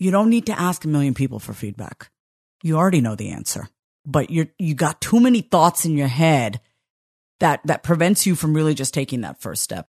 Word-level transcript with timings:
you 0.00 0.10
don't 0.10 0.30
need 0.30 0.46
to 0.46 0.58
ask 0.58 0.84
a 0.84 0.88
million 0.88 1.12
people 1.14 1.38
for 1.38 1.52
feedback. 1.52 2.10
You 2.62 2.78
already 2.78 3.02
know 3.02 3.14
the 3.14 3.30
answer, 3.30 3.68
but 4.06 4.30
you're, 4.30 4.48
you 4.58 4.74
got 4.74 5.00
too 5.00 5.20
many 5.20 5.42
thoughts 5.42 5.84
in 5.84 5.96
your 5.96 6.08
head 6.08 6.60
that, 7.38 7.60
that 7.66 7.82
prevents 7.82 8.26
you 8.26 8.34
from 8.34 8.54
really 8.54 8.74
just 8.74 8.94
taking 8.94 9.20
that 9.20 9.40
first 9.42 9.62
step. 9.62 9.88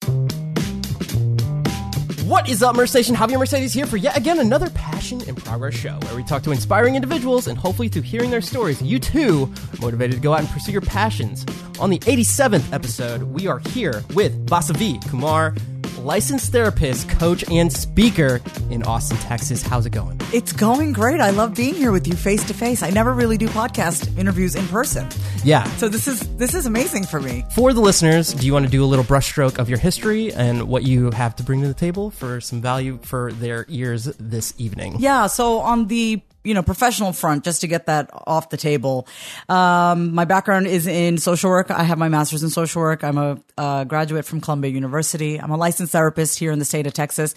What 2.25 2.49
is 2.49 2.63
up, 2.63 2.77
Merch 2.77 2.91
Station? 2.91 3.15
Javier 3.15 3.39
Mercedes 3.39 3.73
here 3.73 3.87
for 3.87 3.97
yet 3.97 4.17
again 4.17 4.41
another 4.41 4.71
Passion 4.71 5.23
in 5.29 5.35
Progress 5.37 5.75
show, 5.75 5.97
where 6.03 6.17
we 6.17 6.25
talk 6.25 6.43
to 6.45 6.51
inspiring 6.51 6.97
individuals 6.97 7.47
and 7.47 7.59
hopefully 7.59 7.89
through 7.89 8.03
hearing 8.03 8.31
their 8.31 8.41
stories, 8.41 8.83
you 8.83 8.99
too 8.99 9.53
are 9.73 9.81
motivated 9.81 10.17
to 10.17 10.23
go 10.23 10.33
out 10.33 10.41
and 10.41 10.49
pursue 10.49 10.73
your 10.73 10.81
passions. 10.81 11.47
On 11.79 11.91
the 11.91 11.99
87th 12.01 12.73
episode, 12.73 13.23
we 13.23 13.47
are 13.47 13.59
here 13.59 14.03
with 14.15 14.47
Vasavi 14.47 15.09
Kumar, 15.09 15.55
licensed 15.99 16.53
therapist, 16.53 17.09
coach, 17.09 17.45
and 17.51 17.73
speaker 17.73 18.41
in 18.71 18.83
Austin, 18.83 19.17
Texas. 19.19 19.63
How's 19.63 19.87
it 19.87 19.91
going? 19.91 20.21
It's 20.33 20.53
going 20.53 20.93
great. 20.93 21.21
I 21.21 21.31
love 21.31 21.55
being 21.55 21.75
here 21.75 21.93
with 21.93 22.07
you 22.07 22.15
face 22.15 22.45
to 22.45 22.55
face. 22.55 22.83
I 22.83 22.91
never 22.91 23.13
really 23.13 23.37
do 23.37 23.49
podcast 23.49 24.17
interviews 24.19 24.55
in 24.55 24.67
person. 24.69 25.09
Yeah. 25.45 25.65
So 25.77 25.89
this 25.89 26.09
is 26.09 26.21
this 26.37 26.55
is 26.55 26.67
amazing 26.67 27.05
for 27.05 27.21
me. 27.21 27.45
For 27.55 27.73
the 27.73 27.81
listeners, 27.81 28.33
do 28.33 28.47
you 28.47 28.53
want 28.53 28.65
to 28.65 28.71
do 28.71 28.85
a 28.85 28.87
little 28.87 29.05
brushstroke 29.05 29.59
of 29.59 29.69
your 29.69 29.79
history 29.79 30.33
and 30.33 30.69
what 30.69 30.83
you 30.83 31.11
have 31.11 31.37
to 31.37 31.43
bring 31.43 31.63
to 31.63 31.69
the 31.69 31.75
table 31.75 32.11
for 32.11 32.41
some 32.41 32.61
value 32.61 32.99
for 33.03 33.33
their 33.33 33.65
ears 33.69 34.05
this 34.05 34.55
evening? 34.59 34.97
Yeah, 34.99 35.27
so 35.27 35.59
on 35.59 35.87
the 35.87 36.23
you 36.47 36.55
know 36.55 36.63
professional 36.63 37.13
front 37.13 37.45
just 37.45 37.61
to 37.63 37.67
get 37.67 37.87
that 37.87 38.11
off 38.13 38.51
the 38.51 38.57
table. 38.57 39.07
Um, 39.49 40.15
my 40.15 40.25
background 40.25 40.67
is 40.67 40.87
in 40.87 41.19
social 41.19 41.51
work. 41.51 41.71
I 41.71 41.83
have 41.83 41.99
my 41.99 42.09
master's 42.09 42.43
in 42.43 42.51
social 42.51 42.83
work. 42.83 43.05
I'm 43.05 43.19
a, 43.19 43.85
graduate 43.87 44.25
from 44.25 44.41
columbia 44.41 44.71
university. 44.71 45.41
I'm 45.41 45.51
a 45.51 45.57
licensed 45.57 45.93
therapist 45.93 46.39
here 46.39 46.53
in 46.53 46.59
the 46.59 46.65
state 46.65 46.87
of 46.87 46.93
texas. 46.93 47.35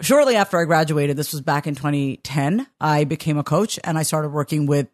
Shortly 0.00 0.36
after 0.36 0.58
i 0.58 0.64
graduated 0.64 1.16
this 1.16 1.32
was 1.32 1.40
back 1.40 1.66
in 1.66 1.74
2010 1.74 2.66
i 2.80 3.04
became 3.04 3.38
a 3.38 3.44
coach 3.44 3.78
and 3.82 3.98
i 3.98 4.02
started 4.02 4.28
working 4.28 4.66
with 4.66 4.88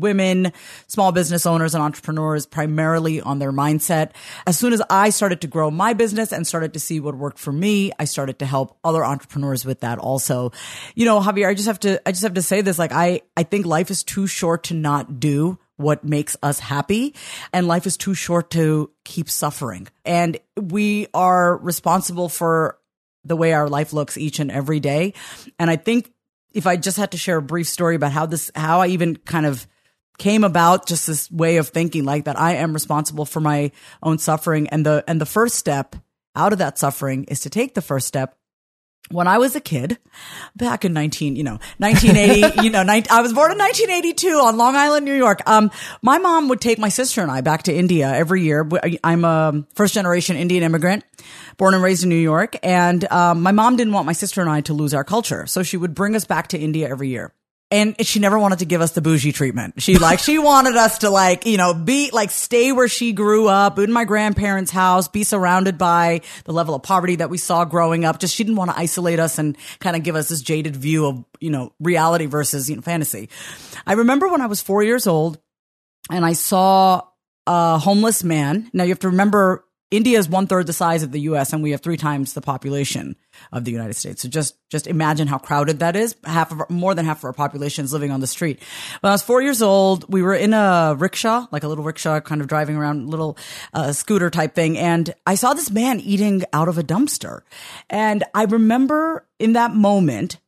women, 0.00 0.52
small 0.86 1.12
business 1.12 1.46
owners 1.46 1.74
and 1.74 1.82
entrepreneurs 1.82 2.46
primarily 2.46 3.20
on 3.20 3.38
their 3.38 3.52
mindset. 3.52 4.12
As 4.46 4.58
soon 4.58 4.72
as 4.72 4.82
I 4.90 5.10
started 5.10 5.40
to 5.42 5.46
grow 5.46 5.70
my 5.70 5.92
business 5.92 6.32
and 6.32 6.46
started 6.46 6.72
to 6.74 6.80
see 6.80 7.00
what 7.00 7.14
worked 7.14 7.38
for 7.38 7.52
me, 7.52 7.92
I 7.98 8.04
started 8.04 8.38
to 8.40 8.46
help 8.46 8.78
other 8.84 9.04
entrepreneurs 9.04 9.64
with 9.64 9.80
that 9.80 9.98
also. 9.98 10.52
You 10.94 11.04
know, 11.04 11.20
Javier, 11.20 11.48
I 11.48 11.54
just 11.54 11.68
have 11.68 11.80
to, 11.80 12.00
I 12.06 12.12
just 12.12 12.22
have 12.22 12.34
to 12.34 12.42
say 12.42 12.60
this. 12.60 12.78
Like, 12.78 12.92
I, 12.92 13.22
I 13.36 13.42
think 13.42 13.66
life 13.66 13.90
is 13.90 14.02
too 14.02 14.26
short 14.26 14.64
to 14.64 14.74
not 14.74 15.20
do 15.20 15.58
what 15.78 16.04
makes 16.04 16.36
us 16.42 16.58
happy 16.58 17.14
and 17.52 17.68
life 17.68 17.86
is 17.86 17.96
too 17.96 18.12
short 18.12 18.50
to 18.50 18.90
keep 19.04 19.30
suffering. 19.30 19.86
And 20.04 20.36
we 20.56 21.06
are 21.14 21.56
responsible 21.56 22.28
for 22.28 22.78
the 23.24 23.36
way 23.36 23.52
our 23.52 23.68
life 23.68 23.92
looks 23.92 24.16
each 24.16 24.40
and 24.40 24.50
every 24.50 24.80
day. 24.80 25.14
And 25.58 25.70
I 25.70 25.76
think 25.76 26.12
if 26.52 26.66
I 26.66 26.76
just 26.76 26.96
had 26.96 27.12
to 27.12 27.16
share 27.16 27.36
a 27.36 27.42
brief 27.42 27.68
story 27.68 27.94
about 27.94 28.10
how 28.10 28.26
this, 28.26 28.50
how 28.56 28.80
I 28.80 28.88
even 28.88 29.16
kind 29.16 29.46
of 29.46 29.67
came 30.18 30.44
about 30.44 30.86
just 30.86 31.06
this 31.06 31.30
way 31.30 31.56
of 31.56 31.68
thinking 31.68 32.04
like 32.04 32.24
that 32.24 32.38
I 32.38 32.56
am 32.56 32.72
responsible 32.72 33.24
for 33.24 33.40
my 33.40 33.70
own 34.02 34.18
suffering 34.18 34.68
and 34.68 34.84
the 34.84 35.04
and 35.06 35.20
the 35.20 35.26
first 35.26 35.54
step 35.54 35.96
out 36.36 36.52
of 36.52 36.58
that 36.58 36.78
suffering 36.78 37.24
is 37.24 37.40
to 37.40 37.50
take 37.50 37.74
the 37.74 37.82
first 37.82 38.06
step 38.06 38.38
when 39.10 39.26
I 39.26 39.38
was 39.38 39.56
a 39.56 39.60
kid, 39.60 39.98
back 40.54 40.84
in 40.84 40.92
19, 40.92 41.36
you 41.36 41.42
know, 41.42 41.58
1980, 41.78 42.62
you 42.62 42.70
know, 42.70 42.82
19, 42.82 43.10
I 43.10 43.22
was 43.22 43.32
born 43.32 43.52
in 43.52 43.58
1982 43.58 44.28
on 44.28 44.56
Long 44.56 44.76
Island, 44.76 45.04
New 45.04 45.14
York. 45.14 45.40
Um, 45.46 45.70
my 46.02 46.18
mom 46.18 46.48
would 46.48 46.60
take 46.60 46.78
my 46.78 46.88
sister 46.88 47.22
and 47.22 47.30
I 47.30 47.40
back 47.40 47.64
to 47.64 47.74
India 47.74 48.12
every 48.12 48.42
year. 48.42 48.68
I'm 49.02 49.24
a 49.24 49.64
first 49.74 49.94
generation 49.94 50.36
Indian 50.36 50.62
immigrant, 50.62 51.04
born 51.56 51.74
and 51.74 51.82
raised 51.82 52.02
in 52.02 52.10
New 52.10 52.16
York. 52.16 52.56
And, 52.62 53.10
um, 53.10 53.42
my 53.42 53.52
mom 53.52 53.76
didn't 53.76 53.92
want 53.92 54.06
my 54.06 54.12
sister 54.12 54.40
and 54.40 54.50
I 54.50 54.60
to 54.62 54.74
lose 54.74 54.94
our 54.94 55.04
culture. 55.04 55.46
So 55.46 55.62
she 55.62 55.76
would 55.76 55.94
bring 55.94 56.14
us 56.14 56.24
back 56.24 56.48
to 56.48 56.58
India 56.58 56.88
every 56.88 57.08
year 57.08 57.32
and 57.70 57.94
she 58.06 58.18
never 58.18 58.38
wanted 58.38 58.60
to 58.60 58.64
give 58.64 58.80
us 58.80 58.92
the 58.92 59.02
bougie 59.02 59.32
treatment. 59.32 59.82
She 59.82 59.98
like 59.98 60.20
she 60.20 60.38
wanted 60.38 60.76
us 60.76 60.98
to 60.98 61.10
like 61.10 61.44
you 61.46 61.56
know 61.56 61.74
be 61.74 62.10
like 62.12 62.30
stay 62.30 62.72
where 62.72 62.88
she 62.88 63.12
grew 63.12 63.46
up 63.46 63.78
in 63.78 63.92
my 63.92 64.04
grandparents' 64.04 64.70
house, 64.70 65.08
be 65.08 65.22
surrounded 65.22 65.76
by 65.76 66.22
the 66.44 66.52
level 66.52 66.74
of 66.74 66.82
poverty 66.82 67.16
that 67.16 67.30
we 67.30 67.36
saw 67.38 67.64
growing 67.64 68.04
up. 68.04 68.18
Just 68.18 68.34
she 68.34 68.44
didn't 68.44 68.56
want 68.56 68.70
to 68.70 68.78
isolate 68.78 69.18
us 69.18 69.38
and 69.38 69.56
kind 69.80 69.96
of 69.96 70.02
give 70.02 70.16
us 70.16 70.28
this 70.28 70.40
jaded 70.40 70.76
view 70.76 71.06
of 71.06 71.24
you 71.40 71.50
know 71.50 71.72
reality 71.80 72.26
versus 72.26 72.70
you 72.70 72.76
know 72.76 72.82
fantasy. 72.82 73.28
I 73.86 73.94
remember 73.94 74.28
when 74.28 74.40
I 74.40 74.46
was 74.46 74.62
four 74.62 74.82
years 74.82 75.06
old 75.06 75.38
and 76.10 76.24
I 76.24 76.32
saw 76.32 77.02
a 77.46 77.78
homeless 77.78 78.24
man. 78.24 78.70
Now 78.72 78.84
you 78.84 78.90
have 78.90 79.00
to 79.00 79.10
remember 79.10 79.64
India 79.90 80.18
is 80.18 80.28
one 80.28 80.46
third 80.46 80.66
the 80.66 80.72
size 80.72 81.02
of 81.02 81.12
the 81.12 81.20
U.S. 81.20 81.52
and 81.52 81.62
we 81.62 81.70
have 81.72 81.80
three 81.80 81.96
times 81.96 82.34
the 82.34 82.40
population 82.40 83.16
of 83.52 83.64
the 83.64 83.70
United 83.70 83.94
States. 83.94 84.22
So 84.22 84.28
just 84.28 84.56
just 84.68 84.86
imagine 84.86 85.28
how 85.28 85.38
crowded 85.38 85.80
that 85.80 85.96
is. 85.96 86.16
Half 86.24 86.52
of 86.52 86.60
our, 86.60 86.66
more 86.68 86.94
than 86.94 87.04
half 87.04 87.18
of 87.18 87.24
our 87.24 87.32
population 87.32 87.84
is 87.84 87.92
living 87.92 88.10
on 88.10 88.20
the 88.20 88.26
street. 88.26 88.62
When 89.00 89.10
I 89.10 89.14
was 89.14 89.22
four 89.22 89.42
years 89.42 89.62
old, 89.62 90.12
we 90.12 90.22
were 90.22 90.34
in 90.34 90.54
a 90.54 90.94
rickshaw, 90.98 91.46
like 91.50 91.62
a 91.62 91.68
little 91.68 91.84
rickshaw, 91.84 92.20
kind 92.20 92.40
of 92.40 92.46
driving 92.46 92.76
around, 92.76 93.08
little 93.08 93.38
uh, 93.72 93.92
scooter 93.92 94.30
type 94.30 94.54
thing, 94.54 94.76
and 94.78 95.14
I 95.26 95.34
saw 95.34 95.54
this 95.54 95.70
man 95.70 96.00
eating 96.00 96.44
out 96.52 96.68
of 96.68 96.78
a 96.78 96.82
dumpster, 96.82 97.42
and 97.88 98.24
I 98.34 98.44
remember 98.44 99.26
in 99.38 99.54
that 99.54 99.74
moment 99.74 100.38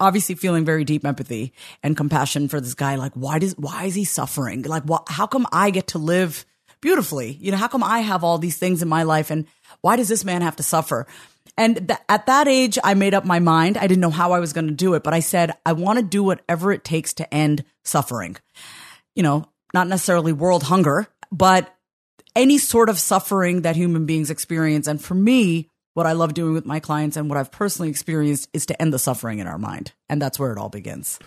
obviously 0.00 0.36
feeling 0.36 0.64
very 0.64 0.84
deep 0.84 1.04
empathy 1.04 1.52
and 1.82 1.96
compassion 1.96 2.46
for 2.46 2.60
this 2.60 2.74
guy. 2.74 2.94
Like, 2.94 3.10
why 3.14 3.40
does, 3.40 3.58
why 3.58 3.86
is 3.86 3.96
he 3.96 4.04
suffering? 4.04 4.62
Like, 4.62 4.84
how 5.08 5.26
come 5.26 5.44
I 5.50 5.70
get 5.70 5.88
to 5.88 5.98
live 5.98 6.46
beautifully. 6.80 7.32
You 7.32 7.50
know, 7.50 7.56
how 7.56 7.68
come 7.68 7.82
I 7.82 8.00
have 8.00 8.24
all 8.24 8.38
these 8.38 8.56
things 8.56 8.82
in 8.82 8.88
my 8.88 9.02
life 9.02 9.30
and 9.30 9.46
why 9.80 9.96
does 9.96 10.08
this 10.08 10.24
man 10.24 10.42
have 10.42 10.56
to 10.56 10.62
suffer? 10.62 11.06
And 11.58 11.88
th- 11.88 12.00
at 12.08 12.26
that 12.26 12.48
age, 12.48 12.78
I 12.82 12.94
made 12.94 13.12
up 13.12 13.24
my 13.24 13.40
mind. 13.40 13.76
I 13.76 13.86
didn't 13.86 14.00
know 14.00 14.10
how 14.10 14.32
I 14.32 14.38
was 14.38 14.52
going 14.52 14.68
to 14.68 14.74
do 14.74 14.94
it, 14.94 15.02
but 15.02 15.12
I 15.12 15.20
said, 15.20 15.52
I 15.66 15.72
want 15.74 15.98
to 15.98 16.04
do 16.04 16.22
whatever 16.22 16.72
it 16.72 16.84
takes 16.84 17.12
to 17.14 17.34
end 17.34 17.64
suffering. 17.84 18.36
You 19.14 19.24
know, 19.24 19.48
not 19.74 19.88
necessarily 19.88 20.32
world 20.32 20.62
hunger, 20.62 21.08
but 21.32 21.74
any 22.36 22.58
sort 22.58 22.88
of 22.88 22.98
suffering 22.98 23.62
that 23.62 23.76
human 23.76 24.06
beings 24.06 24.30
experience. 24.30 24.86
And 24.86 25.02
for 25.02 25.14
me, 25.14 25.68
what 25.94 26.06
I 26.06 26.12
love 26.12 26.32
doing 26.32 26.54
with 26.54 26.64
my 26.64 26.78
clients 26.78 27.16
and 27.16 27.28
what 27.28 27.36
I've 27.36 27.50
personally 27.50 27.90
experienced 27.90 28.48
is 28.52 28.66
to 28.66 28.80
end 28.80 28.94
the 28.94 28.98
suffering 28.98 29.40
in 29.40 29.48
our 29.48 29.58
mind. 29.58 29.92
And 30.08 30.22
that's 30.22 30.38
where 30.38 30.52
it 30.52 30.58
all 30.58 30.68
begins 30.68 31.18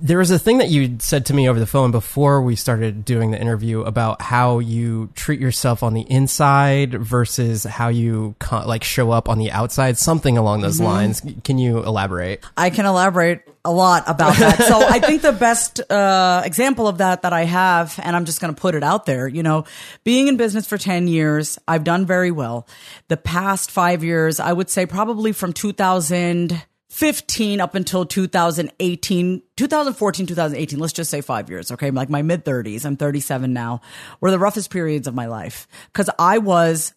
there 0.00 0.18
was 0.18 0.32
a 0.32 0.40
thing 0.40 0.58
that 0.58 0.70
you 0.70 0.96
said 0.98 1.26
to 1.26 1.34
me 1.34 1.48
over 1.48 1.60
the 1.60 1.66
phone 1.66 1.92
before 1.92 2.42
we 2.42 2.56
started 2.56 3.04
doing 3.04 3.30
the 3.30 3.40
interview 3.40 3.82
about 3.82 4.20
how 4.20 4.58
you 4.58 5.08
treat 5.14 5.38
yourself 5.38 5.84
on 5.84 5.94
the 5.94 6.00
inside 6.00 6.94
versus 6.94 7.62
how 7.62 7.86
you 7.86 8.34
like 8.50 8.82
show 8.82 9.12
up 9.12 9.28
on 9.28 9.38
the 9.38 9.52
outside 9.52 9.96
something 9.96 10.36
along 10.36 10.62
those 10.62 10.80
mm 10.80 10.86
-hmm. 10.86 10.94
lines. 10.94 11.22
Can 11.44 11.58
you 11.58 11.78
elaborate? 11.84 12.40
I 12.56 12.70
can 12.70 12.86
elaborate 12.86 13.42
a 13.64 13.70
lot 13.70 14.02
about 14.06 14.36
that. 14.38 14.62
So 14.66 14.80
i 14.96 14.98
think 14.98 15.22
the 15.22 15.32
best 15.32 15.80
uh, 15.90 16.42
example 16.44 16.86
of 16.88 16.98
that 16.98 17.22
that 17.22 17.32
i 17.32 17.44
have 17.44 18.00
and 18.02 18.16
i'm 18.16 18.24
just 18.24 18.40
going 18.40 18.54
to 18.54 18.60
put 18.60 18.74
it 18.74 18.82
out 18.82 19.04
there 19.04 19.28
you 19.28 19.42
know 19.42 19.64
being 20.04 20.28
in 20.28 20.36
business 20.36 20.66
for 20.66 20.78
10 20.78 21.08
years 21.08 21.58
i've 21.68 21.84
done 21.84 22.06
very 22.06 22.30
well. 22.30 22.66
The 23.08 23.16
past 23.16 23.70
five 23.70 24.06
years 24.06 24.40
i 24.40 24.52
would 24.52 24.70
say 24.70 24.86
probably 24.86 25.32
from 25.32 25.52
2000 25.52 26.66
15 26.90 27.60
up 27.60 27.74
until 27.74 28.06
2018, 28.06 29.42
2014, 29.56 30.26
2018, 30.26 30.78
let's 30.78 30.92
just 30.92 31.10
say 31.10 31.20
five 31.20 31.50
years, 31.50 31.70
okay? 31.72 31.90
Like 31.90 32.08
my 32.08 32.22
mid 32.22 32.44
30s, 32.44 32.84
I'm 32.84 32.96
37 32.96 33.52
now, 33.52 33.80
were 34.20 34.30
the 34.30 34.38
roughest 34.38 34.70
periods 34.70 35.06
of 35.06 35.14
my 35.14 35.26
life. 35.26 35.68
Cause 35.92 36.08
I 36.18 36.38
was 36.38 36.94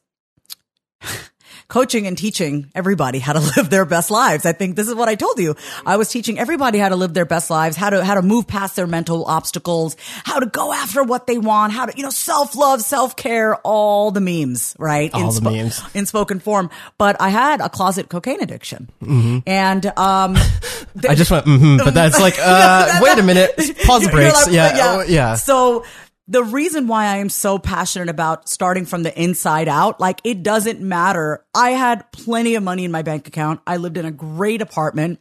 coaching 1.72 2.06
and 2.06 2.18
teaching 2.18 2.70
everybody 2.76 3.18
how 3.18 3.32
to 3.32 3.40
live 3.56 3.70
their 3.70 3.86
best 3.86 4.12
lives. 4.12 4.46
I 4.46 4.52
think 4.52 4.76
this 4.76 4.90
is 4.90 4.94
what 4.94 5.08
I 5.08 5.16
told 5.16 5.40
you. 5.40 5.56
I 5.86 5.96
was 5.96 6.10
teaching 6.10 6.38
everybody 6.38 6.80
how 6.80 6.90
to 6.90 6.98
live 6.98 7.14
their 7.14 7.26
best 7.26 7.50
lives, 7.50 7.78
how 7.78 7.90
to, 7.90 8.04
how 8.04 8.16
to 8.16 8.22
move 8.22 8.46
past 8.46 8.76
their 8.76 8.88
mental 8.88 9.26
obstacles, 9.26 9.96
how 10.26 10.40
to 10.40 10.48
go 10.48 10.74
after 10.74 11.02
what 11.02 11.28
they 11.28 11.38
want, 11.38 11.72
how 11.72 11.86
to, 11.86 11.94
you 11.96 12.04
know, 12.04 12.10
self 12.10 12.58
love, 12.58 12.82
self 12.82 13.16
care, 13.16 13.56
all 13.56 14.12
the 14.12 14.20
memes, 14.20 14.76
right? 14.78 15.14
All 15.14 15.30
in 15.30 15.44
the 15.44 15.50
memes. 15.50 15.82
In 15.94 16.06
spoken 16.06 16.42
form. 16.42 16.70
But 16.98 17.22
I 17.22 17.30
had 17.30 17.62
a 17.62 17.70
closet 17.70 18.10
cocaine 18.10 18.42
addiction. 18.42 18.90
Mm-hmm. 19.02 19.40
And, 19.48 19.86
um, 19.86 20.36
I 21.08 21.16
just 21.16 21.32
went, 21.32 21.46
mm-hmm, 21.46 21.78
but 21.78 21.94
that's 21.94 22.20
like, 22.20 22.36
uh, 22.38 23.00
wait 23.02 23.18
a 23.18 23.24
minute, 23.24 23.56
pause 23.86 24.04
the 24.04 24.12
brakes. 24.12 24.48
Like, 24.48 24.54
yeah, 24.54 24.76
yeah. 24.76 25.04
Yeah. 25.08 25.36
So, 25.36 25.86
the 26.32 26.44
reason 26.46 26.88
why 26.88 27.08
I 27.08 27.18
am 27.18 27.28
so 27.28 27.60
passionate 27.60 28.08
about 28.08 28.48
starting 28.48 28.86
from 28.86 29.04
the 29.04 29.22
inside 29.22 29.68
out, 29.68 30.00
like 30.00 30.22
it 30.24 30.44
doesn't 30.44 30.80
matter. 30.80 31.44
I 31.54 31.72
had 31.72 32.10
plenty 32.14 32.56
of 32.56 32.64
money 32.64 32.86
in 32.86 32.92
my 32.92 33.02
bank 33.02 33.28
account. 33.28 33.60
I 33.68 33.76
lived 33.76 33.98
in 33.98 34.06
a 34.06 34.12
great 34.12 34.62
apartment. 34.62 35.20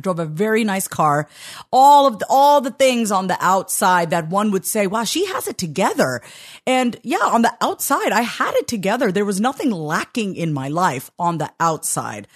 drove 0.00 0.18
a 0.18 0.24
very 0.24 0.64
nice 0.64 0.88
car. 0.88 1.28
All 1.70 2.06
of 2.06 2.18
the, 2.18 2.26
all 2.30 2.62
the 2.62 2.70
things 2.70 3.10
on 3.10 3.26
the 3.26 3.36
outside 3.40 4.10
that 4.10 4.28
one 4.28 4.50
would 4.50 4.64
say, 4.64 4.86
wow, 4.86 5.04
she 5.04 5.26
has 5.26 5.46
it 5.46 5.58
together. 5.58 6.22
And 6.66 6.98
yeah, 7.02 7.18
on 7.18 7.42
the 7.42 7.52
outside, 7.60 8.12
I 8.12 8.22
had 8.22 8.54
it 8.54 8.66
together. 8.66 9.12
There 9.12 9.24
was 9.26 9.40
nothing 9.40 9.70
lacking 9.70 10.36
in 10.36 10.52
my 10.54 10.68
life 10.68 11.10
on 11.18 11.36
the 11.38 11.50
outside. 11.60 12.28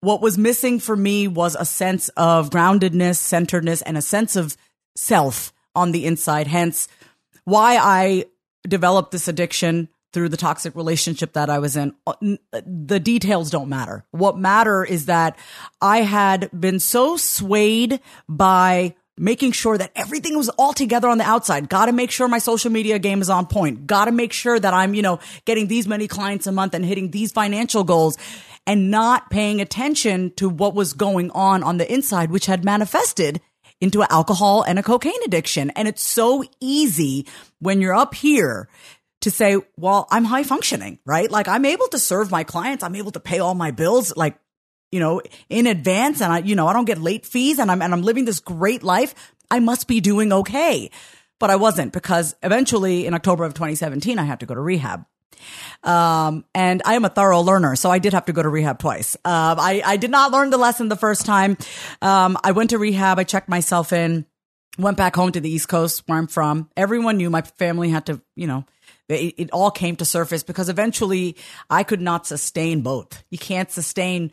What 0.00 0.22
was 0.22 0.38
missing 0.38 0.78
for 0.78 0.96
me 0.96 1.28
was 1.28 1.56
a 1.56 1.64
sense 1.64 2.08
of 2.10 2.50
groundedness, 2.50 3.16
centeredness, 3.16 3.82
and 3.82 3.96
a 3.96 4.02
sense 4.02 4.36
of 4.36 4.56
self 4.96 5.52
on 5.74 5.92
the 5.92 6.04
inside. 6.04 6.46
Hence, 6.46 6.88
why 7.44 7.76
I 7.76 8.26
developed 8.66 9.12
this 9.12 9.28
addiction 9.28 9.88
through 10.12 10.28
the 10.28 10.36
toxic 10.36 10.76
relationship 10.76 11.32
that 11.32 11.48
I 11.48 11.58
was 11.58 11.76
in. 11.76 11.94
The 12.52 13.00
details 13.00 13.50
don't 13.50 13.68
matter. 13.68 14.04
What 14.10 14.36
matter 14.36 14.84
is 14.84 15.06
that 15.06 15.38
I 15.80 16.02
had 16.02 16.50
been 16.58 16.80
so 16.80 17.16
swayed 17.16 18.00
by 18.28 18.94
making 19.16 19.52
sure 19.52 19.76
that 19.78 19.92
everything 19.94 20.36
was 20.36 20.48
all 20.50 20.72
together 20.72 21.08
on 21.08 21.18
the 21.18 21.24
outside. 21.24 21.68
Got 21.68 21.86
to 21.86 21.92
make 21.92 22.10
sure 22.10 22.28
my 22.28 22.38
social 22.38 22.70
media 22.70 22.98
game 22.98 23.20
is 23.20 23.30
on 23.30 23.46
point. 23.46 23.86
Got 23.86 24.06
to 24.06 24.12
make 24.12 24.32
sure 24.32 24.58
that 24.58 24.74
I'm, 24.74 24.94
you 24.94 25.02
know, 25.02 25.18
getting 25.44 25.66
these 25.68 25.86
many 25.86 26.08
clients 26.08 26.46
a 26.46 26.52
month 26.52 26.74
and 26.74 26.84
hitting 26.84 27.10
these 27.10 27.32
financial 27.32 27.84
goals 27.84 28.16
and 28.66 28.90
not 28.90 29.30
paying 29.30 29.60
attention 29.60 30.32
to 30.36 30.48
what 30.48 30.74
was 30.74 30.92
going 30.92 31.30
on 31.32 31.62
on 31.62 31.78
the 31.78 31.92
inside, 31.92 32.30
which 32.30 32.46
had 32.46 32.64
manifested 32.64 33.40
into 33.82 34.00
an 34.00 34.08
alcohol 34.08 34.62
and 34.62 34.78
a 34.78 34.82
cocaine 34.82 35.22
addiction. 35.26 35.70
And 35.70 35.86
it's 35.86 36.02
so 36.02 36.44
easy 36.60 37.26
when 37.58 37.82
you're 37.82 37.94
up 37.94 38.14
here 38.14 38.68
to 39.20 39.30
say, 39.30 39.58
well, 39.76 40.06
I'm 40.10 40.24
high 40.24 40.44
functioning, 40.44 40.98
right? 41.04 41.30
Like 41.30 41.48
I'm 41.48 41.66
able 41.66 41.88
to 41.88 41.98
serve 41.98 42.30
my 42.30 42.44
clients. 42.44 42.82
I'm 42.82 42.94
able 42.94 43.10
to 43.10 43.20
pay 43.20 43.40
all 43.40 43.54
my 43.54 43.72
bills. 43.72 44.16
Like 44.16 44.38
you 44.92 45.00
know, 45.00 45.22
in 45.48 45.66
advance 45.66 46.20
and 46.20 46.32
I, 46.32 46.38
you 46.40 46.54
know, 46.54 46.68
I 46.68 46.74
don't 46.74 46.84
get 46.84 46.98
late 46.98 47.26
fees 47.26 47.58
and 47.58 47.70
I'm, 47.70 47.82
and 47.82 47.92
I'm 47.92 48.02
living 48.02 48.26
this 48.26 48.40
great 48.40 48.82
life. 48.82 49.14
I 49.50 49.58
must 49.58 49.88
be 49.88 50.00
doing 50.00 50.32
okay. 50.32 50.90
But 51.40 51.50
I 51.50 51.56
wasn't 51.56 51.92
because 51.92 52.36
eventually 52.42 53.06
in 53.06 53.14
October 53.14 53.44
of 53.44 53.54
2017, 53.54 54.18
I 54.18 54.24
had 54.24 54.40
to 54.40 54.46
go 54.46 54.54
to 54.54 54.60
rehab. 54.60 55.04
Um, 55.82 56.44
and 56.54 56.82
I 56.84 56.94
am 56.94 57.04
a 57.04 57.08
thorough 57.08 57.40
learner, 57.40 57.76
so 57.76 57.90
I 57.90 57.98
did 57.98 58.12
have 58.12 58.26
to 58.26 58.32
go 58.32 58.42
to 58.42 58.48
rehab 58.48 58.78
twice. 58.78 59.16
Uh, 59.24 59.56
I, 59.58 59.82
I 59.84 59.96
did 59.96 60.10
not 60.10 60.30
learn 60.30 60.50
the 60.50 60.58
lesson 60.58 60.88
the 60.88 60.96
first 60.96 61.26
time. 61.26 61.56
Um, 62.00 62.38
I 62.42 62.52
went 62.52 62.70
to 62.70 62.78
rehab. 62.78 63.18
I 63.18 63.24
checked 63.24 63.48
myself 63.48 63.92
in, 63.92 64.26
went 64.78 64.96
back 64.96 65.16
home 65.16 65.32
to 65.32 65.40
the 65.40 65.50
East 65.50 65.68
Coast 65.68 66.04
where 66.06 66.18
I'm 66.18 66.28
from. 66.28 66.70
Everyone 66.76 67.16
knew 67.16 67.30
my 67.30 67.42
family 67.42 67.90
had 67.90 68.06
to, 68.06 68.20
you 68.36 68.46
know, 68.46 68.64
it, 69.08 69.34
it 69.38 69.50
all 69.50 69.70
came 69.70 69.96
to 69.96 70.04
surface 70.04 70.42
because 70.42 70.68
eventually 70.68 71.36
I 71.68 71.82
could 71.82 72.00
not 72.00 72.26
sustain 72.26 72.82
both. 72.82 73.24
You 73.30 73.38
can't 73.38 73.70
sustain 73.70 74.32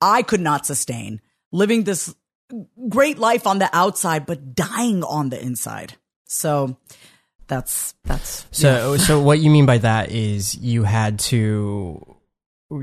I 0.00 0.22
could 0.22 0.40
not 0.40 0.66
sustain 0.66 1.20
living 1.52 1.84
this 1.84 2.14
great 2.88 3.18
life 3.18 3.46
on 3.46 3.58
the 3.58 3.68
outside, 3.72 4.26
but 4.26 4.54
dying 4.54 5.04
on 5.04 5.28
the 5.28 5.40
inside. 5.40 5.94
So 6.26 6.76
that's 7.50 7.94
that's 8.04 8.46
so. 8.52 8.92
Yeah. 8.92 8.96
so 9.04 9.20
what 9.20 9.40
you 9.40 9.50
mean 9.50 9.66
by 9.66 9.78
that 9.78 10.10
is 10.10 10.54
you 10.54 10.84
had 10.84 11.18
to 11.18 12.16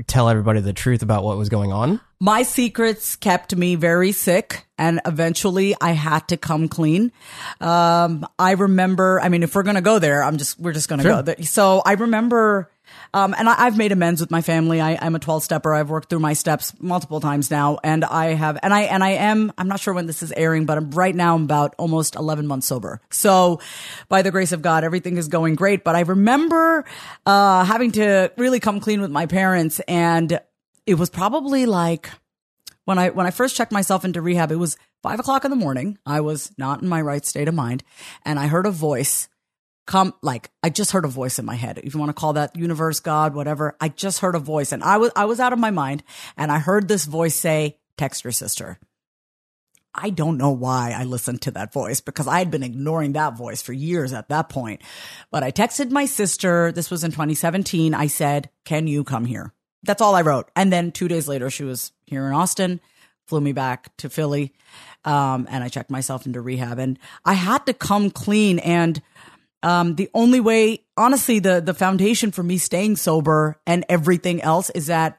tell 0.06 0.28
everybody 0.28 0.60
the 0.60 0.74
truth 0.74 1.02
about 1.02 1.24
what 1.24 1.38
was 1.38 1.48
going 1.48 1.72
on. 1.72 2.00
My 2.20 2.42
secrets 2.42 3.16
kept 3.16 3.56
me 3.56 3.74
very 3.74 4.12
sick, 4.12 4.66
and 4.76 5.00
eventually 5.06 5.74
I 5.80 5.92
had 5.92 6.28
to 6.28 6.36
come 6.36 6.68
clean. 6.68 7.10
Um, 7.60 8.26
I 8.38 8.52
remember. 8.52 9.20
I 9.20 9.30
mean, 9.30 9.42
if 9.42 9.54
we're 9.54 9.62
gonna 9.62 9.80
go 9.80 9.98
there, 9.98 10.22
I'm 10.22 10.36
just 10.36 10.60
we're 10.60 10.74
just 10.74 10.88
gonna 10.88 11.02
sure. 11.02 11.12
go 11.12 11.22
there. 11.22 11.42
So 11.42 11.82
I 11.84 11.94
remember 11.94 12.70
um, 13.14 13.34
and 13.36 13.48
I, 13.48 13.64
have 13.64 13.76
made 13.76 13.92
amends 13.92 14.20
with 14.20 14.30
my 14.30 14.42
family. 14.42 14.80
I, 14.80 14.92
am 15.04 15.14
a 15.14 15.18
12 15.18 15.44
stepper. 15.44 15.74
I've 15.74 15.90
worked 15.90 16.10
through 16.10 16.18
my 16.20 16.32
steps 16.32 16.72
multiple 16.80 17.20
times 17.20 17.50
now. 17.50 17.78
And 17.82 18.04
I 18.04 18.34
have, 18.34 18.58
and 18.62 18.72
I, 18.72 18.82
and 18.82 19.02
I 19.02 19.10
am, 19.10 19.52
I'm 19.56 19.68
not 19.68 19.80
sure 19.80 19.94
when 19.94 20.06
this 20.06 20.22
is 20.22 20.32
airing, 20.32 20.66
but 20.66 20.78
I'm 20.78 20.90
right 20.90 21.14
now 21.14 21.34
I'm 21.34 21.44
about 21.44 21.74
almost 21.78 22.16
11 22.16 22.46
months 22.46 22.66
sober. 22.66 23.00
So 23.10 23.60
by 24.08 24.22
the 24.22 24.30
grace 24.30 24.52
of 24.52 24.62
God, 24.62 24.84
everything 24.84 25.16
is 25.16 25.28
going 25.28 25.54
great. 25.54 25.84
But 25.84 25.96
I 25.96 26.00
remember, 26.00 26.84
uh, 27.26 27.64
having 27.64 27.92
to 27.92 28.32
really 28.36 28.60
come 28.60 28.80
clean 28.80 29.00
with 29.00 29.10
my 29.10 29.26
parents. 29.26 29.80
And 29.88 30.40
it 30.86 30.94
was 30.94 31.10
probably 31.10 31.66
like, 31.66 32.10
when 32.84 32.98
I 32.98 33.10
when 33.10 33.26
I 33.26 33.30
first 33.30 33.54
checked 33.54 33.70
myself 33.70 34.06
into 34.06 34.22
rehab, 34.22 34.50
it 34.50 34.56
was 34.56 34.78
five 35.02 35.20
o'clock 35.20 35.44
in 35.44 35.50
the 35.50 35.58
morning. 35.58 35.98
I 36.06 36.22
was 36.22 36.50
not 36.56 36.80
in 36.80 36.88
my 36.88 37.02
right 37.02 37.22
state 37.22 37.46
of 37.46 37.54
mind, 37.54 37.84
and 38.24 38.38
I 38.38 38.46
heard 38.46 38.64
a 38.64 38.70
voice 38.70 39.28
come 39.88 40.12
like 40.22 40.50
I 40.62 40.68
just 40.68 40.92
heard 40.92 41.06
a 41.06 41.08
voice 41.08 41.40
in 41.40 41.46
my 41.46 41.56
head. 41.56 41.80
If 41.82 41.94
you 41.94 41.98
want 41.98 42.10
to 42.10 42.20
call 42.20 42.34
that 42.34 42.54
universe, 42.54 43.00
God, 43.00 43.34
whatever, 43.34 43.74
I 43.80 43.88
just 43.88 44.20
heard 44.20 44.36
a 44.36 44.38
voice 44.38 44.70
and 44.70 44.84
I 44.84 44.98
was 44.98 45.10
I 45.16 45.24
was 45.24 45.40
out 45.40 45.52
of 45.52 45.58
my 45.58 45.72
mind 45.72 46.04
and 46.36 46.52
I 46.52 46.58
heard 46.58 46.86
this 46.86 47.06
voice 47.06 47.34
say, 47.34 47.78
"Text 47.96 48.22
your 48.22 48.32
sister." 48.32 48.78
I 49.94 50.10
don't 50.10 50.36
know 50.36 50.50
why 50.50 50.94
I 50.96 51.04
listened 51.04 51.40
to 51.42 51.50
that 51.52 51.72
voice 51.72 52.00
because 52.00 52.28
I 52.28 52.38
had 52.38 52.50
been 52.50 52.62
ignoring 52.62 53.14
that 53.14 53.36
voice 53.36 53.62
for 53.62 53.72
years 53.72 54.12
at 54.12 54.28
that 54.28 54.50
point. 54.50 54.82
But 55.32 55.42
I 55.42 55.50
texted 55.50 55.90
my 55.90 56.04
sister, 56.04 56.70
this 56.70 56.90
was 56.90 57.02
in 57.02 57.10
2017. 57.10 57.94
I 57.94 58.06
said, 58.06 58.50
"Can 58.64 58.86
you 58.86 59.02
come 59.02 59.24
here?" 59.24 59.54
That's 59.82 60.02
all 60.02 60.14
I 60.14 60.20
wrote. 60.20 60.50
And 60.54 60.70
then 60.70 60.92
2 60.92 61.08
days 61.08 61.26
later 61.26 61.48
she 61.48 61.64
was 61.64 61.92
here 62.04 62.26
in 62.26 62.34
Austin, 62.34 62.80
flew 63.26 63.40
me 63.40 63.52
back 63.52 63.96
to 63.96 64.10
Philly. 64.10 64.52
Um, 65.04 65.46
and 65.50 65.64
I 65.64 65.68
checked 65.68 65.90
myself 65.90 66.26
into 66.26 66.42
rehab 66.42 66.78
and 66.78 66.98
I 67.24 67.32
had 67.32 67.64
to 67.66 67.72
come 67.72 68.10
clean 68.10 68.58
and 68.58 69.00
um, 69.62 69.96
the 69.96 70.08
only 70.14 70.40
way, 70.40 70.84
honestly, 70.96 71.38
the, 71.38 71.60
the 71.60 71.74
foundation 71.74 72.30
for 72.30 72.42
me 72.42 72.58
staying 72.58 72.96
sober 72.96 73.60
and 73.66 73.84
everything 73.88 74.40
else 74.42 74.70
is 74.70 74.86
that 74.86 75.18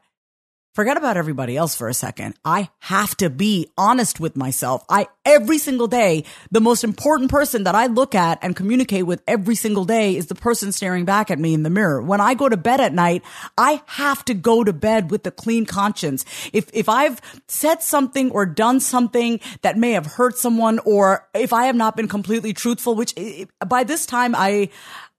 forget 0.73 0.97
about 0.97 1.17
everybody 1.17 1.57
else 1.57 1.75
for 1.75 1.87
a 1.87 1.93
second. 1.93 2.35
I 2.45 2.69
have 2.79 3.15
to 3.17 3.29
be 3.29 3.69
honest 3.77 4.19
with 4.19 4.35
myself. 4.35 4.83
I, 4.89 5.07
every 5.25 5.57
single 5.57 5.87
day, 5.87 6.25
the 6.51 6.61
most 6.61 6.83
important 6.83 7.29
person 7.31 7.63
that 7.63 7.75
I 7.75 7.87
look 7.87 8.15
at 8.15 8.39
and 8.41 8.55
communicate 8.55 9.05
with 9.05 9.21
every 9.27 9.55
single 9.55 9.85
day 9.85 10.15
is 10.15 10.27
the 10.27 10.35
person 10.35 10.71
staring 10.71 11.05
back 11.05 11.31
at 11.31 11.39
me 11.39 11.53
in 11.53 11.63
the 11.63 11.69
mirror. 11.69 12.01
When 12.01 12.21
I 12.21 12.33
go 12.33 12.47
to 12.47 12.57
bed 12.57 12.79
at 12.79 12.93
night, 12.93 13.23
I 13.57 13.81
have 13.87 14.23
to 14.25 14.33
go 14.33 14.63
to 14.63 14.73
bed 14.73 15.11
with 15.11 15.25
a 15.25 15.31
clean 15.31 15.65
conscience. 15.65 16.23
If, 16.53 16.69
if 16.73 16.87
I've 16.87 17.21
said 17.47 17.81
something 17.81 18.31
or 18.31 18.45
done 18.45 18.79
something 18.79 19.39
that 19.61 19.77
may 19.77 19.91
have 19.91 20.05
hurt 20.05 20.37
someone 20.37 20.79
or 20.85 21.27
if 21.33 21.53
I 21.53 21.65
have 21.65 21.75
not 21.75 21.95
been 21.95 22.07
completely 22.07 22.53
truthful, 22.53 22.95
which 22.95 23.13
by 23.65 23.83
this 23.83 24.05
time 24.05 24.35
I, 24.35 24.69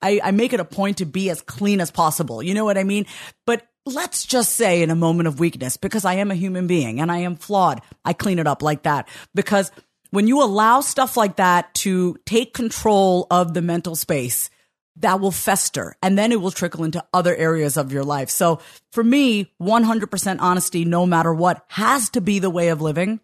I, 0.02 0.20
I, 0.24 0.30
make 0.30 0.52
it 0.52 0.60
a 0.60 0.64
point 0.64 0.98
to 0.98 1.04
be 1.04 1.30
as 1.30 1.42
clean 1.42 1.80
as 1.80 1.90
possible. 1.90 2.42
You 2.42 2.54
know 2.54 2.64
what 2.64 2.78
I 2.78 2.84
mean? 2.84 3.06
But 3.44 3.66
let's 3.86 4.24
just 4.24 4.54
say 4.54 4.82
in 4.82 4.90
a 4.90 4.96
moment 4.96 5.26
of 5.26 5.40
weakness, 5.40 5.76
because 5.76 6.04
I 6.04 6.14
am 6.14 6.30
a 6.30 6.36
human 6.36 6.66
being 6.66 7.00
and 7.00 7.10
I 7.10 7.18
am 7.18 7.36
flawed, 7.36 7.82
I 8.04 8.12
clean 8.12 8.38
it 8.38 8.46
up 8.46 8.62
like 8.62 8.82
that. 8.82 9.08
Because 9.34 9.70
when 10.10 10.26
you 10.26 10.42
allow 10.42 10.80
stuff 10.80 11.16
like 11.16 11.36
that 11.36 11.72
to 11.74 12.16
take 12.26 12.52
control 12.52 13.26
of 13.30 13.54
the 13.54 13.62
mental 13.62 13.96
space, 13.96 14.50
that 14.96 15.20
will 15.20 15.30
fester 15.30 15.96
and 16.02 16.18
then 16.18 16.30
it 16.32 16.40
will 16.40 16.50
trickle 16.50 16.84
into 16.84 17.02
other 17.14 17.34
areas 17.34 17.76
of 17.76 17.92
your 17.92 18.04
life. 18.04 18.28
So 18.28 18.60
for 18.92 19.02
me, 19.02 19.52
100% 19.60 20.36
honesty, 20.40 20.84
no 20.84 21.06
matter 21.06 21.32
what, 21.32 21.64
has 21.68 22.10
to 22.10 22.20
be 22.20 22.38
the 22.38 22.50
way 22.50 22.68
of 22.68 22.82
living. 22.82 23.20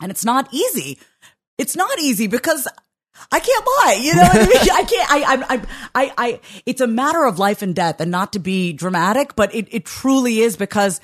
And 0.00 0.10
it's 0.10 0.24
not 0.24 0.48
easy. 0.52 0.98
It's 1.56 1.76
not 1.76 2.00
easy 2.00 2.26
because 2.26 2.66
I 3.30 3.40
can't 3.40 3.66
lie. 3.66 3.98
You 4.00 4.14
know 4.14 4.22
what 4.22 4.36
I 4.36 4.46
mean? 4.46 4.56
I 4.72 4.84
can't, 4.84 5.10
I, 5.10 5.44
I, 5.48 5.66
I, 5.94 6.12
I, 6.18 6.40
it's 6.66 6.80
a 6.80 6.86
matter 6.86 7.24
of 7.24 7.38
life 7.38 7.62
and 7.62 7.74
death 7.74 8.00
and 8.00 8.10
not 8.10 8.32
to 8.34 8.38
be 8.38 8.72
dramatic, 8.72 9.36
but 9.36 9.54
it, 9.54 9.68
it 9.70 9.84
truly 9.84 10.40
is 10.40 10.56
because 10.56 11.00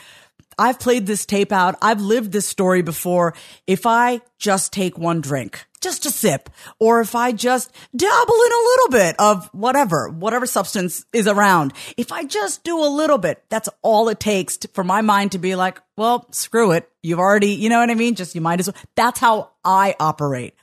I've 0.58 0.78
played 0.78 1.06
this 1.06 1.24
tape 1.24 1.52
out. 1.52 1.76
I've 1.80 2.02
lived 2.02 2.32
this 2.32 2.46
story 2.46 2.82
before. 2.82 3.34
If 3.66 3.86
I 3.86 4.20
just 4.38 4.74
take 4.74 4.98
one 4.98 5.22
drink, 5.22 5.66
just 5.80 6.04
a 6.04 6.10
sip, 6.10 6.50
or 6.78 7.00
if 7.00 7.14
I 7.14 7.32
just 7.32 7.74
dabble 7.96 8.34
in 8.34 8.52
a 8.52 8.66
little 8.66 8.88
bit 8.90 9.16
of 9.18 9.48
whatever, 9.54 10.10
whatever 10.10 10.44
substance 10.44 11.06
is 11.14 11.26
around, 11.26 11.72
if 11.96 12.12
I 12.12 12.24
just 12.24 12.62
do 12.62 12.78
a 12.78 12.88
little 12.88 13.16
bit, 13.16 13.42
that's 13.48 13.70
all 13.80 14.10
it 14.10 14.20
takes 14.20 14.58
to, 14.58 14.68
for 14.68 14.84
my 14.84 15.00
mind 15.00 15.32
to 15.32 15.38
be 15.38 15.54
like, 15.54 15.80
well, 15.96 16.26
screw 16.30 16.72
it. 16.72 16.90
You've 17.02 17.18
already, 17.20 17.52
you 17.52 17.70
know 17.70 17.80
what 17.80 17.88
I 17.90 17.94
mean? 17.94 18.14
Just 18.14 18.34
you 18.34 18.42
might 18.42 18.60
as 18.60 18.68
well. 18.68 18.76
That's 18.96 19.18
how 19.18 19.52
I 19.64 19.96
operate. 19.98 20.54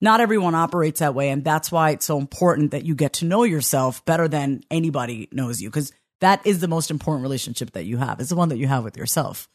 Not 0.00 0.20
everyone 0.20 0.54
operates 0.54 1.00
that 1.00 1.14
way. 1.14 1.30
And 1.30 1.44
that's 1.44 1.72
why 1.72 1.90
it's 1.90 2.04
so 2.04 2.18
important 2.18 2.72
that 2.72 2.84
you 2.84 2.94
get 2.94 3.14
to 3.14 3.24
know 3.24 3.44
yourself 3.44 4.04
better 4.04 4.28
than 4.28 4.62
anybody 4.70 5.28
knows 5.32 5.60
you. 5.60 5.70
Cause 5.70 5.92
that 6.20 6.46
is 6.46 6.60
the 6.60 6.68
most 6.68 6.90
important 6.90 7.22
relationship 7.22 7.72
that 7.72 7.84
you 7.84 7.98
have. 7.98 8.20
Is 8.20 8.28
the 8.28 8.36
one 8.36 8.48
that 8.48 8.58
you 8.58 8.66
have 8.66 8.84
with 8.84 8.96
yourself. 8.96 9.48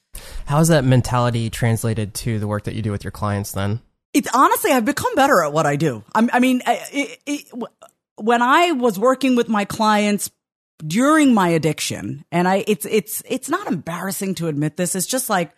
How 0.45 0.59
is 0.59 0.67
that 0.67 0.83
mentality 0.83 1.49
translated 1.49 2.13
to 2.15 2.39
the 2.39 2.47
work 2.47 2.65
that 2.65 2.75
you 2.75 2.81
do 2.81 2.91
with 2.91 3.03
your 3.03 3.11
clients 3.11 3.51
then? 3.51 3.81
It's 4.13 4.29
honestly, 4.33 4.71
I've 4.71 4.85
become 4.85 5.15
better 5.15 5.43
at 5.43 5.53
what 5.53 5.65
I 5.65 5.77
do. 5.77 6.03
I'm, 6.13 6.29
i 6.33 6.39
mean, 6.39 6.61
it, 6.67 7.19
it, 7.25 7.51
when 8.17 8.41
I 8.41 8.73
was 8.73 8.99
working 8.99 9.35
with 9.35 9.47
my 9.47 9.63
clients 9.63 10.29
during 10.85 11.33
my 11.33 11.49
addiction, 11.49 12.25
and 12.31 12.47
I, 12.47 12.65
it's, 12.67 12.85
it's, 12.85 13.23
it's 13.27 13.49
not 13.49 13.67
embarrassing 13.67 14.35
to 14.35 14.47
admit 14.47 14.75
this. 14.75 14.95
It's 14.95 15.07
just 15.07 15.29
like, 15.29 15.51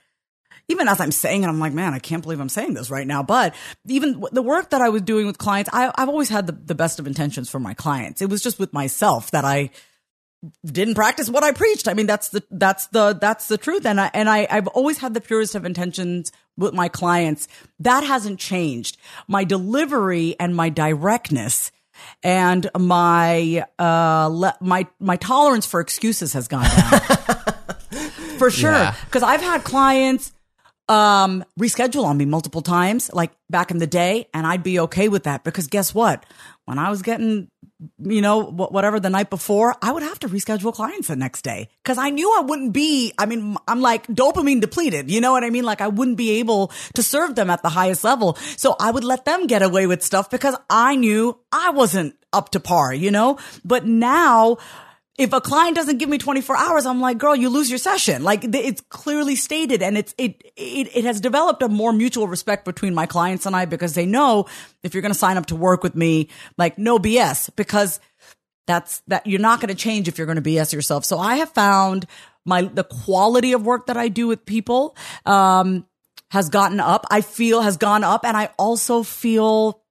even 0.70 0.88
as 0.88 1.00
I'm 1.00 1.12
saying 1.12 1.44
it, 1.44 1.48
I'm 1.48 1.60
like, 1.60 1.74
man, 1.74 1.94
I 1.94 2.00
can't 2.00 2.24
believe 2.24 2.40
I'm 2.40 2.50
saying 2.50 2.74
this 2.74 2.90
right 2.90 3.06
now. 3.06 3.22
But 3.22 3.54
even 3.88 4.24
the 4.32 4.42
work 4.42 4.70
that 4.70 4.82
I 4.82 4.90
was 4.90 5.02
doing 5.02 5.26
with 5.26 5.38
clients, 5.38 5.70
I, 5.74 5.92
have 5.98 6.10
always 6.10 6.30
had 6.30 6.48
the, 6.48 6.54
the 6.54 6.76
best 6.76 7.00
of 7.00 7.08
intentions 7.08 7.50
for 7.50 7.60
my 7.60 7.74
clients. 7.74 8.22
It 8.22 8.30
was 8.30 8.42
just 8.42 8.60
with 8.60 8.72
myself 8.72 9.32
that 9.32 9.46
I 9.46 9.72
didn't 10.66 10.96
practice 10.96 11.30
what 11.30 11.44
I 11.44 11.52
preached. 11.52 11.88
I 11.88 11.94
mean, 11.94 12.06
that's 12.06 12.30
the, 12.30 12.44
that's 12.50 12.88
the, 12.88 13.18
that's 13.20 13.48
the 13.48 13.58
truth. 13.58 13.86
And 13.86 14.00
I, 14.00 14.12
and 14.14 14.30
I, 14.30 14.48
I've 14.50 14.68
always 14.68 14.98
had 14.98 15.14
the 15.14 15.22
purest 15.22 15.56
of 15.56 15.66
intentions 15.66 16.32
with 16.58 16.74
my 16.74 16.88
clients. 16.88 17.48
That 17.80 18.04
hasn't 18.04 18.40
changed. 18.40 18.98
My 19.28 19.44
delivery 19.44 20.36
and 20.40 20.56
my 20.56 20.70
directness 20.70 21.72
and 22.24 22.70
my, 22.78 23.66
uh, 23.80 24.30
le- 24.32 24.58
my, 24.60 24.88
my 25.00 25.18
tolerance 25.18 25.66
for 25.66 25.80
excuses 25.80 26.34
has 26.34 26.48
gone 26.48 26.64
down. 26.64 27.00
for 28.38 28.50
sure. 28.50 28.92
Because 29.06 29.22
yeah. 29.22 29.28
I've 29.28 29.42
had 29.42 29.64
clients 29.64 30.32
um, 30.90 31.46
reschedule 31.60 32.04
on 32.06 32.18
me 32.18 32.26
multiple 32.26 32.62
times, 32.62 33.12
like 33.14 33.32
back 33.50 33.72
in 33.72 33.78
the 33.78 33.88
day, 33.88 34.28
and 34.34 34.46
I'd 34.46 34.64
be 34.64 34.80
okay 34.82 35.10
with 35.10 35.24
that 35.24 35.44
because 35.44 35.68
guess 35.68 35.94
what? 35.94 36.26
When 36.66 36.78
I 36.78 36.90
was 36.90 37.02
getting, 37.02 37.50
you 38.00 38.22
know, 38.22 38.44
whatever 38.44 39.00
the 39.00 39.10
night 39.10 39.30
before, 39.30 39.76
I 39.82 39.92
would 39.92 40.04
have 40.04 40.20
to 40.20 40.30
reschedule 40.30 40.74
clients 40.74 41.10
the 41.10 41.16
next 41.16 41.42
day 41.42 41.70
because 41.84 41.98
I 41.98 42.10
knew 42.10 42.34
I 42.38 42.42
wouldn't 42.42 42.74
be. 42.74 43.14
I 43.18 43.26
mean, 43.26 43.58
I'm 43.68 43.82
like 43.82 44.08
dopamine 44.08 44.62
depleted. 44.62 45.12
You 45.12 45.20
know 45.20 45.32
what 45.32 45.44
I 45.44 45.50
mean? 45.50 45.66
Like 45.66 45.82
I 45.82 45.88
wouldn't 45.88 46.18
be 46.18 46.40
able 46.40 46.72
to 46.96 47.04
serve 47.04 47.36
them 47.36 47.50
at 47.50 47.64
the 47.64 47.70
highest 47.70 48.04
level. 48.04 48.36
So 48.58 48.76
I 48.80 48.92
would 48.92 49.04
let 49.04 49.26
them 49.26 49.48
get 49.48 49.62
away 49.62 49.88
with 49.88 50.04
stuff 50.04 50.30
because 50.30 50.56
I 50.70 50.96
knew 50.96 51.38
I 51.52 51.72
wasn't 51.72 52.16
up 52.32 52.50
to 52.52 52.60
par, 52.60 52.94
you 52.94 53.12
know? 53.12 53.38
But 53.64 53.86
now, 53.86 54.58
if 55.18 55.32
a 55.32 55.42
client 55.42 55.76
doesn't 55.76 55.98
give 55.98 56.10
me 56.10 56.18
24 56.18 56.58
hours, 56.58 56.86
I'm 56.86 57.00
like, 57.00 57.20
girl, 57.20 57.36
you 57.36 57.50
lose 57.50 57.70
your 57.70 57.78
session. 57.78 58.24
Like 58.24 58.44
it's 58.44 58.82
clearly 58.90 59.36
stated 59.36 59.84
and 59.84 59.98
it's, 59.98 60.16
it, 60.18 60.42
it, 60.56 60.96
it 60.96 61.06
has 61.06 61.22
developed 61.22 61.62
a 61.62 61.70
more 61.70 61.94
mutual 61.94 62.28
respect 62.28 62.66
between 62.66 62.96
my 62.96 63.06
clients 63.06 63.46
and 63.46 63.56
I 63.56 63.66
because 63.66 63.94
they 63.94 64.08
know 64.08 64.48
if 64.82 64.94
you're 64.94 65.04
going 65.04 65.14
to 65.14 65.18
sign 65.18 65.38
up 65.38 65.46
to 65.48 65.56
work 65.56 65.84
with 65.84 65.96
me, 65.96 66.30
like 66.58 66.80
no 66.80 66.98
BS 66.98 67.56
because 67.56 68.00
that's 68.66 69.02
that 69.08 69.28
you're 69.28 69.42
not 69.42 69.60
going 69.60 69.70
to 69.70 69.76
change 69.76 70.08
if 70.08 70.18
you're 70.18 70.26
going 70.26 70.42
to 70.42 70.50
BS 70.50 70.74
yourself. 70.74 71.06
So 71.06 71.20
I 71.20 71.36
have 71.36 71.50
found 71.50 72.08
my, 72.44 72.64
the 72.64 72.84
quality 72.84 73.54
of 73.54 73.66
work 73.66 73.86
that 73.88 73.98
I 73.98 74.08
do 74.08 74.28
with 74.28 74.46
people, 74.46 74.96
um, 75.26 75.86
has 76.32 76.50
gotten 76.50 76.80
up. 76.80 77.06
I 77.12 77.22
feel 77.22 77.62
has 77.62 77.78
gone 77.78 78.04
up 78.04 78.26
and 78.26 78.36
I 78.36 78.50
also 78.58 79.04
feel 79.04 79.83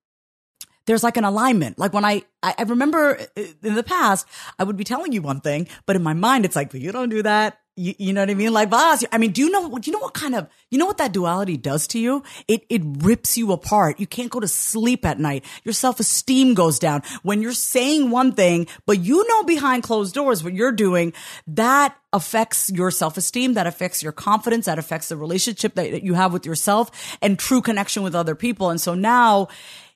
there's 0.87 1.03
like 1.03 1.17
an 1.17 1.25
alignment. 1.25 1.79
Like 1.79 1.93
when 1.93 2.05
I, 2.05 2.23
I, 2.43 2.55
I 2.59 2.63
remember 2.63 3.19
uh, 3.37 3.43
in 3.63 3.75
the 3.75 3.83
past, 3.83 4.27
I 4.59 4.65
would 4.65 4.77
be 4.77 4.85
telling 4.85 5.13
you 5.13 5.23
one 5.23 5.41
thing, 5.41 5.69
but 5.87 5.97
in 5.97 6.03
my 6.03 6.15
mind, 6.15 6.45
it's 6.45 6.57
like, 6.57 6.75
you 6.75 6.93
don't 6.93 7.09
do 7.09 7.23
that. 7.23 7.59
You, 7.75 7.95
you 7.97 8.13
know 8.13 8.21
what 8.21 8.29
I 8.29 8.35
mean? 8.35 8.53
Like, 8.53 8.69
boss, 8.69 9.03
I 9.13 9.17
mean, 9.17 9.33
do 9.33 9.41
you 9.41 9.51
know 9.51 9.67
what, 9.67 9.87
you 9.87 9.95
know 9.95 9.99
what 9.99 10.13
kind 10.13 10.35
of, 10.35 10.47
you 10.71 10.77
know 10.77 10.85
what 10.85 10.99
that 10.99 11.13
duality 11.13 11.57
does 11.57 11.87
to 11.89 11.99
you? 11.99 12.23
It, 12.47 12.67
it 12.69 12.83
rips 12.85 13.39
you 13.39 13.51
apart. 13.51 13.99
You 13.99 14.07
can't 14.07 14.31
go 14.31 14.41
to 14.41 14.49
sleep 14.49 15.07
at 15.07 15.19
night. 15.19 15.47
Your 15.65 15.73
self-esteem 15.73 16.53
goes 16.53 16.79
down 16.79 17.01
when 17.23 17.41
you're 17.41 17.55
saying 17.55 18.11
one 18.11 18.35
thing, 18.35 18.67
but 18.85 19.01
you 19.01 19.27
know 19.27 19.45
behind 19.45 19.85
closed 19.85 20.15
doors 20.15 20.45
what 20.45 20.53
you're 20.53 20.71
doing. 20.71 21.15
That 21.47 21.97
affects 22.13 22.69
your 22.69 22.91
self-esteem. 22.91 23.55
That 23.55 23.67
affects 23.67 24.03
your 24.03 24.13
confidence. 24.13 24.67
That 24.67 24.79
affects 24.79 25.09
the 25.09 25.17
relationship 25.17 25.75
that, 25.77 25.93
that 25.93 26.03
you 26.03 26.13
have 26.13 26.35
with 26.35 26.45
yourself 26.45 26.91
and 27.23 27.39
true 27.39 27.63
connection 27.63 28.03
with 28.03 28.15
other 28.15 28.35
people. 28.35 28.69
And 28.69 28.83
so 28.83 28.95
now, 28.95 29.49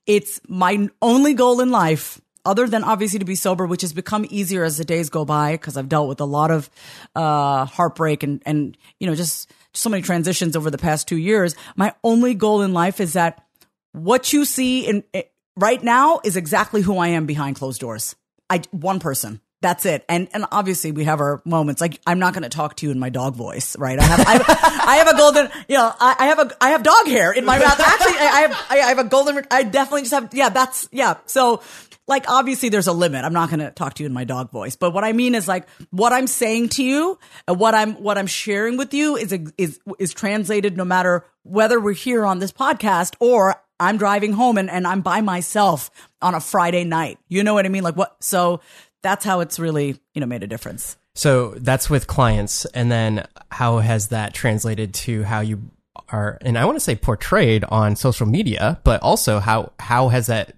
it's 0.06 0.40
my 0.48 0.88
only 1.02 1.34
goal 1.34 1.60
in 1.60 1.70
life 1.70 2.20
other 2.44 2.68
than 2.68 2.84
obviously 2.84 3.18
to 3.18 3.24
be 3.24 3.34
sober, 3.34 3.66
which 3.66 3.82
has 3.82 3.92
become 3.92 4.24
easier 4.30 4.62
as 4.62 4.78
the 4.78 4.84
days 4.84 5.10
go 5.10 5.24
by 5.24 5.52
because 5.52 5.76
I've 5.76 5.88
dealt 5.88 6.08
with 6.08 6.20
a 6.20 6.24
lot 6.24 6.50
of 6.50 6.70
uh, 7.14 7.64
heartbreak 7.64 8.22
and 8.22 8.42
and 8.46 8.76
you 9.00 9.06
know 9.06 9.14
just 9.14 9.52
so 9.74 9.90
many 9.90 10.02
transitions 10.02 10.56
over 10.56 10.70
the 10.70 10.78
past 10.78 11.08
two 11.08 11.16
years. 11.16 11.54
My 11.74 11.94
only 12.02 12.34
goal 12.34 12.62
in 12.62 12.72
life 12.72 13.00
is 13.00 13.14
that 13.14 13.44
what 13.92 14.32
you 14.32 14.44
see 14.44 14.86
in 14.86 15.04
it, 15.12 15.32
right 15.56 15.82
now 15.82 16.20
is 16.24 16.36
exactly 16.36 16.82
who 16.82 16.98
I 16.98 17.08
am 17.08 17.26
behind 17.26 17.56
closed 17.56 17.80
doors. 17.80 18.14
I 18.48 18.62
one 18.70 19.00
person. 19.00 19.40
That's 19.62 19.86
it. 19.86 20.04
And 20.08 20.28
and 20.32 20.44
obviously 20.52 20.92
we 20.92 21.04
have 21.04 21.20
our 21.20 21.40
moments. 21.44 21.80
Like 21.80 22.00
I'm 22.06 22.18
not 22.18 22.34
going 22.34 22.42
to 22.42 22.48
talk 22.48 22.76
to 22.76 22.86
you 22.86 22.92
in 22.92 22.98
my 22.98 23.08
dog 23.08 23.36
voice, 23.36 23.76
right? 23.78 23.98
I 23.98 24.02
have 24.02 24.20
I 24.20 24.32
have, 24.32 24.44
I 24.88 24.96
have 24.96 25.08
a 25.08 25.16
golden, 25.16 25.48
you 25.68 25.76
know, 25.76 25.92
I, 25.98 26.16
I, 26.18 26.26
have 26.26 26.38
a 26.38 26.56
I 26.60 26.70
have 26.70 26.82
dog 26.82 27.06
hair 27.06 27.32
in 27.32 27.44
my 27.44 27.58
mouth. 27.58 27.80
Actually, 27.80 28.18
I, 28.18 28.40
have 28.42 28.66
I 28.70 28.76
have 28.76 28.98
a 28.98 29.04
golden. 29.04 29.46
I 29.50 29.62
definitely 29.62 30.02
just 30.02 30.12
have 30.12 30.34
yeah. 30.34 30.50
That's 30.50 30.88
yeah. 30.92 31.16
So 31.24 31.62
like 32.06 32.28
obviously 32.28 32.68
there's 32.68 32.86
a 32.86 32.92
limit. 32.92 33.24
I'm 33.24 33.32
not 33.32 33.48
going 33.48 33.60
to 33.60 33.70
talk 33.70 33.94
to 33.94 34.02
you 34.02 34.06
in 34.06 34.12
my 34.12 34.24
dog 34.24 34.50
voice, 34.50 34.76
but 34.76 34.92
what 34.92 35.04
I 35.04 35.12
mean 35.12 35.34
is 35.34 35.48
like 35.48 35.66
what 35.90 36.12
I'm 36.12 36.26
saying 36.26 36.68
to 36.70 36.84
you, 36.84 37.18
and 37.48 37.58
what 37.58 37.74
I'm 37.74 37.94
what 37.94 38.18
I'm 38.18 38.26
sharing 38.26 38.76
with 38.76 38.92
you 38.92 39.16
is 39.16 39.32
is 39.56 39.80
is 39.98 40.12
translated 40.12 40.76
no 40.76 40.84
matter 40.84 41.24
whether 41.44 41.80
we're 41.80 41.92
here 41.92 42.26
on 42.26 42.40
this 42.40 42.52
podcast 42.52 43.14
or 43.20 43.56
I'm 43.78 43.98
driving 43.98 44.32
home 44.32 44.56
and, 44.58 44.70
and 44.70 44.86
I'm 44.86 45.02
by 45.02 45.20
myself 45.20 45.90
on 46.22 46.34
a 46.34 46.40
Friday 46.40 46.84
night. 46.84 47.18
You 47.28 47.42
know 47.42 47.54
what 47.54 47.66
I 47.66 47.68
mean? 47.68 47.82
Like 47.82 47.96
what? 47.96 48.16
So 48.20 48.60
that's 49.06 49.24
how 49.24 49.40
it's 49.40 49.58
really, 49.58 50.00
you 50.14 50.20
know, 50.20 50.26
made 50.26 50.42
a 50.42 50.46
difference. 50.48 50.96
So 51.14 51.54
that's 51.56 51.88
with 51.88 52.06
clients. 52.06 52.64
And 52.66 52.90
then 52.90 53.26
how 53.50 53.78
has 53.78 54.08
that 54.08 54.34
translated 54.34 54.92
to 54.94 55.22
how 55.22 55.40
you 55.40 55.62
are, 56.08 56.38
and 56.42 56.58
I 56.58 56.64
want 56.64 56.76
to 56.76 56.80
say 56.80 56.96
portrayed 56.96 57.64
on 57.64 57.96
social 57.96 58.26
media, 58.26 58.80
but 58.84 59.00
also 59.02 59.38
how, 59.38 59.72
how 59.78 60.08
has 60.08 60.26
that 60.26 60.56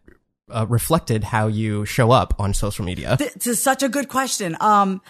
uh, 0.50 0.66
reflected 0.68 1.24
how 1.24 1.46
you 1.46 1.84
show 1.84 2.10
up 2.10 2.34
on 2.38 2.54
social 2.54 2.84
media? 2.84 3.16
This 3.18 3.46
is 3.46 3.60
such 3.60 3.82
a 3.82 3.88
good 3.88 4.08
question. 4.08 4.56
Um, 4.60 5.02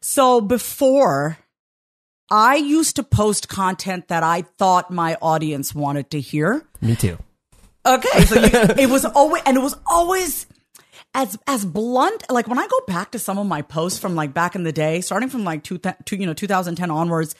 so 0.00 0.40
before 0.40 1.38
I 2.30 2.56
used 2.56 2.96
to 2.96 3.02
post 3.02 3.48
content 3.48 4.08
that 4.08 4.22
I 4.22 4.42
thought 4.58 4.90
my 4.90 5.16
audience 5.20 5.74
wanted 5.74 6.10
to 6.12 6.20
hear. 6.20 6.64
Me 6.80 6.96
too. 6.96 7.18
Okay. 7.84 8.20
So 8.24 8.34
you, 8.40 8.50
it 8.78 8.88
was 8.88 9.04
always, 9.04 9.42
and 9.46 9.56
it 9.56 9.60
was 9.60 9.76
always, 9.86 10.46
as 11.14 11.38
as 11.46 11.64
blunt 11.64 12.30
like 12.30 12.46
when 12.46 12.58
I 12.58 12.66
go 12.66 12.80
back 12.86 13.12
to 13.12 13.18
some 13.18 13.38
of 13.38 13.46
my 13.46 13.62
posts 13.62 13.98
from 13.98 14.14
like 14.14 14.34
back 14.34 14.54
in 14.54 14.64
the 14.64 14.72
day, 14.72 15.00
starting 15.00 15.30
from 15.30 15.44
like 15.44 15.62
two, 15.62 15.78
two 16.04 16.16
you 16.16 16.26
know 16.26 16.34
2010 16.34 16.90
onwards, 16.90 17.34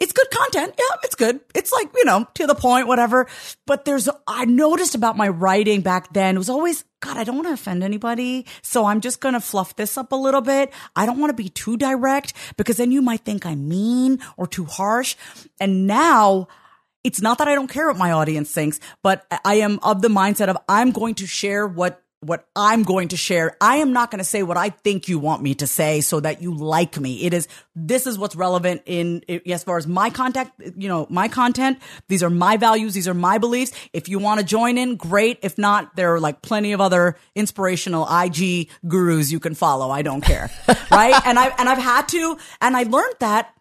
it's 0.00 0.12
good 0.12 0.28
content. 0.30 0.74
Yeah, 0.76 0.96
it's 1.04 1.14
good. 1.14 1.40
It's 1.54 1.70
like 1.70 1.90
you 1.94 2.04
know 2.04 2.26
to 2.34 2.46
the 2.46 2.56
point, 2.56 2.88
whatever. 2.88 3.28
But 3.66 3.84
there's 3.84 4.08
I 4.26 4.46
noticed 4.46 4.96
about 4.96 5.16
my 5.16 5.28
writing 5.28 5.80
back 5.80 6.12
then 6.12 6.34
it 6.34 6.38
was 6.38 6.50
always 6.50 6.84
God. 7.00 7.16
I 7.16 7.24
don't 7.24 7.36
want 7.36 7.46
to 7.48 7.54
offend 7.54 7.84
anybody, 7.84 8.46
so 8.62 8.84
I'm 8.84 9.00
just 9.00 9.20
gonna 9.20 9.40
fluff 9.40 9.76
this 9.76 9.96
up 9.96 10.10
a 10.10 10.16
little 10.16 10.40
bit. 10.40 10.72
I 10.96 11.06
don't 11.06 11.18
want 11.18 11.30
to 11.30 11.42
be 11.42 11.48
too 11.48 11.76
direct 11.76 12.32
because 12.56 12.78
then 12.78 12.90
you 12.90 13.00
might 13.00 13.20
think 13.20 13.46
I'm 13.46 13.68
mean 13.68 14.18
or 14.36 14.48
too 14.48 14.64
harsh. 14.64 15.14
And 15.60 15.86
now 15.86 16.48
it's 17.04 17.22
not 17.22 17.38
that 17.38 17.48
I 17.48 17.54
don't 17.54 17.70
care 17.70 17.86
what 17.88 17.96
my 17.96 18.12
audience 18.12 18.50
thinks, 18.50 18.80
but 19.02 19.24
I 19.44 19.56
am 19.56 19.78
of 19.82 20.02
the 20.02 20.08
mindset 20.08 20.48
of 20.48 20.58
I'm 20.68 20.90
going 20.90 21.14
to 21.16 21.26
share 21.26 21.66
what 21.66 22.02
what 22.20 22.46
I'm 22.54 22.82
going 22.82 23.08
to 23.08 23.16
share. 23.16 23.56
I 23.60 23.76
am 23.76 23.92
not 23.92 24.10
going 24.10 24.18
to 24.18 24.24
say 24.24 24.42
what 24.42 24.58
I 24.58 24.68
think 24.68 25.08
you 25.08 25.18
want 25.18 25.42
me 25.42 25.54
to 25.56 25.66
say 25.66 26.02
so 26.02 26.20
that 26.20 26.42
you 26.42 26.54
like 26.54 27.00
me. 27.00 27.24
It 27.24 27.32
is, 27.32 27.48
this 27.74 28.06
is 28.06 28.18
what's 28.18 28.36
relevant 28.36 28.82
in, 28.84 29.22
as 29.46 29.64
far 29.64 29.78
as 29.78 29.86
my 29.86 30.10
contact, 30.10 30.60
you 30.76 30.88
know, 30.88 31.06
my 31.08 31.28
content. 31.28 31.78
These 32.08 32.22
are 32.22 32.28
my 32.28 32.58
values. 32.58 32.92
These 32.92 33.08
are 33.08 33.14
my 33.14 33.38
beliefs. 33.38 33.72
If 33.94 34.08
you 34.08 34.18
want 34.18 34.40
to 34.40 34.44
join 34.44 34.76
in, 34.76 34.96
great. 34.96 35.38
If 35.42 35.56
not, 35.56 35.96
there 35.96 36.14
are 36.14 36.20
like 36.20 36.42
plenty 36.42 36.72
of 36.72 36.80
other 36.80 37.16
inspirational 37.34 38.06
IG 38.10 38.68
gurus 38.86 39.32
you 39.32 39.40
can 39.40 39.54
follow. 39.54 39.90
I 39.90 40.02
don't 40.02 40.20
care. 40.20 40.50
right. 40.90 41.18
And 41.24 41.38
I, 41.38 41.54
and 41.58 41.68
I've 41.68 41.78
had 41.78 42.08
to, 42.08 42.36
and 42.60 42.76
I 42.76 42.82
learned 42.82 43.14
that 43.20 43.54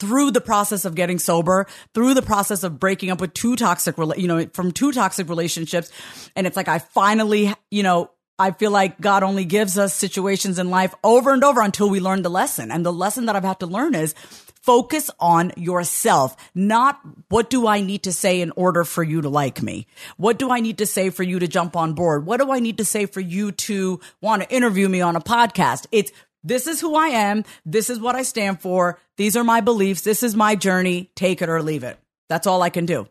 through 0.00 0.30
the 0.30 0.40
process 0.40 0.84
of 0.84 0.94
getting 0.94 1.18
sober, 1.18 1.66
through 1.94 2.14
the 2.14 2.22
process 2.22 2.62
of 2.62 2.78
breaking 2.78 3.10
up 3.10 3.20
with 3.20 3.34
two 3.34 3.56
toxic, 3.56 3.96
you 4.16 4.28
know, 4.28 4.46
from 4.52 4.72
two 4.72 4.92
toxic 4.92 5.28
relationships. 5.28 5.90
And 6.34 6.46
it's 6.46 6.56
like, 6.56 6.68
I 6.68 6.78
finally, 6.78 7.52
you 7.70 7.82
know, 7.82 8.10
I 8.38 8.50
feel 8.50 8.72
like 8.72 9.00
God 9.00 9.22
only 9.22 9.44
gives 9.44 9.78
us 9.78 9.94
situations 9.94 10.58
in 10.58 10.68
life 10.68 10.92
over 11.04 11.32
and 11.32 11.44
over 11.44 11.60
until 11.60 11.88
we 11.88 12.00
learn 12.00 12.22
the 12.22 12.30
lesson. 12.30 12.72
And 12.72 12.84
the 12.84 12.92
lesson 12.92 13.26
that 13.26 13.36
I've 13.36 13.44
had 13.44 13.60
to 13.60 13.66
learn 13.66 13.94
is 13.94 14.14
focus 14.60 15.10
on 15.20 15.52
yourself, 15.56 16.34
not 16.54 16.98
what 17.28 17.50
do 17.50 17.66
I 17.66 17.80
need 17.80 18.04
to 18.04 18.12
say 18.12 18.40
in 18.40 18.50
order 18.56 18.82
for 18.82 19.04
you 19.04 19.20
to 19.20 19.28
like 19.28 19.62
me? 19.62 19.86
What 20.16 20.38
do 20.38 20.50
I 20.50 20.60
need 20.60 20.78
to 20.78 20.86
say 20.86 21.10
for 21.10 21.22
you 21.22 21.38
to 21.38 21.46
jump 21.46 21.76
on 21.76 21.92
board? 21.92 22.26
What 22.26 22.40
do 22.40 22.50
I 22.50 22.58
need 22.60 22.78
to 22.78 22.84
say 22.84 23.06
for 23.06 23.20
you 23.20 23.52
to 23.52 24.00
want 24.20 24.42
to 24.42 24.50
interview 24.50 24.88
me 24.88 25.00
on 25.00 25.16
a 25.16 25.20
podcast? 25.20 25.86
It's 25.92 26.10
this 26.44 26.66
is 26.66 26.80
who 26.80 26.94
I 26.94 27.08
am. 27.08 27.44
This 27.64 27.90
is 27.90 27.98
what 27.98 28.14
I 28.14 28.22
stand 28.22 28.60
for. 28.60 28.98
These 29.16 29.36
are 29.36 29.44
my 29.44 29.60
beliefs. 29.60 30.02
This 30.02 30.22
is 30.22 30.36
my 30.36 30.54
journey. 30.54 31.10
Take 31.16 31.42
it 31.42 31.48
or 31.48 31.62
leave 31.62 31.84
it. 31.84 31.98
That's 32.28 32.46
all 32.46 32.62
I 32.62 32.70
can 32.70 32.86
do. 32.86 33.08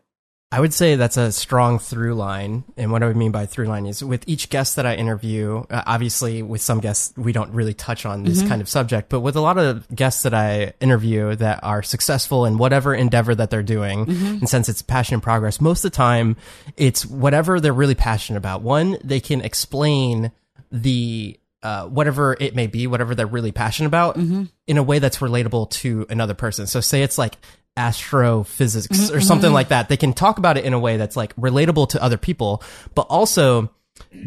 I 0.54 0.60
would 0.60 0.72
say 0.72 0.94
that's 0.94 1.16
a 1.16 1.32
strong 1.32 1.80
through 1.80 2.14
line. 2.14 2.62
And 2.76 2.92
what 2.92 3.02
I 3.02 3.12
mean 3.12 3.32
by 3.32 3.46
through 3.46 3.66
line 3.66 3.86
is 3.86 4.04
with 4.04 4.22
each 4.28 4.50
guest 4.50 4.76
that 4.76 4.86
I 4.86 4.94
interview, 4.94 5.64
uh, 5.68 5.82
obviously 5.84 6.44
with 6.44 6.60
some 6.60 6.78
guests, 6.78 7.12
we 7.16 7.32
don't 7.32 7.50
really 7.50 7.74
touch 7.74 8.06
on 8.06 8.22
this 8.22 8.38
mm 8.38 8.44
-hmm. 8.44 8.48
kind 8.50 8.62
of 8.62 8.68
subject, 8.68 9.08
but 9.08 9.18
with 9.18 9.34
a 9.34 9.40
lot 9.40 9.58
of 9.58 9.88
guests 9.92 10.22
that 10.22 10.32
I 10.32 10.74
interview 10.80 11.34
that 11.36 11.58
are 11.64 11.82
successful 11.82 12.46
in 12.46 12.56
whatever 12.56 12.94
endeavor 12.94 13.34
that 13.34 13.50
they're 13.50 13.74
doing, 13.76 14.06
mm 14.06 14.14
-hmm. 14.14 14.40
and 14.40 14.48
since 14.48 14.70
it's 14.70 14.82
passion 14.82 15.14
and 15.14 15.22
progress, 15.22 15.60
most 15.60 15.84
of 15.84 15.90
the 15.90 15.96
time 15.96 16.36
it's 16.76 17.04
whatever 17.04 17.60
they're 17.60 17.80
really 17.80 17.96
passionate 17.96 18.38
about. 18.46 18.62
One, 18.62 18.96
they 19.08 19.20
can 19.20 19.40
explain 19.40 20.30
the 20.70 21.36
uh, 21.64 21.86
whatever 21.86 22.36
it 22.38 22.54
may 22.54 22.66
be, 22.66 22.86
whatever 22.86 23.14
they're 23.14 23.26
really 23.26 23.52
passionate 23.52 23.88
about, 23.88 24.16
mm 24.16 24.28
-hmm. 24.28 24.48
in 24.66 24.78
a 24.78 24.82
way 24.82 25.00
that's 25.00 25.18
relatable 25.18 25.70
to 25.82 26.06
another 26.10 26.34
person. 26.34 26.66
So, 26.66 26.80
say 26.80 27.02
it's 27.02 27.18
like 27.18 27.38
astrophysics 27.76 28.86
mm 28.86 29.06
-hmm. 29.06 29.16
or 29.16 29.20
something 29.20 29.48
mm-hmm. 29.48 29.56
like 29.56 29.68
that. 29.70 29.88
They 29.88 29.96
can 29.96 30.12
talk 30.12 30.38
about 30.38 30.56
it 30.56 30.64
in 30.64 30.74
a 30.74 30.78
way 30.78 30.96
that's 30.96 31.16
like 31.16 31.34
relatable 31.36 31.88
to 31.88 32.04
other 32.04 32.18
people, 32.18 32.62
but 32.94 33.06
also 33.08 33.70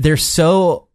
they're 0.01 0.17
so 0.17 0.87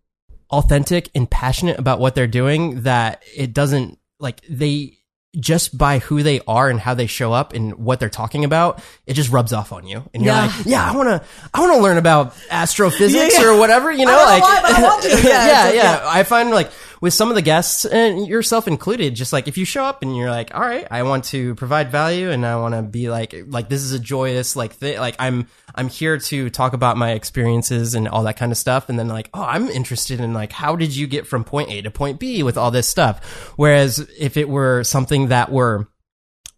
authentic 0.51 1.09
and 1.15 1.31
passionate 1.31 1.79
about 1.79 1.99
what 1.99 2.15
they're 2.15 2.27
doing 2.43 2.83
that 2.83 3.23
it 3.37 3.55
doesn't 3.55 3.99
like 4.21 4.41
they 4.51 4.99
just 5.39 5.77
by 5.77 5.99
who 5.99 6.23
they 6.23 6.41
are 6.47 6.69
and 6.69 6.79
how 6.79 6.95
they 6.95 7.07
show 7.07 7.33
up 7.33 7.55
and 7.55 7.75
what 7.75 7.99
they're 7.99 8.11
talking 8.11 8.45
about, 8.45 8.83
it 9.07 9.15
just 9.15 9.31
rubs 9.31 9.53
off 9.53 9.73
on 9.73 9.87
you. 9.87 10.03
And 10.13 10.23
you're 10.23 10.35
yeah. 10.35 10.47
like, 10.47 10.67
yeah, 10.67 10.91
I 10.91 10.95
want 10.95 11.09
to, 11.09 11.27
I 11.55 11.61
want 11.61 11.73
to 11.73 11.83
learn 11.83 11.97
about 11.97 12.35
astrophysics 12.51 13.35
yeah, 13.35 13.43
yeah. 13.43 13.49
or 13.49 13.59
whatever, 13.59 13.91
you 13.91 14.05
know, 14.05 14.13
like, 14.13 14.43
why, 14.43 15.01
yeah, 15.25 15.47
yeah, 15.47 15.73
yeah, 15.73 16.03
I 16.05 16.23
find 16.25 16.51
like 16.51 16.71
with 17.03 17.13
some 17.13 17.31
of 17.31 17.35
the 17.35 17.43
guests 17.43 17.85
and 17.85 18.29
yourself 18.29 18.69
included, 18.69 19.17
just 19.17 19.33
like 19.33 19.49
if 19.49 19.59
you 19.59 19.65
show 19.65 19.85
up 19.85 20.03
and 20.03 20.17
you're 20.17 20.31
like, 20.31 20.55
all 20.55 20.61
right, 20.61 20.87
I 20.89 21.03
want 21.03 21.25
to 21.25 21.57
provide 21.57 21.91
value 21.91 22.31
and 22.31 22.47
I 22.47 22.55
want 22.57 22.77
to 22.77 22.83
be 22.83 23.11
like, 23.11 23.35
like 23.49 23.69
this 23.69 23.83
is 23.83 23.93
a 23.93 23.99
joyous 23.99 24.55
like 24.55 24.75
thing. 24.75 25.01
Like 25.01 25.17
I'm, 25.19 25.49
I'm 25.75 25.89
here 25.89 26.17
to 26.17 26.49
talk 26.49 26.75
about 26.75 26.97
my 26.97 27.11
experiences 27.11 27.97
and 27.97 28.07
all 28.07 28.23
that 28.23 28.37
kind 28.37 28.53
of 28.53 28.57
stuff. 28.57 28.89
And 28.89 29.01
then 29.01 29.09
like, 29.09 29.31
oh, 29.35 29.43
I'm 29.43 29.67
interested 29.67 30.21
in 30.21 30.33
like, 30.33 30.53
how 30.53 30.77
did 30.77 30.95
you 30.95 31.09
get 31.09 31.27
from 31.27 31.43
point 31.43 31.71
A 31.71 31.83
to 31.83 31.91
point 31.91 32.21
B 32.21 32.45
with 32.45 32.57
all 32.57 32.71
this 32.71 32.89
stuff? 32.89 33.53
Whereas 33.57 33.99
if 34.17 34.37
it 34.37 34.49
were 34.49 34.85
something 34.85 35.29
that 35.29 35.51
were, 35.51 35.89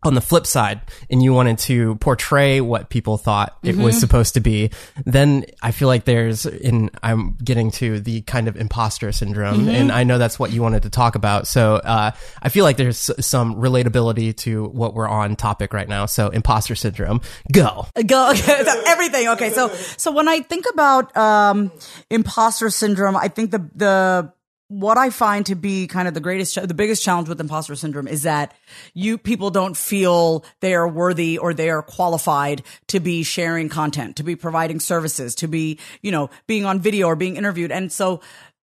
on 0.05 0.15
the 0.15 0.21
flip 0.21 0.47
side 0.47 0.81
and 1.11 1.23
you 1.23 1.33
wanted 1.33 1.59
to 1.59 1.97
portray 1.97 2.61
what 2.61 2.89
people 2.89 3.17
thought 3.17 3.57
it 3.63 3.77
was 3.77 3.99
supposed 3.99 4.35
to 4.35 4.41
be 4.41 4.71
then 5.05 5.45
i 5.63 5.71
feel 5.71 5.89
like 5.89 6.05
there's 6.05 6.47
in 6.47 6.91
i'm 7.03 7.35
getting 7.43 7.71
to 7.71 8.01
the 8.01 8.21
kind 8.23 8.49
of 8.49 8.57
imposter 8.57 9.13
syndrome 9.13 9.69
and 9.69 9.91
i 9.93 10.05
know 10.05 10.19
that's 10.19 10.39
what 10.39 10.53
you 10.53 10.63
wanted 10.63 10.83
to 10.83 10.91
talk 10.91 11.15
about. 11.15 11.47
So 11.47 11.77
uh, 11.77 12.13
i 12.43 12.49
feel 12.49 12.65
like 12.65 12.77
there's 12.77 13.11
some 13.21 13.57
relatability 13.57 14.37
to 14.39 14.65
what 14.67 14.95
we're 14.95 15.09
on 15.09 15.37
topic 15.37 15.73
right 15.73 15.89
now. 15.89 16.07
So 16.07 16.29
imposter 16.29 16.75
syndrome 16.75 17.21
go. 17.53 17.87
Go 18.07 18.31
okay, 18.31 18.65
so 18.65 18.83
everything. 18.87 19.29
Okay, 19.29 19.51
so 19.51 19.69
so 19.69 20.13
when 20.13 20.29
I 20.29 20.41
think 20.41 20.67
about 20.73 21.17
um, 21.17 21.73
imposter 22.11 22.71
syndrome, 22.71 23.17
I 23.17 23.29
think 23.29 23.51
the 23.51 23.69
the 23.75 24.33
what 24.69 24.97
I 24.97 25.11
find 25.11 25.45
to 25.47 25.55
be 25.55 25.87
kind 25.87 26.09
of 26.09 26.15
the 26.15 26.21
greatest, 26.21 26.55
the 26.67 26.75
biggest 26.75 27.03
challenge 27.03 27.29
with 27.29 27.41
imposter 27.41 27.77
syndrome 27.77 28.09
is 28.09 28.23
that 28.23 28.55
you 28.95 29.19
people 29.19 29.51
don't 29.51 29.77
feel 29.77 30.45
they 30.61 30.75
are 30.75 30.89
worthy 30.89 31.39
or 31.39 31.53
they 31.53 31.71
are 31.71 31.83
qualified 31.83 32.63
to 32.89 33.01
be 33.01 33.23
sharing 33.23 33.69
content, 33.69 34.17
to 34.17 34.23
be 34.23 34.37
providing 34.37 34.81
services, 34.81 35.35
to 35.37 35.49
be 35.49 35.79
you 36.03 36.11
know 36.11 36.31
being 36.47 36.65
on 36.65 36.81
video 36.81 37.09
or 37.09 37.17
being 37.17 37.37
interviewed, 37.37 37.71
and 37.71 37.93
so 37.93 38.21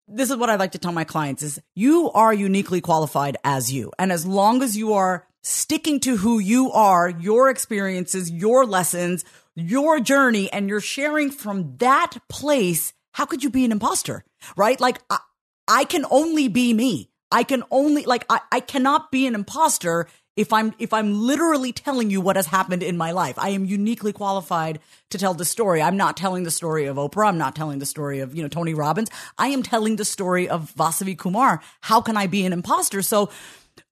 this 0.08 0.29
is 0.29 0.36
what 0.36 0.50
I 0.50 0.55
like 0.55 0.74
to 0.74 0.77
tell 0.77 0.91
my 0.91 1.05
clients 1.05 1.41
is 1.41 1.62
you 1.74 2.12
are 2.12 2.34
uniquely 2.34 2.81
qualified 2.81 3.38
as 3.43 3.72
you. 3.72 3.91
And 3.98 4.12
as 4.12 4.25
long 4.25 4.62
as 4.62 4.75
you 4.75 4.93
are 4.93 5.25
sticking 5.41 6.00
to 6.01 6.17
who 6.17 6.39
you 6.39 6.72
are, 6.72 7.10
your 7.10 7.50
experiences, 7.50 8.29
your 8.29 8.65
lessons, 8.65 9.24
your 9.55 10.00
journey, 10.00 10.51
and 10.51 10.67
you're 10.67 10.81
sharing 10.81 11.31
from 11.31 11.77
that 11.77 12.17
place, 12.27 12.93
how 13.13 13.25
could 13.25 13.43
you 13.43 13.50
be 13.50 13.63
an 13.63 13.72
imposter? 13.72 14.25
Right? 14.58 14.79
Like 14.79 15.00
I, 15.10 15.20
I 15.68 15.84
can 15.86 16.06
only 16.10 16.48
be 16.48 16.74
me. 16.74 17.10
I 17.32 17.44
can 17.44 17.63
only 17.72 18.06
like 18.06 18.25
I, 18.30 18.41
I 18.51 18.60
cannot 18.60 19.12
be 19.12 19.25
an 19.25 19.36
imposter 19.36 20.08
if 20.36 20.53
I'm 20.53 20.74
if 20.80 20.94
I'm 20.94 21.13
literally 21.13 21.72
telling 21.72 22.10
you 22.10 22.22
what 22.22 22.36
has 22.36 22.46
happened 22.46 22.84
in 22.84 22.98
my 22.98 23.12
life. 23.12 23.38
I 23.38 23.50
am 23.50 23.65
uniquely 23.65 24.13
qualified 24.13 24.80
to 25.10 25.18
tell 25.18 25.34
the 25.34 25.46
story. 25.46 25.82
I'm 25.82 25.98
not 25.98 26.18
telling 26.18 26.44
the 26.44 26.51
story 26.51 26.86
of 26.86 26.98
Oprah. 26.98 27.27
I'm 27.27 27.38
not 27.38 27.56
telling 27.56 27.80
the 27.80 27.86
story 27.86 28.20
of, 28.20 28.36
you 28.36 28.41
know, 28.41 28.50
Tony 28.50 28.74
Robbins. 28.74 29.10
I 29.38 29.48
am 29.50 29.63
telling 29.63 29.98
the 29.98 30.06
story 30.06 30.48
of 30.50 30.74
Vasavi 30.75 31.18
Kumar. 31.18 31.62
How 31.82 32.01
can 32.01 32.18
I 32.18 32.27
be 32.27 32.46
an 32.46 32.53
imposter? 32.53 33.01
So 33.01 33.30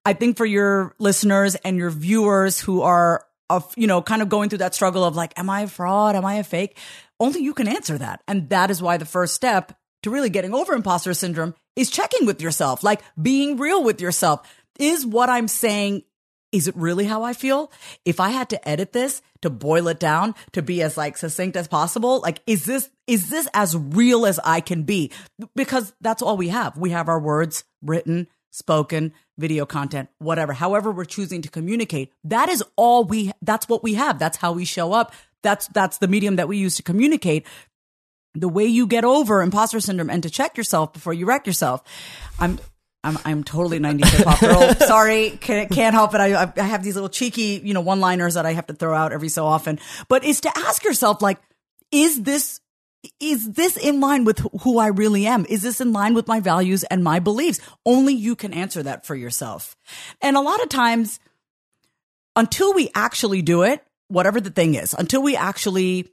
I 0.06 0.14
think 0.14 0.38
for 0.38 0.46
your 0.46 0.96
listeners 0.98 1.56
and 1.56 1.78
your 1.78 1.92
viewers 1.92 2.60
who 2.60 2.82
are 2.82 3.26
of, 3.50 3.74
you 3.76 3.88
know, 3.88 4.02
kind 4.02 4.22
of 4.22 4.30
going 4.30 4.50
through 4.50 4.60
that 4.60 4.76
struggle 4.76 5.04
of 5.04 5.16
like, 5.16 5.38
am 5.38 5.50
I 5.50 5.62
a 5.62 5.68
fraud? 5.68 6.16
Am 6.16 6.26
I 6.26 6.36
a 6.36 6.44
fake? 6.44 6.78
Only 7.20 7.42
you 7.42 7.54
can 7.54 7.68
answer 7.68 7.98
that. 7.98 8.22
And 8.28 8.50
that 8.50 8.72
is 8.72 8.82
why 8.82 8.98
the 8.98 9.06
first 9.06 9.36
step 9.36 9.79
to 10.04 10.10
really 10.10 10.30
getting 10.30 10.54
over 10.54 10.74
imposter 10.74 11.14
syndrome 11.14 11.56
is 11.76 11.90
checking 11.90 12.26
with 12.26 12.42
yourself, 12.42 12.84
like 12.84 13.02
being 13.22 13.58
real 13.58 13.84
with 13.84 14.02
yourself. 14.02 14.42
Is 14.80 15.06
what 15.06 15.30
I'm 15.30 15.48
saying, 15.48 16.04
is 16.52 16.68
it 16.68 16.76
really 16.76 17.06
how 17.06 17.24
I 17.24 17.34
feel? 17.34 17.72
If 18.06 18.20
I 18.20 18.30
had 18.30 18.50
to 18.50 18.68
edit 18.70 18.94
this 18.94 19.22
to 19.42 19.50
boil 19.50 19.88
it 19.88 20.00
down 20.00 20.36
to 20.54 20.62
be 20.62 20.82
as 20.82 20.98
like 20.98 21.18
succinct 21.18 21.58
as 21.58 21.68
possible, 21.68 22.22
like 22.22 22.42
is 22.48 22.66
this 22.66 22.90
is 23.08 23.30
this 23.30 23.48
as 23.54 23.76
real 23.76 24.26
as 24.26 24.40
I 24.44 24.62
can 24.62 24.84
be? 24.84 25.12
Because 25.56 25.94
that's 26.02 26.22
all 26.22 26.38
we 26.38 26.50
have. 26.50 26.78
We 26.78 26.92
have 26.92 27.10
our 27.10 27.20
words 27.20 27.64
written, 27.82 28.28
spoken, 28.52 29.14
video 29.38 29.66
content, 29.66 30.10
whatever. 30.20 30.54
However 30.54 30.92
we're 30.92 31.06
choosing 31.06 31.42
to 31.42 31.50
communicate, 31.50 32.14
that 32.24 32.50
is 32.50 32.64
all 32.76 33.04
we 33.04 33.32
that's 33.42 33.68
what 33.68 33.84
we 33.84 33.96
have. 33.96 34.18
That's 34.20 34.38
how 34.38 34.54
we 34.54 34.66
show 34.66 34.94
up. 34.94 35.14
That's 35.42 35.68
that's 35.68 35.98
the 35.98 36.08
medium 36.08 36.36
that 36.38 36.48
we 36.48 36.58
use 36.58 36.76
to 36.76 36.84
communicate 36.84 37.46
the 38.36 38.50
way 38.50 38.66
you 38.66 38.88
get 38.88 39.04
over 39.04 39.42
imposter 39.42 39.80
syndrome 39.80 40.10
and 40.10 40.24
to 40.24 40.30
check 40.30 40.58
yourself 40.58 40.94
before 40.94 41.14
you 41.14 41.26
wreck 41.26 41.48
yourself. 41.48 41.84
I'm 42.40 42.60
I'm 43.04 43.18
I'm 43.24 43.44
totally 43.44 43.80
90s 43.80 44.10
hip 44.10 44.28
hop 44.28 44.40
girl. 44.40 44.76
Sorry, 44.88 45.32
can't, 45.32 45.72
can't 45.72 45.94
help 45.94 46.14
it. 46.14 46.22
I 46.22 46.52
I 46.56 46.64
have 46.64 46.84
these 46.84 46.96
little 46.96 47.10
cheeky, 47.10 47.62
you 47.64 47.74
know, 47.74 47.82
one 47.82 48.00
liners 48.00 48.34
that 48.34 48.46
I 48.46 48.54
have 48.54 48.68
to 48.68 48.74
throw 48.74 48.94
out 48.94 49.14
every 49.14 49.30
so 49.30 49.46
often. 49.46 49.80
But 50.08 50.24
is 50.24 50.42
to 50.42 50.52
ask 50.58 50.84
yourself 50.84 51.22
like, 51.22 51.40
is 51.92 52.22
this 52.22 52.60
is 53.22 53.54
this 53.54 53.78
in 53.78 54.02
line 54.02 54.26
with 54.26 54.40
who 54.62 54.78
I 54.78 54.88
really 54.88 55.26
am? 55.26 55.46
Is 55.48 55.62
this 55.62 55.80
in 55.80 55.94
line 55.94 56.14
with 56.14 56.28
my 56.28 56.42
values 56.42 56.84
and 56.84 57.04
my 57.04 57.20
beliefs? 57.20 57.62
Only 57.86 58.14
you 58.14 58.36
can 58.36 58.54
answer 58.54 58.84
that 58.84 59.06
for 59.06 59.16
yourself. 59.16 59.76
And 60.22 60.36
a 60.36 60.42
lot 60.42 60.62
of 60.62 60.68
times, 60.68 61.22
until 62.36 62.74
we 62.74 62.92
actually 62.94 63.42
do 63.42 63.64
it, 63.64 63.82
whatever 64.10 64.42
the 64.42 64.50
thing 64.50 64.76
is, 64.76 64.94
until 64.94 65.24
we 65.24 65.38
actually 65.38 66.10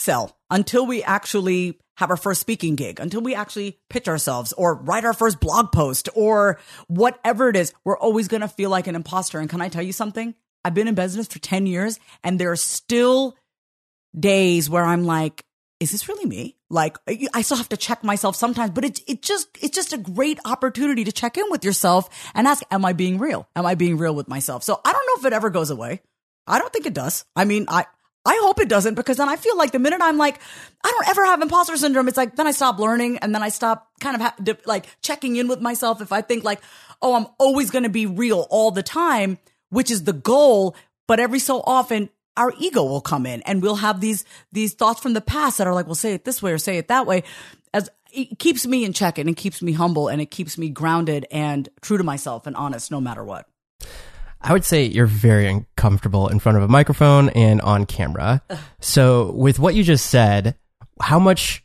sell 0.00 0.36
until 0.50 0.86
we 0.86 1.02
actually 1.02 1.78
have 1.96 2.10
our 2.10 2.16
first 2.16 2.40
speaking 2.40 2.76
gig, 2.76 2.98
until 2.98 3.20
we 3.20 3.34
actually 3.34 3.78
pitch 3.90 4.08
ourselves 4.08 4.52
or 4.54 4.74
write 4.74 5.04
our 5.04 5.12
first 5.12 5.38
blog 5.38 5.70
post 5.70 6.08
or 6.14 6.58
whatever 6.88 7.50
it 7.50 7.56
is, 7.56 7.74
we're 7.84 7.98
always 7.98 8.26
going 8.26 8.40
to 8.40 8.48
feel 8.48 8.70
like 8.70 8.86
an 8.86 8.94
imposter. 8.94 9.38
And 9.38 9.50
can 9.50 9.60
I 9.60 9.68
tell 9.68 9.82
you 9.82 9.92
something? 9.92 10.34
I've 10.64 10.74
been 10.74 10.88
in 10.88 10.94
business 10.94 11.26
for 11.26 11.38
10 11.38 11.66
years 11.66 12.00
and 12.24 12.38
there 12.38 12.50
are 12.50 12.56
still 12.56 13.36
days 14.18 14.70
where 14.70 14.84
I'm 14.84 15.04
like, 15.04 15.44
is 15.78 15.92
this 15.92 16.08
really 16.08 16.26
me? 16.26 16.56
Like 16.68 16.98
I 17.34 17.42
still 17.42 17.56
have 17.56 17.70
to 17.70 17.76
check 17.76 18.04
myself 18.04 18.36
sometimes, 18.36 18.70
but 18.70 18.84
it's 18.84 19.00
it 19.06 19.22
just 19.22 19.48
it's 19.60 19.74
just 19.74 19.92
a 19.92 19.98
great 19.98 20.38
opportunity 20.44 21.04
to 21.04 21.12
check 21.12 21.38
in 21.38 21.44
with 21.50 21.64
yourself 21.64 22.30
and 22.34 22.46
ask, 22.46 22.62
am 22.70 22.84
I 22.84 22.92
being 22.92 23.18
real? 23.18 23.48
Am 23.56 23.64
I 23.64 23.74
being 23.74 23.96
real 23.96 24.14
with 24.14 24.28
myself? 24.28 24.62
So 24.62 24.80
I 24.84 24.92
don't 24.92 25.06
know 25.06 25.20
if 25.20 25.24
it 25.26 25.32
ever 25.32 25.48
goes 25.48 25.70
away. 25.70 26.02
I 26.46 26.58
don't 26.58 26.72
think 26.72 26.86
it 26.86 26.94
does. 26.94 27.24
I 27.34 27.44
mean, 27.44 27.64
I 27.68 27.86
I 28.24 28.38
hope 28.42 28.60
it 28.60 28.68
doesn't 28.68 28.94
because 28.94 29.16
then 29.16 29.28
I 29.28 29.36
feel 29.36 29.56
like 29.56 29.72
the 29.72 29.78
minute 29.78 30.00
I'm 30.02 30.18
like, 30.18 30.40
I 30.84 30.90
don't 30.90 31.08
ever 31.08 31.24
have 31.24 31.40
imposter 31.40 31.76
syndrome, 31.76 32.06
it's 32.06 32.18
like, 32.18 32.36
then 32.36 32.46
I 32.46 32.50
stop 32.50 32.78
learning 32.78 33.18
and 33.18 33.34
then 33.34 33.42
I 33.42 33.48
stop 33.48 33.88
kind 34.00 34.14
of 34.14 34.20
ha- 34.20 34.56
like 34.66 34.86
checking 35.00 35.36
in 35.36 35.48
with 35.48 35.60
myself. 35.60 36.02
If 36.02 36.12
I 36.12 36.20
think 36.20 36.44
like, 36.44 36.60
oh, 37.00 37.14
I'm 37.14 37.26
always 37.38 37.70
going 37.70 37.84
to 37.84 37.88
be 37.88 38.06
real 38.06 38.46
all 38.50 38.70
the 38.70 38.82
time, 38.82 39.38
which 39.70 39.90
is 39.90 40.04
the 40.04 40.12
goal. 40.12 40.76
But 41.08 41.18
every 41.18 41.38
so 41.38 41.62
often, 41.66 42.10
our 42.36 42.52
ego 42.58 42.84
will 42.84 43.00
come 43.00 43.24
in 43.24 43.42
and 43.42 43.62
we'll 43.62 43.76
have 43.76 44.00
these, 44.00 44.24
these 44.52 44.74
thoughts 44.74 45.00
from 45.00 45.14
the 45.14 45.20
past 45.20 45.58
that 45.58 45.66
are 45.66 45.74
like, 45.74 45.86
well, 45.86 45.94
say 45.94 46.12
it 46.12 46.24
this 46.24 46.42
way 46.42 46.52
or 46.52 46.58
say 46.58 46.76
it 46.76 46.88
that 46.88 47.06
way. 47.06 47.24
As 47.72 47.88
it 48.12 48.38
keeps 48.38 48.66
me 48.66 48.84
in 48.84 48.92
check 48.92 49.18
and 49.18 49.30
it 49.30 49.36
keeps 49.36 49.62
me 49.62 49.72
humble 49.72 50.08
and 50.08 50.20
it 50.20 50.30
keeps 50.30 50.58
me 50.58 50.68
grounded 50.68 51.26
and 51.30 51.68
true 51.80 51.96
to 51.96 52.04
myself 52.04 52.46
and 52.46 52.54
honest 52.54 52.90
no 52.90 53.00
matter 53.00 53.24
what. 53.24 53.48
I 54.42 54.52
would 54.52 54.64
say 54.64 54.84
you're 54.84 55.06
very 55.06 55.46
uncomfortable 55.48 56.28
in 56.28 56.38
front 56.38 56.56
of 56.58 56.64
a 56.64 56.68
microphone 56.68 57.28
and 57.30 57.60
on 57.60 57.84
camera. 57.86 58.42
So, 58.80 59.32
with 59.32 59.58
what 59.58 59.74
you 59.74 59.84
just 59.84 60.06
said, 60.06 60.56
how 61.00 61.18
much 61.18 61.62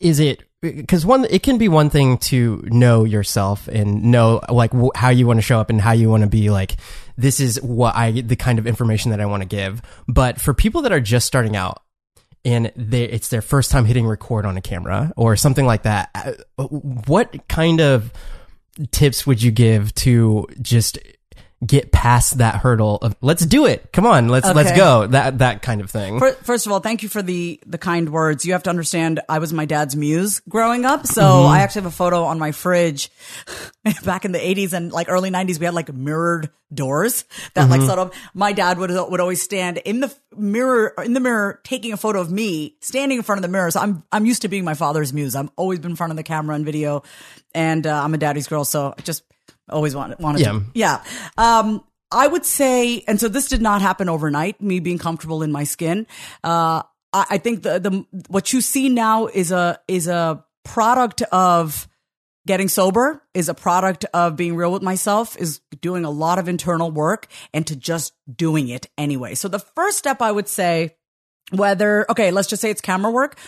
is 0.00 0.18
it? 0.20 0.42
Because 0.60 1.06
one, 1.06 1.24
it 1.30 1.44
can 1.44 1.56
be 1.56 1.68
one 1.68 1.88
thing 1.88 2.18
to 2.18 2.64
know 2.66 3.04
yourself 3.04 3.68
and 3.68 4.04
know 4.10 4.40
like 4.48 4.72
how 4.96 5.10
you 5.10 5.24
want 5.24 5.38
to 5.38 5.42
show 5.42 5.60
up 5.60 5.70
and 5.70 5.80
how 5.80 5.92
you 5.92 6.10
want 6.10 6.24
to 6.24 6.28
be 6.28 6.50
like, 6.50 6.76
this 7.16 7.38
is 7.38 7.62
what 7.62 7.94
I, 7.94 8.10
the 8.10 8.34
kind 8.34 8.58
of 8.58 8.66
information 8.66 9.12
that 9.12 9.20
I 9.20 9.26
want 9.26 9.42
to 9.42 9.48
give. 9.48 9.80
But 10.08 10.40
for 10.40 10.54
people 10.54 10.82
that 10.82 10.90
are 10.92 11.00
just 11.00 11.28
starting 11.28 11.54
out, 11.54 11.80
and 12.44 12.72
they, 12.74 13.04
it's 13.04 13.28
their 13.28 13.42
first 13.42 13.70
time 13.70 13.84
hitting 13.84 14.06
record 14.06 14.46
on 14.46 14.56
a 14.56 14.60
camera 14.60 15.12
or 15.16 15.36
something 15.36 15.66
like 15.66 15.82
that. 15.84 16.10
uh, 16.58 16.64
What 16.64 17.48
kind 17.48 17.80
of 17.80 18.12
tips 18.90 19.26
would 19.26 19.42
you 19.42 19.50
give 19.50 19.94
to 19.96 20.46
just 20.60 20.98
get 21.66 21.90
past 21.90 22.38
that 22.38 22.56
hurdle 22.56 22.96
of 23.02 23.16
let's 23.20 23.44
do 23.44 23.66
it. 23.66 23.92
Come 23.92 24.06
on, 24.06 24.28
let's 24.28 24.46
let's 24.54 24.70
go. 24.76 25.06
That 25.08 25.38
that 25.38 25.60
kind 25.62 25.80
of 25.80 25.90
thing. 25.90 26.20
Fir- 26.20 26.34
First 26.34 26.66
of 26.66 26.72
all, 26.72 26.80
thank 26.80 27.02
you 27.02 27.08
for 27.08 27.20
the 27.22 27.60
the 27.66 27.78
kind 27.78 28.10
words. 28.10 28.44
You 28.44 28.52
have 28.52 28.62
to 28.64 28.70
understand, 28.70 29.20
I 29.28 29.38
was 29.40 29.52
my 29.52 29.64
dad's 29.64 29.96
muse 29.96 30.40
growing 30.48 30.84
up, 30.84 31.06
so 31.06 31.22
Mm-hmm. 31.22 31.48
I 31.52 31.60
actually 31.60 31.82
have 31.82 31.92
a 31.92 31.96
photo 31.96 32.24
on 32.24 32.38
my 32.38 32.52
fridge. 32.52 33.10
Back 34.04 34.24
in 34.24 34.32
the 34.32 34.38
'80s 34.38 34.72
and 34.72 34.92
like 34.92 35.08
early 35.08 35.30
'90s, 35.30 35.58
we 35.58 35.64
had 35.64 35.74
like 35.74 35.92
mirrored 35.92 36.50
doors 36.72 37.24
that 37.54 37.68
like 37.70 37.80
Mm-hmm. 37.80 37.86
sort 37.88 37.98
of. 37.98 38.12
My 38.34 38.52
dad 38.52 38.78
would 38.78 38.90
would 38.90 39.20
always 39.20 39.42
stand 39.42 39.78
in 39.78 40.00
the 40.00 40.14
mirror 40.36 40.92
in 41.04 41.12
the 41.14 41.20
mirror, 41.20 41.60
taking 41.64 41.92
a 41.92 41.96
photo 41.96 42.20
of 42.20 42.30
me 42.30 42.76
standing 42.80 43.18
in 43.18 43.24
front 43.24 43.38
of 43.38 43.42
the 43.42 43.48
mirror. 43.48 43.70
So 43.70 43.80
I'm 43.80 44.04
I'm 44.12 44.26
used 44.26 44.42
to 44.42 44.48
being 44.48 44.64
my 44.64 44.74
father's 44.74 45.12
muse. 45.12 45.34
I'm 45.34 45.50
always 45.56 45.78
been 45.80 45.92
in 45.92 45.96
front 45.96 46.10
of 46.12 46.16
the 46.16 46.22
camera 46.22 46.54
and 46.54 46.64
video, 46.64 47.02
and 47.54 47.86
uh, 47.86 48.02
I'm 48.04 48.14
a 48.14 48.18
daddy's 48.18 48.46
girl, 48.46 48.64
so 48.64 48.94
just 49.02 49.22
always 49.70 49.94
wanted 49.94 50.18
wanted 50.18 50.40
Yeah. 50.40 50.52
to 50.52 50.64
yeah. 50.74 51.02
Um, 51.36 51.84
I 52.10 52.26
would 52.26 52.46
say, 52.46 53.04
and 53.06 53.20
so 53.20 53.28
this 53.28 53.48
did 53.48 53.60
not 53.60 53.82
happen 53.82 54.08
overnight. 54.08 54.60
Me 54.62 54.80
being 54.80 54.98
comfortable 54.98 55.42
in 55.42 55.52
my 55.52 55.64
skin. 55.64 56.06
Uh, 56.42 56.82
I, 57.12 57.26
I 57.30 57.38
think 57.38 57.62
the 57.62 57.78
the 57.78 58.06
what 58.28 58.52
you 58.52 58.60
see 58.60 58.88
now 58.88 59.26
is 59.26 59.52
a 59.52 59.78
is 59.88 60.08
a 60.08 60.44
product 60.64 61.22
of 61.22 61.86
getting 62.46 62.68
sober. 62.68 63.22
Is 63.34 63.48
a 63.50 63.54
product 63.54 64.06
of 64.14 64.36
being 64.36 64.56
real 64.56 64.72
with 64.72 64.82
myself. 64.82 65.36
Is 65.36 65.60
doing 65.82 66.04
a 66.06 66.10
lot 66.10 66.38
of 66.38 66.48
internal 66.48 66.90
work 66.90 67.26
and 67.52 67.66
to 67.66 67.76
just 67.76 68.14
doing 68.34 68.68
it 68.68 68.88
anyway. 68.96 69.34
So 69.34 69.48
the 69.48 69.58
first 69.58 69.98
step 69.98 70.22
I 70.22 70.32
would 70.32 70.48
say, 70.48 70.96
whether 71.52 72.06
okay, 72.10 72.30
let's 72.30 72.48
just 72.48 72.62
say 72.62 72.70
it's 72.70 72.80
camera 72.80 73.10
work. 73.12 73.38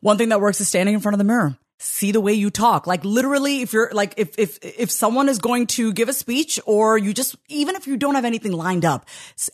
One 0.00 0.16
thing 0.18 0.28
that 0.28 0.40
works 0.40 0.60
is 0.60 0.68
standing 0.68 0.94
in 0.94 1.00
front 1.00 1.14
of 1.14 1.18
the 1.18 1.24
mirror 1.24 1.56
see 1.78 2.12
the 2.12 2.20
way 2.20 2.32
you 2.32 2.50
talk. 2.50 2.86
Like 2.86 3.04
literally, 3.04 3.62
if 3.62 3.72
you're 3.72 3.90
like, 3.92 4.14
if, 4.16 4.38
if, 4.38 4.58
if 4.62 4.90
someone 4.90 5.28
is 5.28 5.38
going 5.38 5.66
to 5.68 5.92
give 5.92 6.08
a 6.08 6.12
speech 6.12 6.58
or 6.64 6.96
you 6.96 7.12
just, 7.12 7.36
even 7.48 7.76
if 7.76 7.86
you 7.86 7.96
don't 7.96 8.14
have 8.14 8.24
anything 8.24 8.52
lined 8.52 8.84
up, 8.84 9.06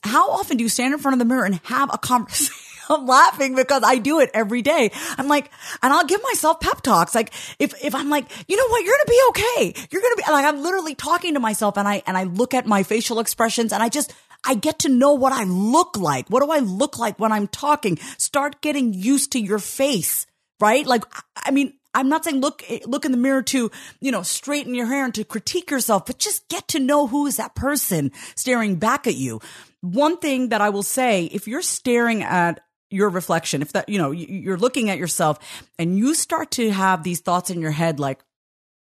how 0.05 0.31
often 0.31 0.57
do 0.57 0.63
you 0.63 0.69
stand 0.69 0.95
in 0.95 1.01
front 1.01 1.15
of 1.15 1.19
the 1.19 1.25
mirror 1.25 1.45
and 1.45 1.57
have 1.65 1.91
a 1.93 1.99
conversation? 1.99 2.55
I'm 2.89 3.07
laughing 3.07 3.55
because 3.55 3.83
I 3.85 3.99
do 3.99 4.21
it 4.21 4.31
every 4.35 4.61
day. 4.61 4.91
I'm 5.17 5.29
like, 5.29 5.51
and 5.83 5.93
I'll 5.93 6.05
give 6.05 6.23
myself 6.23 6.61
pep 6.61 6.83
talks. 6.83 7.15
Like 7.15 7.33
if, 7.59 7.75
if 7.83 7.95
I'm 7.95 8.11
like, 8.11 8.27
you 8.49 8.57
know 8.57 8.69
what, 8.69 8.85
you're 8.85 8.95
going 8.95 9.07
to 9.07 9.11
be 9.11 9.23
okay. 9.29 9.87
You're 9.91 10.03
going 10.03 10.17
to 10.17 10.23
be 10.27 10.33
like, 10.33 10.45
I'm 10.45 10.63
literally 10.63 10.95
talking 10.95 11.35
to 11.35 11.41
myself 11.41 11.79
and 11.79 11.87
I, 11.87 12.03
and 12.07 12.17
I 12.17 12.25
look 12.25 12.55
at 12.55 12.67
my 12.67 12.83
facial 12.83 13.21
expressions 13.21 13.73
and 13.73 13.83
I 13.83 13.89
just, 13.89 14.13
I 14.45 14.55
get 14.55 14.81
to 14.81 14.89
know 14.89 15.15
what 15.15 15.33
I 15.33 15.45
look 15.45 15.97
like. 15.97 16.29
What 16.29 16.43
do 16.43 16.51
I 16.51 16.59
look 16.59 16.99
like 16.99 17.19
when 17.19 17.33
I'm 17.33 17.47
talking? 17.47 17.99
Start 18.19 18.61
getting 18.61 18.93
used 18.93 19.33
to 19.33 19.41
your 19.41 19.61
face, 19.61 20.27
right? 20.61 20.85
Like, 20.85 21.05
I 21.37 21.53
mean, 21.53 21.75
I'm 21.95 22.09
not 22.09 22.25
saying 22.25 22.41
look 22.41 22.65
look 22.87 23.05
in 23.05 23.13
the 23.13 23.19
mirror 23.19 23.43
to, 23.43 23.71
you 24.01 24.11
know, 24.11 24.23
straighten 24.23 24.75
your 24.75 24.87
hair 24.87 25.05
and 25.05 25.15
to 25.15 25.25
critique 25.25 25.71
yourself, 25.71 26.07
but 26.07 26.19
just 26.19 26.49
get 26.49 26.69
to 26.69 26.79
know 26.79 27.07
who 27.07 27.27
is 27.27 27.37
that 27.37 27.55
person 27.55 28.13
staring 28.35 28.77
back 28.77 29.07
at 29.07 29.15
you. 29.15 29.41
One 29.81 30.17
thing 30.19 30.51
that 30.51 30.61
I 30.61 30.71
will 30.71 30.83
say, 30.83 31.27
if 31.27 31.49
you're 31.49 31.63
staring 31.63 32.23
at 32.23 32.61
your 32.91 33.09
reflection, 33.09 33.63
if 33.63 33.73
that, 33.73 33.89
you 33.89 33.99
know, 33.99 34.11
you're 34.11 34.59
looking 34.59 34.91
at 34.91 34.99
yourself 34.99 35.39
and 35.79 35.99
you 35.99 36.15
start 36.15 36.51
to 36.53 36.71
have 36.71 37.03
these 37.03 37.21
thoughts 37.21 37.51
in 37.51 37.61
your 37.61 37.71
head 37.71 37.99
like, 37.99 38.21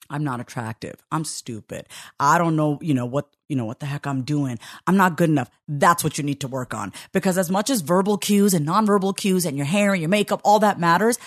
I'm 0.10 0.24
not 0.24 0.40
attractive. 0.40 0.96
I'm 1.12 1.26
stupid. 1.26 1.88
I 2.20 2.38
don't 2.38 2.56
know, 2.56 2.78
you 2.82 2.94
know, 2.94 3.08
what, 3.08 3.28
you 3.50 3.56
know, 3.56 3.66
what 3.66 3.80
the 3.80 3.88
heck 3.88 4.06
I'm 4.06 4.22
doing. 4.22 4.60
I'm 4.86 4.98
not 4.98 5.18
good 5.18 5.30
enough. 5.30 5.50
That's 5.68 6.04
what 6.04 6.18
you 6.20 6.24
need 6.24 6.42
to 6.42 6.48
work 6.48 6.76
on. 6.76 6.94
Because 7.12 7.40
as 7.40 7.50
much 7.50 7.72
as 7.72 7.82
verbal 7.82 8.18
cues 8.18 8.54
and 8.54 8.68
nonverbal 8.68 9.18
cues 9.18 9.46
and 9.46 9.58
your 9.58 9.66
hair 9.66 9.94
and 9.94 10.02
your 10.02 10.10
makeup, 10.10 10.42
all 10.44 10.60
that 10.60 10.80
matters, 10.80 11.18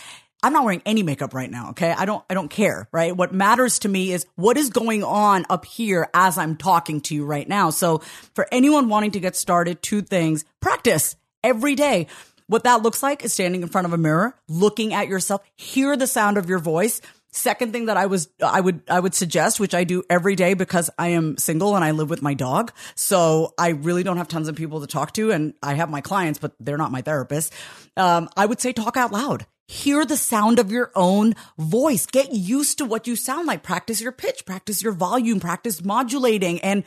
I'm 0.42 0.53
not 0.53 0.64
wearing 0.64 0.83
any 0.87 1.03
makeup 1.03 1.35
right 1.35 1.51
now. 1.51 1.70
Okay. 1.70 1.90
I 1.90 2.05
don't, 2.05 2.24
I 2.31 2.35
don't 2.35 2.48
care. 2.48 2.88
Right. 2.92 3.16
What 3.16 3.33
matters 3.33 3.81
to 3.81 3.88
me 3.88 4.12
is 4.12 4.27
what 4.37 4.57
is 4.57 4.70
going 4.70 5.03
on 5.03 5.46
up 5.51 5.64
here 5.64 6.09
as 6.14 6.38
I'm 6.38 6.57
talking 6.57 7.01
to 7.03 7.14
you 7.14 7.24
right 7.24 7.48
now. 7.48 7.70
So 7.70 7.98
for 8.35 8.46
anyone 8.53 8.88
wanting 8.88 9.12
to 9.12 9.20
get 9.20 9.35
started, 9.35 9.83
two 9.83 10.03
things, 10.03 10.44
practice 10.61 11.16
every 11.42 11.74
day. 11.74 12.07
What 12.46 12.64
that 12.64 12.83
looks 12.83 13.03
like 13.03 13.24
is 13.24 13.33
standing 13.33 13.62
in 13.62 13.68
front 13.68 13.87
of 13.87 13.92
a 13.92 13.98
mirror, 13.98 14.35
looking 14.48 14.94
at 14.94 15.09
yourself, 15.09 15.42
hear 15.57 15.96
the 15.96 16.07
sound 16.07 16.38
of 16.38 16.48
your 16.48 16.59
voice. 16.59 17.01
Second 17.31 17.72
thing 17.72 17.87
that 17.87 17.98
I 17.98 18.07
was, 18.07 18.29
I 18.42 18.61
would, 18.61 18.81
I 18.88 18.98
would 18.98 19.14
suggest, 19.14 19.61
which 19.61 19.74
I 19.74 19.85
do 19.85 20.03
every 20.09 20.35
day 20.35 20.55
because 20.55 20.88
I 20.98 21.09
am 21.09 21.37
single 21.37 21.77
and 21.77 21.85
I 21.85 21.90
live 21.90 22.09
with 22.09 22.22
my 22.22 22.33
dog. 22.33 22.72
So 22.94 23.53
I 23.59 23.70
really 23.70 24.03
don't 24.03 24.16
have 24.16 24.29
tons 24.29 24.48
of 24.48 24.57
people 24.57 24.81
to 24.81 24.87
talk 24.87 25.12
to 25.14 25.31
and 25.31 25.53
I 25.62 25.74
have 25.74 25.90
my 25.90 26.01
clients, 26.01 26.38
but 26.38 26.53
they're 26.59 26.79
not 26.79 26.90
my 26.90 27.03
therapist. 27.03 27.53
Um, 27.98 28.31
I 28.35 28.46
would 28.46 28.61
say 28.61 28.72
talk 28.72 28.96
out 28.96 29.12
loud. 29.12 29.46
Hear 29.70 30.07
the 30.07 30.16
sound 30.16 30.59
of 30.59 30.72
your 30.72 30.90
own 30.94 31.35
voice. 31.59 32.07
Get 32.07 32.33
used 32.33 32.78
to 32.78 32.87
what 32.87 33.07
you 33.07 33.14
sound 33.14 33.46
like. 33.46 33.62
Practice 33.62 34.00
your 34.00 34.12
pitch, 34.12 34.46
practice 34.46 34.83
your 34.83 34.94
volume, 34.94 35.40
practice 35.40 35.85
modulating. 35.85 36.59
And 36.61 36.85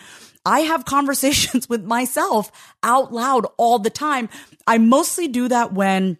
I 0.48 0.62
have 0.62 0.84
conversations 0.86 1.70
with 1.70 1.84
myself 1.84 2.52
out 2.82 3.14
loud 3.14 3.46
all 3.58 3.78
the 3.78 3.92
time. 3.92 4.30
I 4.66 4.80
mostly 4.80 5.28
do 5.28 5.48
that 5.48 5.74
when 5.74 6.18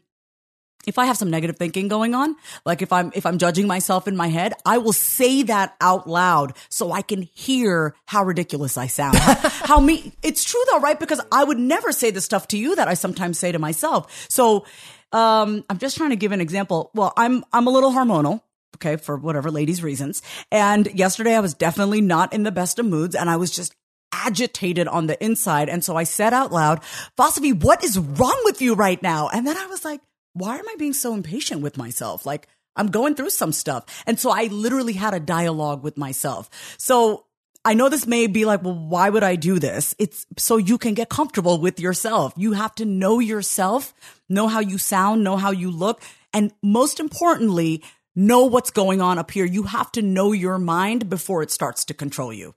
if 0.88 0.98
I 0.98 1.06
have 1.06 1.18
some 1.18 1.30
negative 1.30 1.58
thinking 1.58 1.88
going 1.88 2.16
on, 2.16 2.36
like 2.66 2.82
if 2.82 2.92
I'm 2.92 3.12
if 3.16 3.26
I'm 3.26 3.38
judging 3.38 3.68
myself 3.68 4.08
in 4.08 4.16
my 4.16 4.28
head, 4.28 4.54
I 4.66 4.78
will 4.78 4.94
say 4.94 5.44
that 5.44 5.76
out 5.82 6.08
loud 6.08 6.56
so 6.70 6.92
I 6.92 7.02
can 7.02 7.22
hear 7.22 7.96
how 8.06 8.24
ridiculous 8.24 8.78
I 8.78 8.88
sound. 8.88 9.18
how 9.20 9.80
me 9.80 10.14
it's 10.24 10.44
true 10.44 10.64
though, 10.72 10.80
right? 10.80 11.00
Because 11.00 11.22
I 11.32 11.44
would 11.44 11.60
never 11.60 11.92
say 11.92 12.12
the 12.12 12.22
stuff 12.22 12.48
to 12.50 12.58
you 12.58 12.76
that 12.76 12.88
I 12.88 12.94
sometimes 12.94 13.38
say 13.38 13.52
to 13.52 13.60
myself. 13.60 14.28
So 14.30 14.66
um, 15.12 15.64
I'm 15.70 15.78
just 15.78 15.98
trying 15.98 16.12
to 16.12 16.16
give 16.16 16.32
an 16.32 16.42
example. 16.42 16.92
Well, 16.94 17.14
I'm 17.18 17.44
I'm 17.52 17.68
a 17.68 17.70
little 17.70 17.92
hormonal, 17.92 18.42
okay, 18.78 18.96
for 18.96 19.18
whatever 19.18 19.52
ladies' 19.52 19.84
reasons. 19.84 20.22
And 20.52 20.88
yesterday 20.94 21.36
I 21.36 21.40
was 21.40 21.54
definitely 21.54 22.02
not 22.02 22.34
in 22.34 22.44
the 22.44 22.52
best 22.52 22.80
of 22.80 22.86
moods, 22.86 23.16
and 23.16 23.30
I 23.30 23.38
was 23.38 23.52
just 23.52 23.76
agitated 24.14 24.88
on 24.88 25.08
the 25.08 25.22
inside. 25.24 25.70
And 25.70 25.84
so 25.84 25.96
I 25.96 26.04
said 26.04 26.34
out 26.34 26.52
loud, 26.52 26.82
Vasavi, 27.18 27.62
what 27.64 27.84
is 27.84 27.98
wrong 27.98 28.40
with 28.44 28.62
you 28.62 28.76
right 28.76 29.02
now? 29.02 29.30
And 29.30 29.48
then 29.48 29.58
I 29.58 29.66
was 29.68 29.86
like, 29.86 30.02
why 30.34 30.58
am 30.58 30.68
I 30.68 30.76
being 30.78 30.94
so 30.94 31.14
impatient 31.14 31.62
with 31.62 31.78
myself? 31.78 32.26
Like 32.26 32.48
I'm 32.76 32.88
going 32.88 33.16
through 33.16 33.32
some 33.32 33.52
stuff. 33.52 34.04
And 34.06 34.20
so 34.20 34.32
I 34.32 34.46
literally 34.46 34.94
had 34.94 35.14
a 35.14 35.20
dialogue 35.20 35.84
with 35.84 35.98
myself. 35.98 36.50
So 36.78 37.26
I 37.64 37.76
know 37.76 37.90
this 37.90 38.08
may 38.08 38.26
be 38.26 38.46
like, 38.46 38.64
well, 38.64 38.74
why 38.74 39.10
would 39.10 39.22
I 39.24 39.36
do 39.36 39.60
this? 39.60 39.94
It's 40.00 40.26
so 40.38 40.58
you 40.58 40.80
can 40.80 40.96
get 40.96 41.10
comfortable 41.10 41.60
with 41.62 41.80
yourself. 41.80 42.34
You 42.36 42.54
have 42.54 42.74
to 42.76 42.86
know 42.86 43.20
yourself, 43.20 43.94
know 44.28 44.48
how 44.48 44.62
you 44.62 44.80
sound, 44.80 45.24
know 45.24 45.38
how 45.38 45.52
you 45.52 45.70
look. 45.70 46.02
And 46.34 46.52
most 46.64 47.00
importantly, 47.00 47.84
know 48.16 48.46
what's 48.46 48.72
going 48.72 49.00
on 49.00 49.20
up 49.20 49.30
here. 49.30 49.46
You 49.46 49.64
have 49.64 49.92
to 49.94 50.02
know 50.02 50.32
your 50.32 50.58
mind 50.58 51.08
before 51.08 51.44
it 51.44 51.52
starts 51.52 51.86
to 51.86 51.94
control 51.94 52.34
you. 52.34 52.56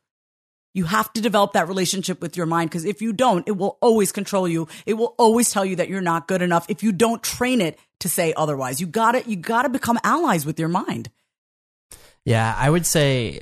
You 0.72 0.86
have 0.86 1.12
to 1.12 1.20
develop 1.20 1.52
that 1.52 1.68
relationship 1.68 2.20
with 2.20 2.36
your 2.36 2.46
mind 2.46 2.70
because 2.70 2.84
if 2.84 3.00
you 3.02 3.12
don't, 3.12 3.46
it 3.46 3.56
will 3.56 3.78
always 3.80 4.10
control 4.10 4.48
you. 4.48 4.68
It 4.86 4.94
will 4.94 5.14
always 5.18 5.50
tell 5.50 5.64
you 5.64 5.76
that 5.76 5.88
you're 5.88 6.00
not 6.00 6.26
good 6.26 6.42
enough 6.42 6.66
if 6.68 6.82
you 6.82 6.92
don't 6.92 7.22
train 7.22 7.60
it 7.60 7.78
to 8.00 8.08
say 8.08 8.32
otherwise. 8.36 8.80
You 8.80 8.86
got 8.86 9.12
to 9.12 9.28
you 9.28 9.36
got 9.36 9.62
to 9.62 9.68
become 9.68 10.00
allies 10.02 10.44
with 10.44 10.58
your 10.58 10.68
mind. 10.68 11.10
Yeah, 12.24 12.54
I 12.56 12.70
would 12.70 12.86
say 12.86 13.40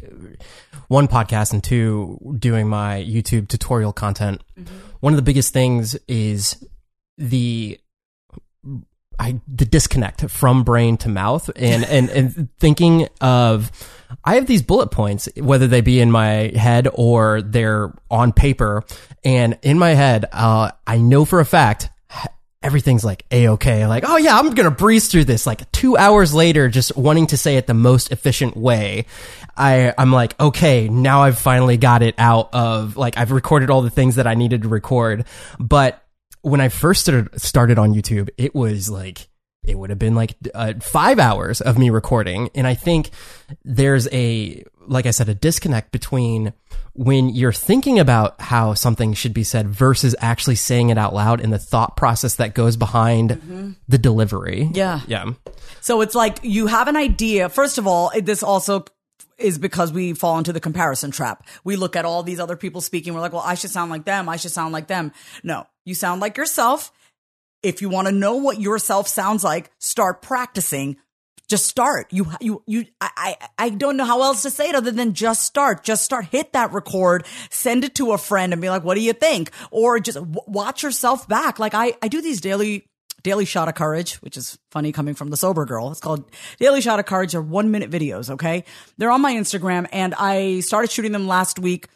one 0.88 1.08
podcast 1.08 1.52
and 1.52 1.62
two 1.62 2.36
doing 2.38 2.68
my 2.68 3.02
YouTube 3.02 3.48
tutorial 3.48 3.92
content. 3.92 4.42
Mm 4.56 4.64
-hmm. 4.64 4.70
One 5.00 5.12
of 5.14 5.18
the 5.18 5.24
biggest 5.24 5.52
things 5.52 5.96
is 6.06 6.56
the 7.16 7.78
I 9.18 9.40
the 9.46 9.64
disconnect 9.64 10.30
from 10.30 10.64
brain 10.64 10.96
to 10.98 11.08
mouth 11.08 11.50
and 11.56 11.84
and 11.96 12.10
and 12.10 12.48
thinking 12.58 13.08
of 13.20 13.70
I 14.24 14.34
have 14.34 14.46
these 14.46 14.62
bullet 14.62 14.90
points 14.90 15.28
whether 15.36 15.68
they 15.68 15.80
be 15.80 16.00
in 16.00 16.10
my 16.10 16.52
head 16.56 16.88
or 16.92 17.42
they're 17.42 17.92
on 18.08 18.32
paper 18.32 18.84
and 19.24 19.58
in 19.62 19.78
my 19.78 19.94
head 19.94 20.24
uh, 20.32 20.70
I 20.86 20.98
know 20.98 21.24
for 21.24 21.40
a 21.40 21.44
fact 21.44 21.90
everything's 22.62 23.04
like 23.04 23.24
a-okay 23.30 23.86
like 23.86 24.04
oh 24.06 24.16
yeah 24.16 24.38
i'm 24.38 24.50
gonna 24.50 24.70
breeze 24.70 25.08
through 25.08 25.24
this. 25.24 25.46
Like 25.46 25.70
two 25.72 25.96
hours 25.96 26.32
later 26.34 26.68
just 26.68 26.96
wanting 26.96 27.26
to 27.28 27.36
say 27.36 27.56
it 27.56 27.66
the 27.66 27.74
most 27.74 28.12
efficient 28.12 28.56
way 28.56 29.06
i 29.56 29.92
i'm 29.98 30.12
like 30.12 30.38
okay 30.40 30.88
now 30.88 31.22
i've 31.22 31.38
finally 31.38 31.76
got 31.76 32.02
it 32.02 32.14
out 32.18 32.52
of 32.52 32.96
like 32.96 33.18
i've 33.18 33.32
recorded 33.32 33.70
all 33.70 33.82
the 33.82 33.90
things 33.90 34.16
that 34.16 34.26
i 34.26 34.34
needed 34.34 34.62
to 34.62 34.68
record. 34.68 35.24
But 35.58 36.02
when 36.42 36.60
i 36.60 36.68
first 36.68 37.02
started, 37.02 37.40
started 37.40 37.78
on 37.78 37.94
youtube 37.94 38.28
it 38.36 38.54
was 38.54 38.88
like 38.88 39.28
it 39.64 39.78
would 39.78 39.90
have 39.90 39.98
been 39.98 40.14
like 40.14 40.34
uh, 40.54 40.74
five 40.80 41.18
hours 41.18 41.60
of 41.60 41.78
me 41.78 41.90
recording. 41.90 42.50
And 42.54 42.66
I 42.66 42.74
think 42.74 43.10
there's 43.64 44.08
a, 44.12 44.64
like 44.86 45.06
I 45.06 45.12
said, 45.12 45.28
a 45.28 45.34
disconnect 45.34 45.92
between 45.92 46.52
when 46.94 47.28
you're 47.28 47.52
thinking 47.52 47.98
about 47.98 48.40
how 48.40 48.74
something 48.74 49.14
should 49.14 49.32
be 49.32 49.44
said 49.44 49.68
versus 49.68 50.16
actually 50.18 50.56
saying 50.56 50.90
it 50.90 50.98
out 50.98 51.14
loud 51.14 51.40
and 51.40 51.52
the 51.52 51.58
thought 51.58 51.96
process 51.96 52.36
that 52.36 52.54
goes 52.54 52.76
behind 52.76 53.30
mm 53.30 53.40
-hmm. 53.48 53.74
the 53.88 53.98
delivery. 53.98 54.70
Yeah. 54.74 55.00
Yeah. 55.06 55.32
So 55.80 56.02
it's 56.02 56.14
like 56.14 56.40
you 56.42 56.66
have 56.66 56.88
an 56.88 56.96
idea. 56.96 57.48
First 57.48 57.78
of 57.78 57.86
all, 57.86 58.10
this 58.24 58.42
also 58.42 58.84
is 59.38 59.58
because 59.58 59.92
we 59.92 60.14
fall 60.14 60.38
into 60.38 60.52
the 60.52 60.60
comparison 60.60 61.10
trap. 61.10 61.46
We 61.64 61.76
look 61.76 61.96
at 61.96 62.04
all 62.04 62.22
these 62.22 62.42
other 62.42 62.56
people 62.56 62.80
speaking. 62.80 63.14
We're 63.14 63.24
like, 63.24 63.34
well, 63.34 63.52
I 63.52 63.56
should 63.56 63.72
sound 63.72 63.92
like 63.92 64.04
them. 64.04 64.28
I 64.28 64.38
should 64.38 64.52
sound 64.52 64.74
like 64.74 64.86
them. 64.86 65.12
No, 65.42 65.66
you 65.84 65.94
sound 65.94 66.22
like 66.22 66.36
yourself 66.36 66.92
if 67.62 67.82
you 67.82 67.88
want 67.88 68.08
to 68.08 68.12
know 68.12 68.36
what 68.36 68.60
yourself 68.60 69.08
sounds 69.08 69.44
like, 69.44 69.70
start 69.78 70.22
practicing. 70.22 70.96
Just 71.48 71.66
start. 71.66 72.06
You, 72.10 72.28
you, 72.40 72.62
you, 72.66 72.86
I, 73.00 73.36
I 73.58 73.68
don't 73.68 73.98
know 73.98 74.06
how 74.06 74.22
else 74.22 74.42
to 74.42 74.50
say 74.50 74.70
it 74.70 74.74
other 74.74 74.90
than 74.90 75.12
just 75.12 75.42
start. 75.42 75.84
Just 75.84 76.02
start. 76.02 76.26
Hit 76.26 76.54
that 76.54 76.72
record, 76.72 77.26
send 77.50 77.84
it 77.84 77.94
to 77.96 78.12
a 78.12 78.18
friend 78.18 78.52
and 78.52 78.62
be 78.62 78.70
like, 78.70 78.84
what 78.84 78.94
do 78.94 79.02
you 79.02 79.12
think? 79.12 79.50
Or 79.70 80.00
just 80.00 80.18
watch 80.20 80.82
yourself 80.82 81.28
back. 81.28 81.58
Like 81.58 81.74
I, 81.74 81.94
I 82.00 82.08
do 82.08 82.22
these 82.22 82.40
daily, 82.40 82.88
daily 83.22 83.44
shot 83.44 83.68
of 83.68 83.74
courage, 83.74 84.14
which 84.16 84.38
is 84.38 84.58
funny 84.70 84.92
coming 84.92 85.14
from 85.14 85.28
the 85.28 85.36
sober 85.36 85.66
girl. 85.66 85.90
It's 85.90 86.00
called 86.00 86.30
daily 86.58 86.80
shot 86.80 87.00
of 87.00 87.04
courage. 87.04 87.32
They're 87.32 87.42
one 87.42 87.70
minute 87.70 87.90
videos. 87.90 88.30
Okay. 88.30 88.64
They're 88.96 89.10
on 89.10 89.20
my 89.20 89.34
Instagram 89.34 89.88
and 89.92 90.14
I 90.14 90.60
started 90.60 90.90
shooting 90.90 91.12
them 91.12 91.26
last 91.26 91.58
week. 91.58 91.86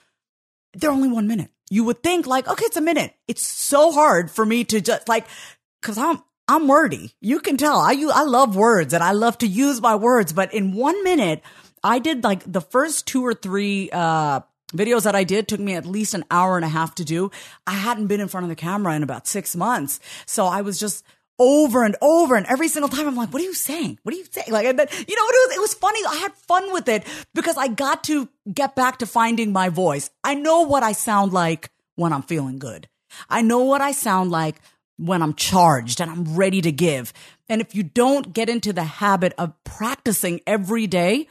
They're 0.74 0.90
only 0.90 1.08
one 1.08 1.28
minute. 1.28 1.50
You 1.70 1.84
would 1.84 2.02
think 2.02 2.26
like, 2.26 2.46
okay, 2.46 2.66
it's 2.66 2.76
a 2.76 2.82
minute. 2.82 3.14
It's 3.26 3.44
so 3.44 3.90
hard 3.90 4.30
for 4.30 4.44
me 4.44 4.64
to 4.64 4.80
just 4.80 5.08
like 5.08 5.26
cause 5.86 5.98
I'm, 5.98 6.22
I'm 6.48 6.66
wordy. 6.66 7.14
You 7.20 7.38
can 7.38 7.56
tell 7.56 7.78
I, 7.78 7.92
I 8.12 8.24
love 8.24 8.56
words 8.56 8.92
and 8.92 9.02
I 9.02 9.12
love 9.12 9.38
to 9.38 9.46
use 9.46 9.80
my 9.80 9.94
words, 9.94 10.32
but 10.32 10.52
in 10.52 10.72
one 10.72 11.02
minute, 11.04 11.42
I 11.82 12.00
did 12.00 12.24
like 12.24 12.42
the 12.50 12.60
first 12.60 13.06
two 13.06 13.24
or 13.24 13.34
three, 13.34 13.90
uh, 13.92 14.40
videos 14.72 15.04
that 15.04 15.14
I 15.14 15.22
did 15.22 15.46
took 15.46 15.60
me 15.60 15.74
at 15.74 15.86
least 15.86 16.14
an 16.14 16.24
hour 16.28 16.56
and 16.56 16.64
a 16.64 16.68
half 16.68 16.96
to 16.96 17.04
do. 17.04 17.30
I 17.66 17.74
hadn't 17.74 18.08
been 18.08 18.20
in 18.20 18.26
front 18.26 18.44
of 18.44 18.48
the 18.48 18.56
camera 18.56 18.96
in 18.96 19.04
about 19.04 19.28
six 19.28 19.54
months. 19.54 20.00
So 20.26 20.46
I 20.46 20.62
was 20.62 20.80
just 20.80 21.04
over 21.38 21.84
and 21.84 21.94
over 22.00 22.34
and 22.34 22.46
every 22.46 22.68
single 22.68 22.88
time 22.88 23.06
I'm 23.06 23.14
like, 23.14 23.32
what 23.32 23.42
are 23.42 23.44
you 23.44 23.54
saying? 23.54 23.98
What 24.02 24.14
are 24.14 24.18
you 24.18 24.24
saying? 24.30 24.50
Like, 24.50 24.66
and 24.66 24.78
then, 24.78 24.88
you 24.90 25.16
know, 25.16 25.22
what 25.22 25.34
it 25.34 25.48
was, 25.48 25.56
it 25.56 25.60
was 25.60 25.74
funny. 25.74 26.00
I 26.08 26.16
had 26.16 26.34
fun 26.34 26.72
with 26.72 26.88
it 26.88 27.04
because 27.34 27.56
I 27.56 27.68
got 27.68 28.04
to 28.04 28.28
get 28.52 28.74
back 28.74 28.98
to 28.98 29.06
finding 29.06 29.52
my 29.52 29.68
voice. 29.68 30.10
I 30.24 30.34
know 30.34 30.62
what 30.62 30.82
I 30.82 30.92
sound 30.92 31.32
like 31.32 31.70
when 31.94 32.12
I'm 32.12 32.22
feeling 32.22 32.58
good. 32.58 32.88
I 33.30 33.42
know 33.42 33.60
what 33.60 33.80
I 33.80 33.92
sound 33.92 34.30
like 34.30 34.56
when 34.98 35.22
I'm 35.22 35.34
charged 35.34 36.00
and 36.00 36.10
I'm 36.10 36.36
ready 36.36 36.60
to 36.62 36.72
give. 36.72 37.12
And 37.48 37.60
if 37.60 37.74
you 37.74 37.82
don't 37.82 38.32
get 38.32 38.48
into 38.48 38.72
the 38.72 38.84
habit 38.84 39.34
of 39.38 39.52
practicing 39.64 40.40
every 40.46 40.86
day, 40.86 41.28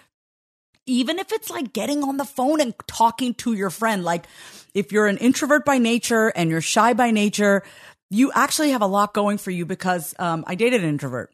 even 0.86 1.20
if 1.20 1.32
it's 1.32 1.50
like 1.50 1.74
getting 1.74 2.04
on 2.04 2.18
the 2.18 2.26
phone 2.26 2.62
and 2.62 2.74
talking 2.88 3.34
to 3.36 3.54
your 3.54 3.70
friend, 3.70 4.04
like 4.04 4.26
if 4.74 4.92
you're 4.92 5.08
an 5.08 5.18
introvert 5.18 5.66
by 5.66 5.78
nature 5.78 6.28
and 6.36 6.50
you're 6.50 6.62
shy 6.62 6.94
by 6.94 7.12
nature, 7.12 7.64
you 8.10 8.32
actually 8.34 8.72
have 8.72 8.82
a 8.82 8.88
lot 8.88 9.14
going 9.14 9.38
for 9.38 9.52
you 9.52 9.66
because 9.66 10.14
um, 10.20 10.44
I 10.46 10.56
dated 10.56 10.84
an 10.84 10.90
introvert. 10.90 11.32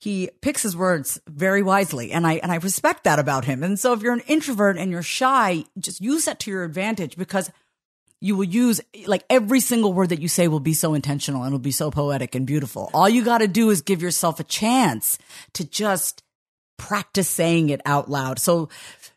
He 0.00 0.30
picks 0.40 0.62
his 0.62 0.76
words 0.76 1.20
very 1.26 1.60
wisely, 1.60 2.12
and 2.12 2.24
I 2.24 2.34
and 2.34 2.52
I 2.52 2.56
respect 2.56 3.02
that 3.02 3.18
about 3.18 3.46
him. 3.46 3.64
And 3.64 3.78
so, 3.78 3.92
if 3.92 4.00
you're 4.00 4.12
an 4.12 4.22
introvert 4.28 4.78
and 4.78 4.92
you're 4.92 5.02
shy, 5.02 5.64
just 5.76 6.00
use 6.00 6.26
that 6.26 6.38
to 6.40 6.52
your 6.52 6.62
advantage 6.62 7.16
because 7.16 7.50
you 8.20 8.36
will 8.36 8.44
use 8.44 8.80
like 9.06 9.24
every 9.30 9.60
single 9.60 9.92
word 9.92 10.08
that 10.08 10.20
you 10.20 10.28
say 10.28 10.48
will 10.48 10.60
be 10.60 10.74
so 10.74 10.94
intentional 10.94 11.42
and 11.42 11.48
it'll 11.48 11.58
be 11.58 11.70
so 11.70 11.90
poetic 11.90 12.34
and 12.34 12.46
beautiful. 12.46 12.90
All 12.92 13.08
you 13.08 13.24
got 13.24 13.38
to 13.38 13.48
do 13.48 13.70
is 13.70 13.82
give 13.82 14.02
yourself 14.02 14.40
a 14.40 14.44
chance 14.44 15.18
to 15.54 15.64
just 15.64 16.22
practice 16.76 17.28
saying 17.28 17.70
it 17.70 17.80
out 17.84 18.10
loud. 18.10 18.38
So 18.38 18.68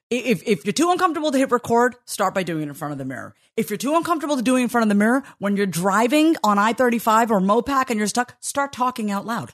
if, 0.09 0.43
if 0.45 0.65
you're 0.65 0.73
too 0.73 0.91
uncomfortable 0.91 1.31
to 1.31 1.37
hit 1.37 1.51
record, 1.51 1.95
start 2.05 2.35
by 2.35 2.43
doing 2.43 2.63
it 2.63 2.67
in 2.67 2.73
front 2.73 2.91
of 2.91 2.97
the 2.97 3.05
mirror. 3.05 3.33
If 3.55 3.69
you're 3.69 3.77
too 3.77 3.95
uncomfortable 3.95 4.35
to 4.35 4.41
do 4.41 4.55
it 4.57 4.61
in 4.61 4.67
front 4.69 4.83
of 4.83 4.89
the 4.89 4.95
mirror, 4.95 5.23
when 5.39 5.57
you're 5.57 5.65
driving 5.65 6.35
on 6.43 6.59
I-35 6.59 7.31
or 7.31 7.39
Mopac 7.39 7.89
and 7.89 7.97
you're 7.97 8.07
stuck, 8.07 8.35
start 8.39 8.73
talking 8.73 9.09
out 9.09 9.25
loud. 9.25 9.53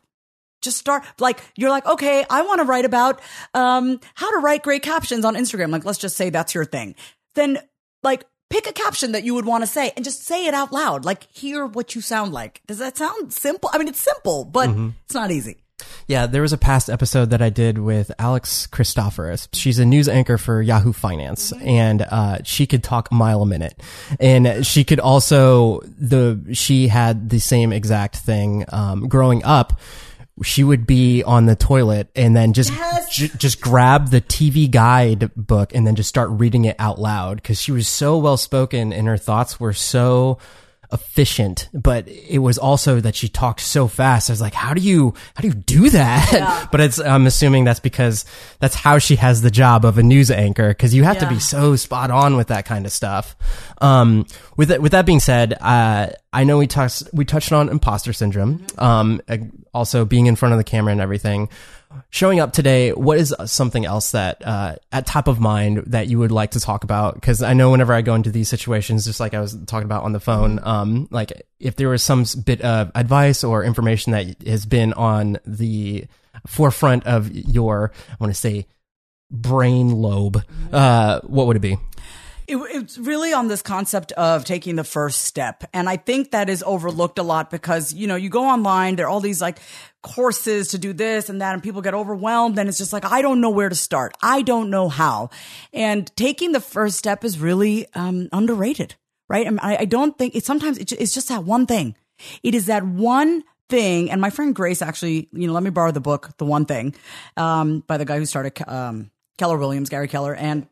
Just 0.62 0.78
start 0.78 1.04
like 1.20 1.40
you're 1.56 1.70
like, 1.70 1.86
okay, 1.86 2.26
I 2.30 2.42
want 2.42 2.60
to 2.60 2.66
write 2.66 2.86
about 2.86 3.22
um, 3.54 4.00
how 4.16 4.32
to 4.32 4.38
write 4.38 4.64
great 4.64 4.82
captions 4.82 5.24
on 5.24 5.36
Instagram. 5.36 5.72
Like, 5.72 5.86
let's 5.86 6.00
just 6.00 6.18
say 6.18 6.32
that's 6.32 6.56
your 6.56 6.66
thing. 6.66 6.96
Then 7.36 7.60
like 8.02 8.26
pick 8.50 8.68
a 8.68 8.74
caption 8.74 9.12
that 9.12 9.24
you 9.24 9.34
would 9.34 9.46
want 9.46 9.64
to 9.64 9.68
say 9.68 9.92
and 9.96 10.06
just 10.06 10.26
say 10.26 10.46
it 10.46 10.54
out 10.54 10.72
loud. 10.72 11.06
Like 11.06 11.28
hear 11.32 11.66
what 11.66 11.96
you 11.96 12.02
sound 12.02 12.34
like. 12.34 12.62
Does 12.68 12.80
that 12.80 12.98
sound 12.98 13.34
simple? 13.34 13.70
I 13.74 13.78
mean, 13.78 13.88
it's 13.88 14.02
simple, 14.02 14.46
but 14.46 14.70
mm-hmm. 14.70 14.90
it's 15.06 15.14
not 15.14 15.32
easy. 15.32 15.58
Yeah, 16.08 16.26
there 16.26 16.42
was 16.42 16.54
a 16.54 16.58
past 16.58 16.90
episode 16.90 17.30
that 17.32 17.42
I 17.42 17.50
did 17.50 17.78
with 17.78 18.12
Alex 18.18 18.68
Christoforous. 18.68 19.48
She's 19.54 19.78
a 19.78 19.86
news 19.86 20.10
anchor 20.10 20.38
for 20.38 20.62
Yahoo 20.62 20.94
Finance, 20.94 21.52
and 21.62 22.02
uh, 22.02 22.40
she 22.44 22.66
could 22.66 22.84
talk 22.84 23.12
a 23.12 23.14
mile 23.14 23.42
a 23.42 23.46
minute. 23.46 23.80
And 24.20 24.66
she 24.66 24.84
could 24.84 25.00
also 25.00 25.82
the 25.82 26.42
she 26.54 26.88
had 26.88 27.30
the 27.30 27.40
same 27.40 27.74
exact 27.74 28.16
thing 28.16 28.66
um, 28.70 29.08
growing 29.08 29.44
up 29.44 29.80
she 30.44 30.64
would 30.64 30.86
be 30.86 31.24
on 31.24 31.46
the 31.46 31.56
toilet 31.56 32.10
and 32.16 32.36
then 32.36 32.54
just 32.54 32.72
yes. 32.72 33.10
just 33.38 33.60
grab 33.62 34.10
the 34.10 34.22
TV 34.22 34.70
guide 34.70 35.32
book 35.36 35.74
and 35.74 35.86
then 35.86 35.96
just 35.96 36.10
start 36.10 36.30
reading 36.32 36.66
it 36.66 36.76
out 36.80 37.00
loud 37.00 37.38
because 37.38 37.60
she 37.62 37.72
was 37.72 37.88
so 37.88 38.18
well 38.18 38.38
spoken 38.38 38.94
and 38.94 39.08
her 39.08 39.18
thoughts 39.18 39.60
were 39.60 39.74
so 39.74 40.38
efficient, 40.92 41.70
but 41.74 42.08
it 42.08 42.40
was 42.40 42.58
also 42.58 43.00
that 43.00 43.16
she 43.16 43.28
talked 43.28 43.62
so 43.62 43.88
fast. 43.88 44.30
I 44.30 44.34
was 44.34 44.42
like, 44.42 44.54
how 44.54 44.74
do 44.74 44.82
you, 44.82 45.14
how 45.36 45.42
do 45.42 45.48
you 45.48 45.54
do 45.54 45.90
that? 45.90 46.32
Yeah. 46.32 46.68
but 46.72 46.82
it's, 46.82 47.00
I'm 47.00 47.28
assuming 47.28 47.64
that's 47.64 47.80
because 47.80 48.26
that's 48.60 48.76
how 48.76 48.98
she 48.98 49.16
has 49.18 49.42
the 49.42 49.52
job 49.52 49.86
of 49.86 49.98
a 49.98 50.04
news 50.04 50.32
anchor. 50.32 50.74
Cause 50.74 50.94
you 50.94 51.04
have 51.04 51.16
yeah. 51.18 51.28
to 51.28 51.30
be 51.30 51.40
so 51.40 51.76
spot 51.76 52.12
on 52.12 52.38
with 52.38 52.48
that 52.48 52.66
kind 52.66 52.86
of 52.86 52.92
stuff. 52.92 53.36
Um, 53.82 54.26
with 54.56 54.70
that, 54.70 54.82
with 54.82 54.94
that 54.94 55.06
being 55.06 55.20
said, 55.20 55.54
uh, 55.60 56.10
I 56.34 56.44
know 56.44 56.58
we 56.58 56.68
touched, 56.68 57.04
we 57.14 57.26
touched 57.26 57.52
on 57.52 57.70
imposter 57.70 58.14
syndrome. 58.14 58.66
Um, 58.78 59.22
also 59.74 60.06
being 60.06 60.26
in 60.26 60.36
front 60.36 60.54
of 60.54 60.58
the 60.58 60.64
camera 60.64 60.92
and 60.92 61.02
everything 61.02 61.50
showing 62.10 62.40
up 62.40 62.54
today, 62.54 62.92
what 62.92 63.18
is 63.18 63.34
something 63.46 63.86
else 63.86 64.12
that 64.12 64.46
uh, 64.46 64.76
at 64.92 65.06
top 65.06 65.28
of 65.28 65.40
mind 65.40 65.84
that 65.88 66.08
you 66.08 66.20
would 66.20 66.32
like 66.32 66.52
to 66.52 66.60
talk 66.60 66.84
about? 66.84 67.16
Because 67.16 67.42
I 67.42 67.54
know 67.54 67.72
whenever 67.72 67.94
I 67.94 68.02
go 68.02 68.16
into 68.16 68.32
these 68.32 68.50
situations, 68.50 69.06
just 69.06 69.20
like 69.20 69.34
I 69.34 69.40
was 69.40 69.58
talking 69.66 69.86
about 69.86 70.04
on 70.04 70.14
the 70.14 70.20
phone, 70.20 70.60
um, 70.64 71.08
like 71.12 71.44
if 71.60 71.76
there 71.76 71.90
was 71.90 72.04
some 72.04 72.26
bit 72.46 72.62
of 72.62 72.92
advice 72.96 73.44
or 73.44 73.64
information 73.64 74.12
that 74.14 74.42
has 74.48 74.66
been 74.66 74.94
on 74.94 75.38
the 75.46 76.06
forefront 76.46 77.06
of 77.06 77.32
your, 77.32 77.92
I 78.10 78.16
want 78.20 78.34
to 78.34 78.40
say, 78.40 78.68
brain 79.30 79.92
lobe, 79.92 80.44
uh, 80.72 81.22
what 81.22 81.48
would 81.48 81.58
it 81.58 81.62
be? 81.62 81.78
It, 82.48 82.56
it's 82.56 82.98
really 82.98 83.34
on 83.34 83.50
this 83.50 83.62
concept 83.62 84.14
of 84.14 84.46
taking 84.46 84.76
the 84.76 84.84
first 84.84 85.24
step. 85.24 85.66
And 85.74 85.90
I 85.90 85.98
think 85.98 86.32
that 86.32 86.50
is 86.50 86.64
overlooked 86.66 87.20
a 87.20 87.24
lot 87.24 87.50
because, 87.52 87.94
you 87.94 88.08
know, 88.08 88.16
you 88.16 88.30
go 88.30 88.46
online, 88.46 88.96
there 88.96 89.06
are 89.06 89.10
all 89.10 89.20
these 89.20 89.42
like 89.42 89.60
courses 90.02 90.70
to 90.70 90.78
do 90.78 90.94
this 90.94 91.30
and 91.30 91.42
that, 91.42 91.54
and 91.54 91.62
people 91.62 91.82
get 91.82 91.94
overwhelmed. 91.94 92.58
And 92.58 92.70
it's 92.70 92.78
just 92.78 92.94
like, 92.94 93.06
I 93.06 93.22
don't 93.22 93.42
know 93.42 93.50
where 93.50 93.70
to 93.70 93.76
start. 93.76 94.16
I 94.22 94.42
don't 94.42 94.70
know 94.70 94.88
how. 94.88 95.30
And 95.74 96.10
taking 96.16 96.54
the 96.54 96.62
first 96.62 96.98
step 96.98 97.26
is 97.26 97.38
really 97.38 97.86
um, 97.94 98.30
underrated, 98.32 98.96
right? 99.28 99.46
I, 99.46 99.50
mean, 99.50 99.60
I, 99.60 99.78
I 99.78 99.86
don't 99.86 100.18
think 100.18 100.36
it's 100.36 100.48
sometimes 100.48 100.78
it's 100.78 101.14
just 101.14 101.28
that 101.28 101.44
one 101.44 101.66
thing. 101.66 101.96
It 102.44 102.56
is 102.56 102.68
that 102.68 102.86
one 102.86 103.44
thing. 103.70 104.10
And 104.10 104.22
my 104.22 104.30
friend 104.30 104.56
Grace 104.56 104.82
actually, 104.82 105.30
you 105.32 105.48
know, 105.48 105.54
let 105.54 105.64
me 105.64 105.70
borrow 105.70 105.92
the 105.92 106.00
book, 106.00 106.32
The 106.38 106.46
One 106.46 106.66
Thing, 106.66 106.96
um, 107.36 107.82
by 107.86 107.98
the 107.98 108.06
guy 108.06 108.18
who 108.18 108.26
started 108.26 108.54
um, 108.68 109.12
Keller 109.38 109.58
Williams, 109.58 109.90
Gary 109.90 110.08
Keller. 110.08 110.34
And 110.34 110.68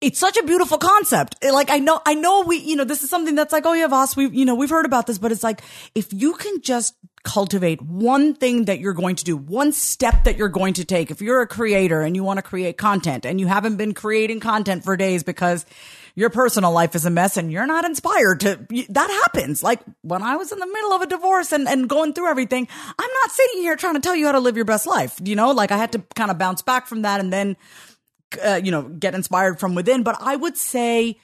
it's 0.00 0.18
such 0.18 0.36
a 0.36 0.42
beautiful 0.44 0.78
concept. 0.78 1.36
Like 1.42 1.70
I 1.70 1.78
know, 1.78 2.00
I 2.06 2.14
know 2.14 2.42
we, 2.42 2.58
you 2.58 2.76
know, 2.76 2.84
this 2.84 3.02
is 3.02 3.10
something 3.10 3.34
that's 3.34 3.52
like, 3.52 3.66
oh 3.66 3.72
yeah, 3.72 3.88
Voss, 3.88 4.16
we, 4.16 4.28
you 4.28 4.44
know, 4.44 4.54
we've 4.54 4.70
heard 4.70 4.86
about 4.86 5.06
this, 5.06 5.18
but 5.18 5.32
it's 5.32 5.42
like, 5.42 5.60
if 5.94 6.12
you 6.12 6.34
can 6.34 6.60
just 6.60 6.94
cultivate 7.24 7.82
one 7.82 8.34
thing 8.34 8.66
that 8.66 8.78
you're 8.78 8.92
going 8.92 9.16
to 9.16 9.24
do, 9.24 9.36
one 9.36 9.72
step 9.72 10.24
that 10.24 10.36
you're 10.36 10.48
going 10.48 10.74
to 10.74 10.84
take. 10.84 11.10
If 11.10 11.20
you're 11.20 11.42
a 11.42 11.46
creator 11.46 12.02
and 12.02 12.14
you 12.14 12.22
want 12.22 12.38
to 12.38 12.42
create 12.42 12.78
content 12.78 13.26
and 13.26 13.40
you 13.40 13.48
haven't 13.48 13.76
been 13.76 13.92
creating 13.92 14.40
content 14.40 14.84
for 14.84 14.96
days 14.96 15.24
because 15.24 15.66
your 16.14 16.30
personal 16.30 16.72
life 16.72 16.94
is 16.94 17.04
a 17.04 17.10
mess 17.10 17.36
and 17.36 17.50
you're 17.50 17.66
not 17.66 17.84
inspired 17.84 18.40
to, 18.40 18.66
that 18.88 19.10
happens. 19.24 19.62
Like 19.62 19.80
when 20.02 20.22
I 20.22 20.36
was 20.36 20.52
in 20.52 20.58
the 20.58 20.66
middle 20.66 20.92
of 20.92 21.02
a 21.02 21.06
divorce 21.06 21.52
and, 21.52 21.68
and 21.68 21.88
going 21.88 22.12
through 22.12 22.28
everything, 22.28 22.68
I'm 22.98 23.10
not 23.22 23.30
sitting 23.30 23.62
here 23.62 23.76
trying 23.76 23.94
to 23.94 24.00
tell 24.00 24.16
you 24.16 24.26
how 24.26 24.32
to 24.32 24.40
live 24.40 24.56
your 24.56 24.64
best 24.64 24.86
life. 24.86 25.20
You 25.22 25.36
know, 25.36 25.50
like 25.50 25.72
I 25.72 25.76
had 25.76 25.92
to 25.92 26.02
kind 26.14 26.30
of 26.30 26.38
bounce 26.38 26.62
back 26.62 26.86
from 26.86 27.02
that 27.02 27.20
and 27.20 27.32
then 27.32 27.56
uh, 28.42 28.60
you 28.62 28.70
know, 28.70 28.82
get 28.82 29.14
inspired 29.14 29.60
from 29.60 29.74
within. 29.74 30.02
But 30.02 30.16
I 30.20 30.36
would 30.36 30.56
say 30.56 31.18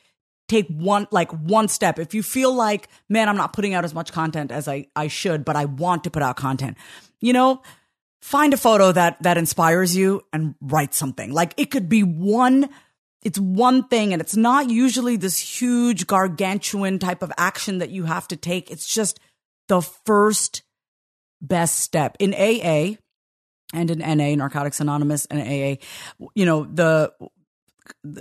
take 0.48 0.68
one, 0.68 1.06
like 1.10 1.30
one 1.32 1.68
step. 1.68 1.98
If 1.98 2.14
you 2.14 2.22
feel 2.22 2.54
like, 2.54 2.88
man, 3.08 3.28
I'm 3.28 3.36
not 3.36 3.52
putting 3.52 3.74
out 3.74 3.84
as 3.84 3.94
much 3.94 4.12
content 4.12 4.52
as 4.52 4.68
I, 4.68 4.86
I 4.94 5.08
should, 5.08 5.44
but 5.44 5.56
I 5.56 5.64
want 5.64 6.04
to 6.04 6.10
put 6.10 6.22
out 6.22 6.36
content, 6.36 6.76
you 7.20 7.32
know, 7.32 7.62
find 8.20 8.52
a 8.52 8.58
photo 8.58 8.92
that, 8.92 9.22
that 9.22 9.38
inspires 9.38 9.96
you 9.96 10.22
and 10.32 10.54
write 10.60 10.94
something. 10.94 11.32
Like 11.32 11.54
it 11.56 11.70
could 11.70 11.88
be 11.88 12.02
one 12.02 12.68
it's 13.24 13.38
one 13.38 13.88
thing 13.88 14.12
and 14.12 14.20
it's 14.20 14.36
not 14.36 14.68
usually 14.68 15.16
this 15.16 15.38
huge 15.38 16.06
gargantuan 16.06 16.98
type 16.98 17.22
of 17.22 17.32
action 17.38 17.78
that 17.78 17.88
you 17.88 18.04
have 18.04 18.28
to 18.28 18.36
take. 18.36 18.70
It's 18.70 18.86
just 18.86 19.18
the 19.66 19.80
first 19.80 20.62
best 21.40 21.78
step. 21.78 22.16
In 22.20 22.34
AA, 22.34 22.98
and 23.74 23.90
in 23.90 23.98
NA, 23.98 24.34
Narcotics 24.36 24.80
Anonymous, 24.80 25.26
and 25.26 25.40
AA, 25.40 25.84
you 26.34 26.46
know, 26.46 26.64
the 26.64 27.12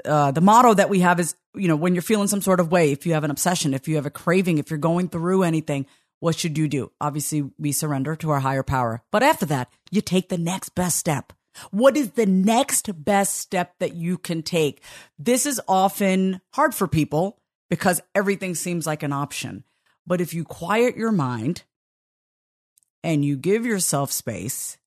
uh, 0.03 0.31
the 0.31 0.41
motto 0.41 0.73
that 0.73 0.89
we 0.89 0.99
have 0.99 1.19
is, 1.21 1.35
you 1.55 1.69
know, 1.69 1.75
when 1.77 1.95
you're 1.95 2.01
feeling 2.01 2.27
some 2.27 2.41
sort 2.41 2.59
of 2.59 2.71
way, 2.71 2.91
if 2.91 3.05
you 3.05 3.13
have 3.13 3.23
an 3.23 3.31
obsession, 3.31 3.73
if 3.73 3.87
you 3.87 3.95
have 3.95 4.05
a 4.05 4.09
craving, 4.09 4.57
if 4.57 4.69
you're 4.69 4.77
going 4.77 5.07
through 5.07 5.43
anything, 5.43 5.85
what 6.19 6.37
should 6.37 6.57
you 6.57 6.67
do? 6.67 6.91
Obviously, 6.99 7.49
we 7.57 7.71
surrender 7.71 8.15
to 8.17 8.31
our 8.31 8.39
higher 8.39 8.63
power. 8.63 9.01
But 9.11 9.23
after 9.23 9.45
that, 9.47 9.71
you 9.91 10.01
take 10.01 10.27
the 10.27 10.37
next 10.37 10.69
best 10.69 10.97
step. 10.97 11.31
What 11.71 11.95
is 11.95 12.11
the 12.11 12.25
next 12.25 12.89
best 13.05 13.37
step 13.37 13.75
that 13.79 13.93
you 13.93 14.17
can 14.17 14.41
take? 14.41 14.81
This 15.19 15.45
is 15.45 15.61
often 15.67 16.41
hard 16.53 16.73
for 16.73 16.87
people 16.87 17.39
because 17.69 18.01
everything 18.15 18.55
seems 18.55 18.87
like 18.87 19.03
an 19.03 19.13
option. 19.13 19.63
But 20.05 20.19
if 20.19 20.33
you 20.33 20.43
quiet 20.43 20.97
your 20.97 21.11
mind 21.11 21.63
and 23.03 23.23
you 23.23 23.37
give 23.37 23.65
yourself 23.65 24.11
space 24.11 24.77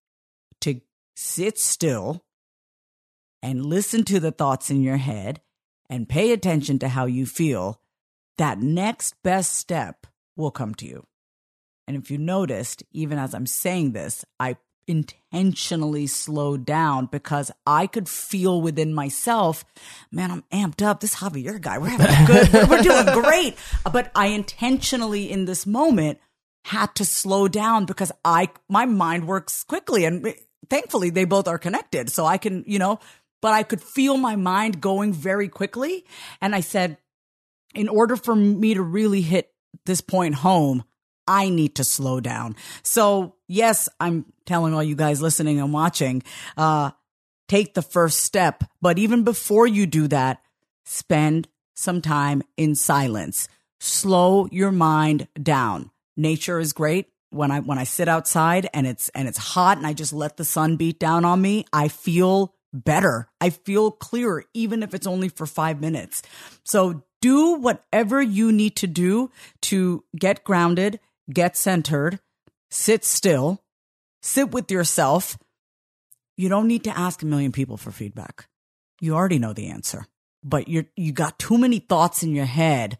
sit 1.16 1.58
still 1.58 2.22
and 3.42 3.64
listen 3.64 4.04
to 4.04 4.20
the 4.20 4.30
thoughts 4.30 4.70
in 4.70 4.82
your 4.82 4.98
head 4.98 5.40
and 5.88 6.08
pay 6.08 6.32
attention 6.32 6.78
to 6.80 6.88
how 6.88 7.06
you 7.06 7.26
feel, 7.26 7.80
that 8.38 8.60
next 8.60 9.14
best 9.22 9.54
step 9.54 10.06
will 10.36 10.50
come 10.50 10.74
to 10.74 10.86
you. 10.86 11.06
And 11.88 11.96
if 11.96 12.10
you 12.10 12.18
noticed, 12.18 12.82
even 12.92 13.18
as 13.18 13.34
I'm 13.34 13.46
saying 13.46 13.92
this, 13.92 14.24
I 14.38 14.56
intentionally 14.88 16.06
slowed 16.06 16.64
down 16.64 17.06
because 17.06 17.50
I 17.66 17.86
could 17.86 18.08
feel 18.08 18.60
within 18.60 18.94
myself, 18.94 19.64
man, 20.12 20.30
I'm 20.30 20.44
amped 20.52 20.84
up. 20.84 21.00
This 21.00 21.16
Javier 21.16 21.60
guy, 21.60 21.78
we're 21.78 21.88
having 21.88 22.06
a 22.06 22.26
good, 22.26 22.52
we're, 22.52 22.76
we're 22.76 22.82
doing 22.82 23.06
great. 23.22 23.56
But 23.90 24.10
I 24.14 24.28
intentionally 24.28 25.30
in 25.30 25.44
this 25.44 25.66
moment 25.66 26.18
had 26.64 26.94
to 26.96 27.04
slow 27.04 27.48
down 27.48 27.84
because 27.84 28.12
I, 28.24 28.50
my 28.68 28.86
mind 28.86 29.26
works 29.26 29.64
quickly 29.64 30.04
and 30.04 30.34
thankfully 30.68 31.10
they 31.10 31.24
both 31.24 31.48
are 31.48 31.58
connected. 31.58 32.10
So 32.10 32.24
I 32.24 32.38
can, 32.38 32.64
you 32.66 32.78
know, 32.78 32.98
but 33.42 33.52
I 33.52 33.62
could 33.62 33.80
feel 33.80 34.16
my 34.16 34.36
mind 34.36 34.80
going 34.80 35.12
very 35.12 35.48
quickly. 35.48 36.04
And 36.40 36.54
I 36.54 36.60
said, 36.60 36.98
in 37.74 37.88
order 37.88 38.16
for 38.16 38.34
me 38.34 38.74
to 38.74 38.82
really 38.82 39.20
hit 39.20 39.52
this 39.84 40.00
point 40.00 40.36
home, 40.36 40.84
I 41.28 41.48
need 41.48 41.76
to 41.76 41.84
slow 41.84 42.20
down. 42.20 42.56
So 42.82 43.34
yes, 43.48 43.88
I'm 44.00 44.24
telling 44.46 44.74
all 44.74 44.82
you 44.82 44.94
guys 44.94 45.20
listening 45.20 45.60
and 45.60 45.72
watching, 45.72 46.22
uh, 46.56 46.92
take 47.48 47.74
the 47.74 47.82
first 47.82 48.20
step. 48.20 48.64
But 48.80 48.98
even 48.98 49.24
before 49.24 49.66
you 49.66 49.86
do 49.86 50.08
that, 50.08 50.40
spend 50.84 51.48
some 51.74 52.00
time 52.00 52.42
in 52.56 52.74
silence. 52.74 53.48
Slow 53.80 54.48
your 54.50 54.72
mind 54.72 55.28
down. 55.40 55.90
nature 56.16 56.58
is 56.58 56.72
great. 56.72 57.08
When 57.30 57.50
I 57.50 57.60
when 57.60 57.78
I 57.78 57.84
sit 57.84 58.08
outside 58.08 58.68
and 58.72 58.86
it's 58.86 59.08
and 59.10 59.28
it's 59.28 59.38
hot 59.38 59.78
and 59.78 59.86
I 59.86 59.92
just 59.92 60.12
let 60.12 60.36
the 60.36 60.44
sun 60.44 60.76
beat 60.76 60.98
down 60.98 61.24
on 61.24 61.40
me, 61.40 61.66
I 61.72 61.88
feel 61.88 62.54
better. 62.72 63.28
I 63.40 63.50
feel 63.50 63.90
clearer 63.90 64.44
even 64.54 64.82
if 64.82 64.94
it's 64.94 65.06
only 65.06 65.28
for 65.28 65.46
5 65.46 65.80
minutes. 65.80 66.22
So 66.64 67.02
do 67.20 67.54
whatever 67.54 68.20
you 68.20 68.52
need 68.52 68.76
to 68.76 68.86
do 68.86 69.30
to 69.62 70.04
get 70.16 70.44
grounded, 70.44 71.00
get 71.32 71.56
centered, 71.56 72.20
sit 72.70 73.04
still, 73.04 73.62
sit 74.22 74.52
with 74.52 74.70
yourself. 74.70 75.38
You 76.36 76.48
don't 76.48 76.68
need 76.68 76.84
to 76.84 76.96
ask 76.96 77.22
a 77.22 77.26
million 77.26 77.52
people 77.52 77.76
for 77.76 77.90
feedback. 77.90 78.48
You 79.00 79.14
already 79.14 79.38
know 79.38 79.52
the 79.52 79.68
answer, 79.68 80.06
but 80.44 80.68
you're, 80.68 80.86
you 80.96 81.12
got 81.12 81.38
too 81.38 81.58
many 81.58 81.78
thoughts 81.78 82.22
in 82.22 82.34
your 82.34 82.46
head 82.46 82.98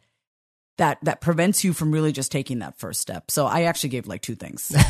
that 0.79 0.99
that 1.03 1.21
prevents 1.21 1.65
you 1.65 1.73
from 1.73 1.91
really 1.91 2.13
just 2.13 2.31
taking 2.31 2.59
that 2.61 2.79
first 2.79 3.01
step. 3.01 3.31
So 3.31 3.47
I 3.47 3.63
actually 3.63 3.91
gave 3.91 4.07
like 4.07 4.23
two 4.23 4.35
things. 4.35 4.69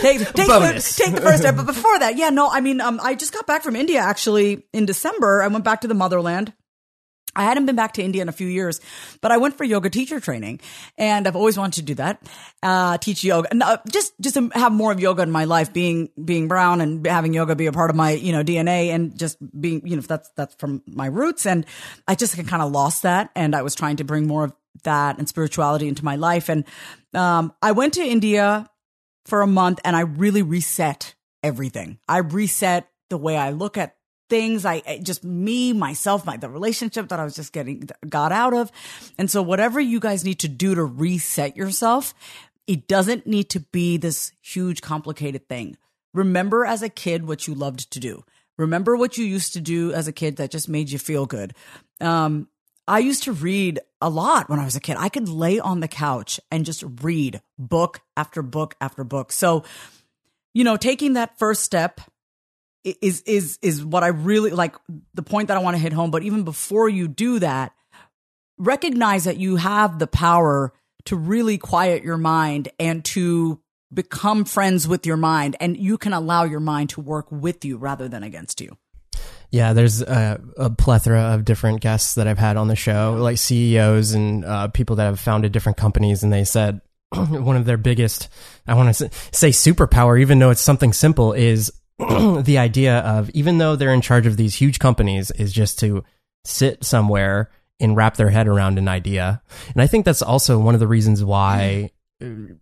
take, 0.00 0.20
take, 0.34 0.48
Bonus. 0.48 0.96
The, 0.96 1.04
take 1.04 1.14
the 1.14 1.20
first 1.20 1.38
step, 1.40 1.56
but 1.56 1.66
before 1.66 1.98
that, 1.98 2.16
yeah, 2.16 2.30
no, 2.30 2.48
I 2.50 2.60
mean, 2.60 2.80
um, 2.80 3.00
I 3.02 3.14
just 3.14 3.32
got 3.32 3.46
back 3.46 3.62
from 3.62 3.76
India 3.76 4.00
actually 4.00 4.64
in 4.72 4.86
December. 4.86 5.42
I 5.42 5.48
went 5.48 5.64
back 5.64 5.82
to 5.82 5.88
the 5.88 5.94
motherland. 5.94 6.52
I 7.34 7.44
hadn't 7.44 7.64
been 7.64 7.76
back 7.76 7.94
to 7.94 8.02
India 8.02 8.20
in 8.20 8.28
a 8.28 8.32
few 8.32 8.46
years, 8.46 8.78
but 9.22 9.32
I 9.32 9.38
went 9.38 9.56
for 9.56 9.64
yoga 9.64 9.88
teacher 9.88 10.20
training, 10.20 10.60
and 10.98 11.26
I've 11.26 11.36
always 11.36 11.56
wanted 11.56 11.80
to 11.80 11.82
do 11.82 11.94
that. 11.94 12.22
Uh, 12.62 12.98
teach 12.98 13.24
yoga, 13.24 13.48
and, 13.50 13.62
uh, 13.62 13.78
just 13.90 14.12
just 14.20 14.34
to 14.34 14.50
have 14.52 14.70
more 14.70 14.92
of 14.92 15.00
yoga 15.00 15.22
in 15.22 15.30
my 15.30 15.44
life. 15.44 15.72
Being 15.72 16.10
being 16.22 16.46
brown 16.46 16.82
and 16.82 17.06
having 17.06 17.32
yoga 17.32 17.56
be 17.56 17.66
a 17.66 17.72
part 17.72 17.88
of 17.88 17.96
my 17.96 18.10
you 18.10 18.32
know 18.32 18.44
DNA, 18.44 18.88
and 18.88 19.18
just 19.18 19.38
being 19.58 19.86
you 19.86 19.96
know 19.96 20.02
that's 20.02 20.28
that's 20.36 20.54
from 20.56 20.82
my 20.86 21.06
roots, 21.06 21.46
and 21.46 21.64
I 22.06 22.16
just 22.16 22.36
kind 22.46 22.62
of 22.62 22.70
lost 22.70 23.04
that, 23.04 23.30
and 23.34 23.56
I 23.56 23.62
was 23.62 23.74
trying 23.74 23.96
to 23.96 24.04
bring 24.04 24.26
more 24.26 24.44
of 24.44 24.52
that 24.84 25.18
and 25.18 25.28
spirituality 25.28 25.88
into 25.88 26.04
my 26.04 26.16
life, 26.16 26.48
and 26.48 26.64
um, 27.14 27.52
I 27.62 27.72
went 27.72 27.94
to 27.94 28.02
India 28.02 28.68
for 29.26 29.42
a 29.42 29.46
month, 29.46 29.80
and 29.84 29.94
I 29.94 30.00
really 30.00 30.42
reset 30.42 31.14
everything. 31.42 31.98
I 32.08 32.18
reset 32.18 32.88
the 33.10 33.18
way 33.18 33.36
I 33.36 33.50
look 33.50 33.76
at 33.76 33.96
things. 34.30 34.64
I 34.64 35.00
just 35.02 35.22
me 35.24 35.72
myself 35.74 36.24
my 36.24 36.38
the 36.38 36.48
relationship 36.48 37.08
that 37.08 37.20
I 37.20 37.24
was 37.24 37.34
just 37.34 37.52
getting 37.52 37.88
got 38.08 38.32
out 38.32 38.54
of. 38.54 38.72
And 39.18 39.30
so 39.30 39.42
whatever 39.42 39.78
you 39.78 40.00
guys 40.00 40.24
need 40.24 40.38
to 40.38 40.48
do 40.48 40.74
to 40.74 40.82
reset 40.82 41.54
yourself 41.54 42.14
it 42.66 42.86
doesn't 42.88 43.26
need 43.26 43.50
to 43.50 43.60
be 43.60 43.96
this 43.96 44.32
huge 44.40 44.82
complicated 44.82 45.48
thing. 45.48 45.76
Remember 46.14 46.64
as 46.64 46.82
a 46.82 46.88
kid 46.88 47.26
what 47.26 47.46
you 47.46 47.54
loved 47.54 47.90
to 47.92 48.00
do. 48.00 48.24
Remember 48.58 48.96
what 48.96 49.16
you 49.16 49.24
used 49.24 49.54
to 49.54 49.60
do 49.60 49.92
as 49.92 50.06
a 50.06 50.12
kid 50.12 50.36
that 50.36 50.50
just 50.50 50.68
made 50.68 50.90
you 50.90 50.98
feel 50.98 51.26
good. 51.26 51.54
Um 52.00 52.48
I 52.88 52.98
used 52.98 53.24
to 53.24 53.32
read 53.32 53.80
a 54.00 54.10
lot 54.10 54.50
when 54.50 54.58
I 54.58 54.64
was 54.64 54.76
a 54.76 54.80
kid. 54.80 54.96
I 54.98 55.08
could 55.08 55.28
lay 55.28 55.60
on 55.60 55.80
the 55.80 55.88
couch 55.88 56.40
and 56.50 56.64
just 56.64 56.82
read 57.00 57.40
book 57.58 58.00
after 58.16 58.42
book 58.42 58.74
after 58.80 59.04
book. 59.04 59.32
So, 59.32 59.64
you 60.52 60.64
know, 60.64 60.76
taking 60.76 61.12
that 61.12 61.38
first 61.38 61.62
step 61.62 62.00
is 62.84 63.22
is 63.22 63.58
is 63.62 63.84
what 63.84 64.02
I 64.02 64.08
really 64.08 64.50
like 64.50 64.74
the 65.14 65.22
point 65.22 65.48
that 65.48 65.56
I 65.56 65.60
want 65.60 65.76
to 65.76 65.82
hit 65.82 65.92
home. 65.92 66.10
But 66.10 66.24
even 66.24 66.42
before 66.42 66.88
you 66.88 67.06
do 67.06 67.38
that, 67.38 67.72
recognize 68.58 69.24
that 69.24 69.36
you 69.36 69.56
have 69.56 69.98
the 69.98 70.08
power 70.08 70.72
to 71.04 71.16
really 71.16 71.58
quiet 71.58 72.02
your 72.02 72.16
mind 72.16 72.68
and 72.78 73.04
to 73.04 73.60
become 73.92 74.44
friends 74.44 74.88
with 74.88 75.06
your 75.06 75.16
mind, 75.16 75.56
and 75.60 75.76
you 75.76 75.98
can 75.98 76.12
allow 76.12 76.44
your 76.44 76.60
mind 76.60 76.90
to 76.90 77.00
work 77.00 77.30
with 77.30 77.64
you 77.64 77.76
rather 77.76 78.08
than 78.08 78.22
against 78.22 78.60
you. 78.60 78.76
Yeah, 79.52 79.74
there's 79.74 80.00
a, 80.00 80.40
a 80.56 80.70
plethora 80.70 81.34
of 81.34 81.44
different 81.44 81.82
guests 81.82 82.14
that 82.14 82.26
I've 82.26 82.38
had 82.38 82.56
on 82.56 82.68
the 82.68 82.74
show, 82.74 83.18
like 83.20 83.36
CEOs 83.36 84.12
and 84.12 84.46
uh, 84.46 84.68
people 84.68 84.96
that 84.96 85.04
have 85.04 85.20
founded 85.20 85.52
different 85.52 85.76
companies, 85.76 86.22
and 86.22 86.32
they 86.32 86.44
said 86.44 86.80
one 87.14 87.56
of 87.56 87.66
their 87.66 87.76
biggest, 87.76 88.30
I 88.66 88.72
want 88.74 88.94
to 88.96 89.10
say 89.32 89.50
superpower, 89.50 90.18
even 90.18 90.38
though 90.38 90.48
it's 90.48 90.62
something 90.62 90.94
simple, 90.94 91.34
is 91.34 91.70
the 91.98 92.56
idea 92.56 93.00
of 93.00 93.28
even 93.30 93.58
though 93.58 93.76
they're 93.76 93.92
in 93.92 94.00
charge 94.00 94.26
of 94.26 94.38
these 94.38 94.54
huge 94.54 94.78
companies, 94.78 95.30
is 95.32 95.52
just 95.52 95.78
to 95.80 96.02
sit 96.46 96.82
somewhere 96.82 97.50
and 97.78 97.94
wrap 97.94 98.16
their 98.16 98.30
head 98.30 98.48
around 98.48 98.78
an 98.78 98.88
idea. 98.88 99.42
And 99.74 99.82
I 99.82 99.86
think 99.86 100.06
that's 100.06 100.22
also 100.22 100.58
one 100.58 100.72
of 100.72 100.80
the 100.80 100.88
reasons 100.88 101.22
why. 101.22 101.90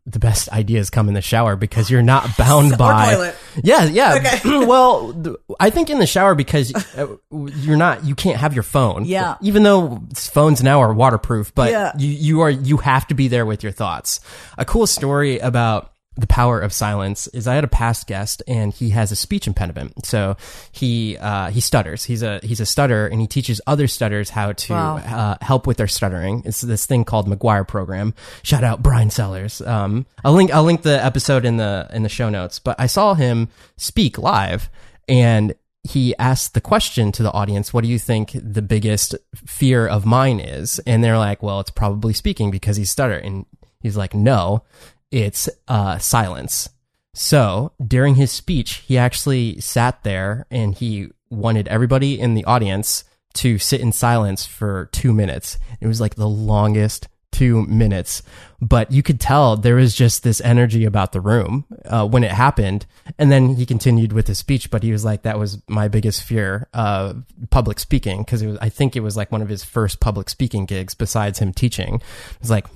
The 0.06 0.18
best 0.18 0.48
ideas 0.50 0.90
come 0.90 1.08
in 1.08 1.14
the 1.14 1.20
shower 1.22 1.54
because 1.56 1.90
you're 1.90 2.02
not 2.02 2.36
bound 2.38 2.78
by 2.78 3.14
toilet. 3.14 3.36
yeah, 3.62 3.84
yeah. 3.84 4.40
well, 4.64 5.12
th- 5.12 5.36
I 5.58 5.70
think 5.70 5.90
in 5.90 5.98
the 5.98 6.06
shower 6.06 6.34
because 6.34 6.72
uh, 6.96 7.16
you're 7.30 7.76
not, 7.76 8.04
you 8.04 8.14
can't 8.14 8.38
have 8.38 8.54
your 8.54 8.62
phone. 8.62 9.04
Yeah. 9.04 9.36
Even 9.42 9.62
though 9.62 10.02
phones 10.14 10.62
now 10.62 10.80
are 10.80 10.92
waterproof, 10.92 11.54
but 11.54 11.70
Yeah. 11.70 11.92
you, 11.98 12.08
you 12.08 12.40
are, 12.40 12.50
you 12.50 12.78
have 12.78 13.06
to 13.08 13.14
be 13.14 13.28
there 13.28 13.44
with 13.44 13.62
your 13.62 13.72
thoughts. 13.72 14.20
A 14.58 14.64
cool 14.64 14.86
story 14.86 15.38
about 15.38 15.92
the 16.20 16.26
power 16.26 16.60
of 16.60 16.72
silence 16.72 17.26
is 17.28 17.46
I 17.48 17.54
had 17.54 17.64
a 17.64 17.68
past 17.68 18.06
guest 18.06 18.42
and 18.46 18.72
he 18.72 18.90
has 18.90 19.10
a 19.12 19.16
speech 19.16 19.46
impediment. 19.46 20.06
So 20.06 20.36
he, 20.72 21.16
uh, 21.18 21.50
he 21.50 21.60
stutters. 21.60 22.04
He's 22.04 22.22
a, 22.22 22.40
he's 22.42 22.60
a 22.60 22.66
stutter 22.66 23.06
and 23.06 23.20
he 23.20 23.26
teaches 23.26 23.60
other 23.66 23.86
stutters 23.86 24.30
how 24.30 24.52
to, 24.52 24.72
Wow. 24.72 24.96
uh, 24.98 25.36
help 25.44 25.66
with 25.66 25.76
their 25.78 25.88
stuttering. 25.88 26.42
It's 26.44 26.60
this 26.60 26.86
thing 26.86 27.04
called 27.04 27.28
McGuire 27.28 27.66
program. 27.66 28.14
Shout 28.42 28.64
out 28.64 28.82
Brian 28.82 29.10
Sellers. 29.10 29.60
Um, 29.60 30.06
I'll 30.24 30.32
link, 30.34 30.52
I'll 30.54 30.64
link 30.64 30.82
the 30.82 31.02
episode 31.04 31.44
in 31.44 31.56
the, 31.56 31.88
in 31.92 32.02
the 32.02 32.08
show 32.08 32.28
notes, 32.30 32.58
but 32.58 32.76
I 32.78 32.86
saw 32.86 33.14
him 33.14 33.48
speak 33.76 34.18
live 34.18 34.70
and 35.08 35.54
he 35.82 36.14
asked 36.18 36.52
the 36.52 36.60
question 36.60 37.10
to 37.12 37.22
the 37.22 37.32
audience, 37.32 37.72
what 37.72 37.82
do 37.84 37.88
you 37.88 37.98
think 37.98 38.32
the 38.34 38.60
biggest 38.60 39.14
fear 39.34 39.86
of 39.86 40.04
mine 40.04 40.38
is? 40.38 40.78
And 40.80 41.02
they're 41.02 41.16
like, 41.16 41.42
well, 41.42 41.58
it's 41.60 41.70
probably 41.70 42.12
speaking 42.12 42.50
because 42.50 42.76
he's 42.76 42.90
stutter. 42.90 43.16
And 43.16 43.46
he's 43.80 43.96
like, 43.96 44.12
no, 44.14 44.62
it's, 45.10 45.48
uh, 45.68 45.98
silence. 45.98 46.68
So 47.14 47.72
during 47.84 48.14
his 48.14 48.30
speech, 48.30 48.84
he 48.86 48.96
actually 48.96 49.60
sat 49.60 50.02
there 50.04 50.46
and 50.50 50.74
he 50.74 51.08
wanted 51.28 51.68
everybody 51.68 52.18
in 52.18 52.34
the 52.34 52.44
audience 52.44 53.04
to 53.34 53.58
sit 53.58 53.80
in 53.80 53.92
silence 53.92 54.46
for 54.46 54.88
two 54.92 55.12
minutes. 55.12 55.58
It 55.80 55.86
was 55.86 56.00
like 56.00 56.14
the 56.16 56.28
longest 56.28 57.08
two 57.32 57.64
minutes, 57.66 58.22
but 58.60 58.90
you 58.90 59.02
could 59.02 59.20
tell 59.20 59.56
there 59.56 59.76
was 59.76 59.94
just 59.94 60.24
this 60.24 60.40
energy 60.40 60.84
about 60.84 61.12
the 61.12 61.20
room 61.20 61.64
uh, 61.84 62.06
when 62.06 62.24
it 62.24 62.32
happened. 62.32 62.86
And 63.18 63.30
then 63.30 63.54
he 63.54 63.64
continued 63.64 64.12
with 64.12 64.26
his 64.26 64.38
speech, 64.38 64.70
but 64.70 64.82
he 64.82 64.90
was 64.90 65.04
like, 65.04 65.22
"That 65.22 65.38
was 65.38 65.62
my 65.68 65.86
biggest 65.88 66.24
fear 66.24 66.68
of 66.74 67.22
public 67.50 67.78
speaking 67.78 68.22
because 68.22 68.42
it 68.42 68.48
was. 68.48 68.58
I 68.60 68.68
think 68.68 68.96
it 68.96 69.00
was 69.00 69.16
like 69.16 69.30
one 69.30 69.42
of 69.42 69.48
his 69.48 69.62
first 69.64 70.00
public 70.00 70.28
speaking 70.28 70.66
gigs 70.66 70.94
besides 70.94 71.38
him 71.38 71.52
teaching. 71.52 71.94
It 71.94 72.40
was 72.40 72.50
like, 72.50 72.66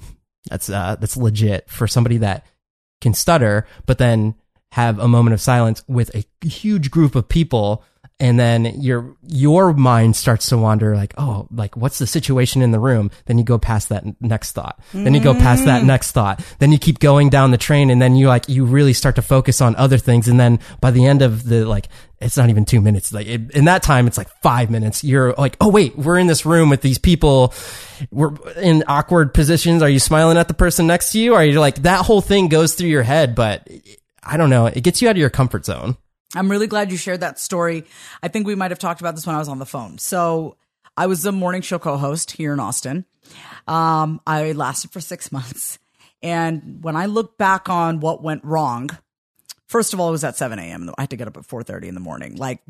that's 0.49 0.69
uh, 0.69 0.97
that's 1.01 1.17
legit 1.17 1.69
for 1.69 1.87
somebody 1.87 2.19
that 2.19 2.47
can 3.01 3.15
stutter, 3.15 3.67
but 3.87 3.99
then 3.99 4.35
have 4.73 4.99
a 4.99 5.09
moment 5.09 5.35
of 5.35 5.41
silence 5.41 5.83
with 5.87 6.15
a 6.15 6.47
huge 6.47 6.91
group 6.91 7.15
of 7.15 7.29
people. 7.29 7.85
And 8.21 8.39
then 8.39 8.81
your, 8.81 9.17
your 9.27 9.73
mind 9.73 10.15
starts 10.15 10.49
to 10.51 10.57
wander 10.57 10.95
like, 10.95 11.15
oh, 11.19 11.49
like 11.51 11.77
what's 11.77 11.99
the 11.99 12.07
situation 12.07 12.63
in 12.63 12.71
the 12.71 12.79
room? 12.79 13.11
Then 13.27 13.39
you 13.39 13.45
go 13.45 13.59
past 13.59 13.89
that 13.89 14.05
next 14.21 14.53
thought. 14.53 14.79
Then 14.93 15.15
you 15.15 15.21
go 15.21 15.35
past 15.35 15.65
that 15.65 15.83
mm. 15.83 15.87
next 15.87 16.13
thought. 16.13 16.41
Then 16.61 16.71
you 16.71 16.79
keep 16.79 17.01
going 17.01 17.29
down 17.29 17.51
the 17.51 17.59
train 17.59 17.91
and 17.91 18.01
then 18.01 18.15
you 18.15 18.29
like, 18.29 18.49
you 18.49 18.67
really 18.67 18.93
start 18.93 19.17
to 19.17 19.23
focus 19.23 19.61
on 19.61 19.75
other 19.75 19.99
things. 19.99 20.29
And 20.29 20.39
then 20.39 20.61
by 20.81 20.93
the 20.93 21.05
end 21.07 21.23
of 21.23 21.43
the 21.43 21.65
like, 21.65 21.89
it's 22.21 22.37
not 22.37 22.51
even 22.51 22.65
two 22.65 22.81
minutes. 22.81 23.13
Like 23.13 23.27
it, 23.27 23.51
in 23.51 23.65
that 23.65 23.83
time, 23.83 24.07
it's 24.07 24.17
like 24.17 24.29
five 24.43 24.71
minutes. 24.71 25.03
You're 25.03 25.33
like, 25.33 25.57
oh 25.61 25.69
wait, 25.69 25.99
we're 25.99 26.19
in 26.19 26.29
this 26.29 26.47
room 26.47 26.71
with 26.71 26.83
these 26.83 26.99
people. 26.99 27.53
We're 28.13 28.37
in 28.61 28.85
awkward 28.87 29.35
positions. 29.35 29.83
Are 29.83 29.91
you 29.91 29.99
smiling 29.99 30.39
at 30.39 30.47
the 30.47 30.55
person 30.55 30.87
next 30.87 31.11
to 31.13 31.19
you? 31.19 31.35
Are 31.35 31.45
you 31.45 31.59
like 31.59 31.83
that 31.83 32.07
whole 32.07 32.21
thing 32.21 32.47
goes 32.47 32.75
through 32.75 32.91
your 32.91 33.03
head? 33.03 33.35
But 33.35 33.69
I 34.23 34.37
don't 34.37 34.51
know. 34.51 34.67
It 34.67 34.83
gets 34.83 35.03
you 35.03 35.09
out 35.09 35.17
of 35.17 35.19
your 35.19 35.31
comfort 35.31 35.65
zone. 35.67 35.97
I'm 36.35 36.51
really 36.51 36.67
glad 36.67 36.91
you 36.91 36.97
shared 36.97 37.21
that 37.21 37.39
story. 37.39 37.85
I 38.23 38.29
think 38.29 38.47
we 38.47 38.55
might 38.55 38.71
have 38.71 38.79
talked 38.79 39.01
about 39.01 39.15
this 39.15 39.27
when 39.27 39.37
I 39.37 39.39
was 39.39 39.49
on 39.49 39.59
the 39.59 39.67
phone. 39.67 39.99
So 39.99 40.57
I 40.97 41.07
was 41.07 41.25
a 41.27 41.33
morning 41.33 41.63
show 41.63 41.79
co-host 41.79 42.33
here 42.33 42.53
in 42.53 42.61
Austin. 42.61 43.05
Um, 43.67 44.21
I 44.27 44.53
lasted 44.53 44.93
for 44.93 45.01
six 45.01 45.33
months. 45.33 45.79
And 46.23 46.83
when 46.83 46.97
I 46.97 47.07
look 47.07 47.37
back 47.37 47.69
on 47.69 48.01
what 48.01 48.23
went 48.23 48.45
wrong, 48.45 48.89
first 49.67 49.93
of 49.93 50.01
all, 50.01 50.09
it 50.09 50.13
was 50.13 50.25
at 50.25 50.37
7 50.37 50.59
a.m. 50.59 50.91
I 50.97 51.03
had 51.03 51.11
to 51.11 51.17
get 51.17 51.29
up 51.29 51.37
at 51.37 51.43
4.30 51.43 51.85
in 51.85 51.95
the 51.95 52.01
morning, 52.01 52.37
like 52.37 52.61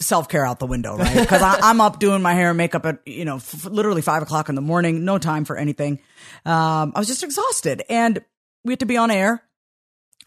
self 0.00 0.28
care 0.28 0.46
out 0.46 0.60
the 0.60 0.66
window, 0.66 0.96
right? 0.96 1.16
Because 1.20 1.42
I'm 1.42 1.80
up 1.80 1.98
doing 1.98 2.22
my 2.22 2.34
hair 2.34 2.50
and 2.50 2.56
makeup 2.56 2.86
at, 2.86 3.00
you 3.06 3.24
know, 3.24 3.36
f- 3.36 3.64
literally 3.64 4.02
five 4.02 4.22
o'clock 4.22 4.48
in 4.48 4.54
the 4.54 4.60
morning, 4.60 5.04
no 5.04 5.18
time 5.18 5.44
for 5.44 5.56
anything. 5.56 5.98
Um, 6.44 6.92
I 6.94 6.98
was 6.98 7.08
just 7.08 7.24
exhausted 7.24 7.82
and 7.88 8.24
we 8.64 8.72
had 8.72 8.80
to 8.80 8.86
be 8.86 8.96
on 8.96 9.10
air, 9.10 9.42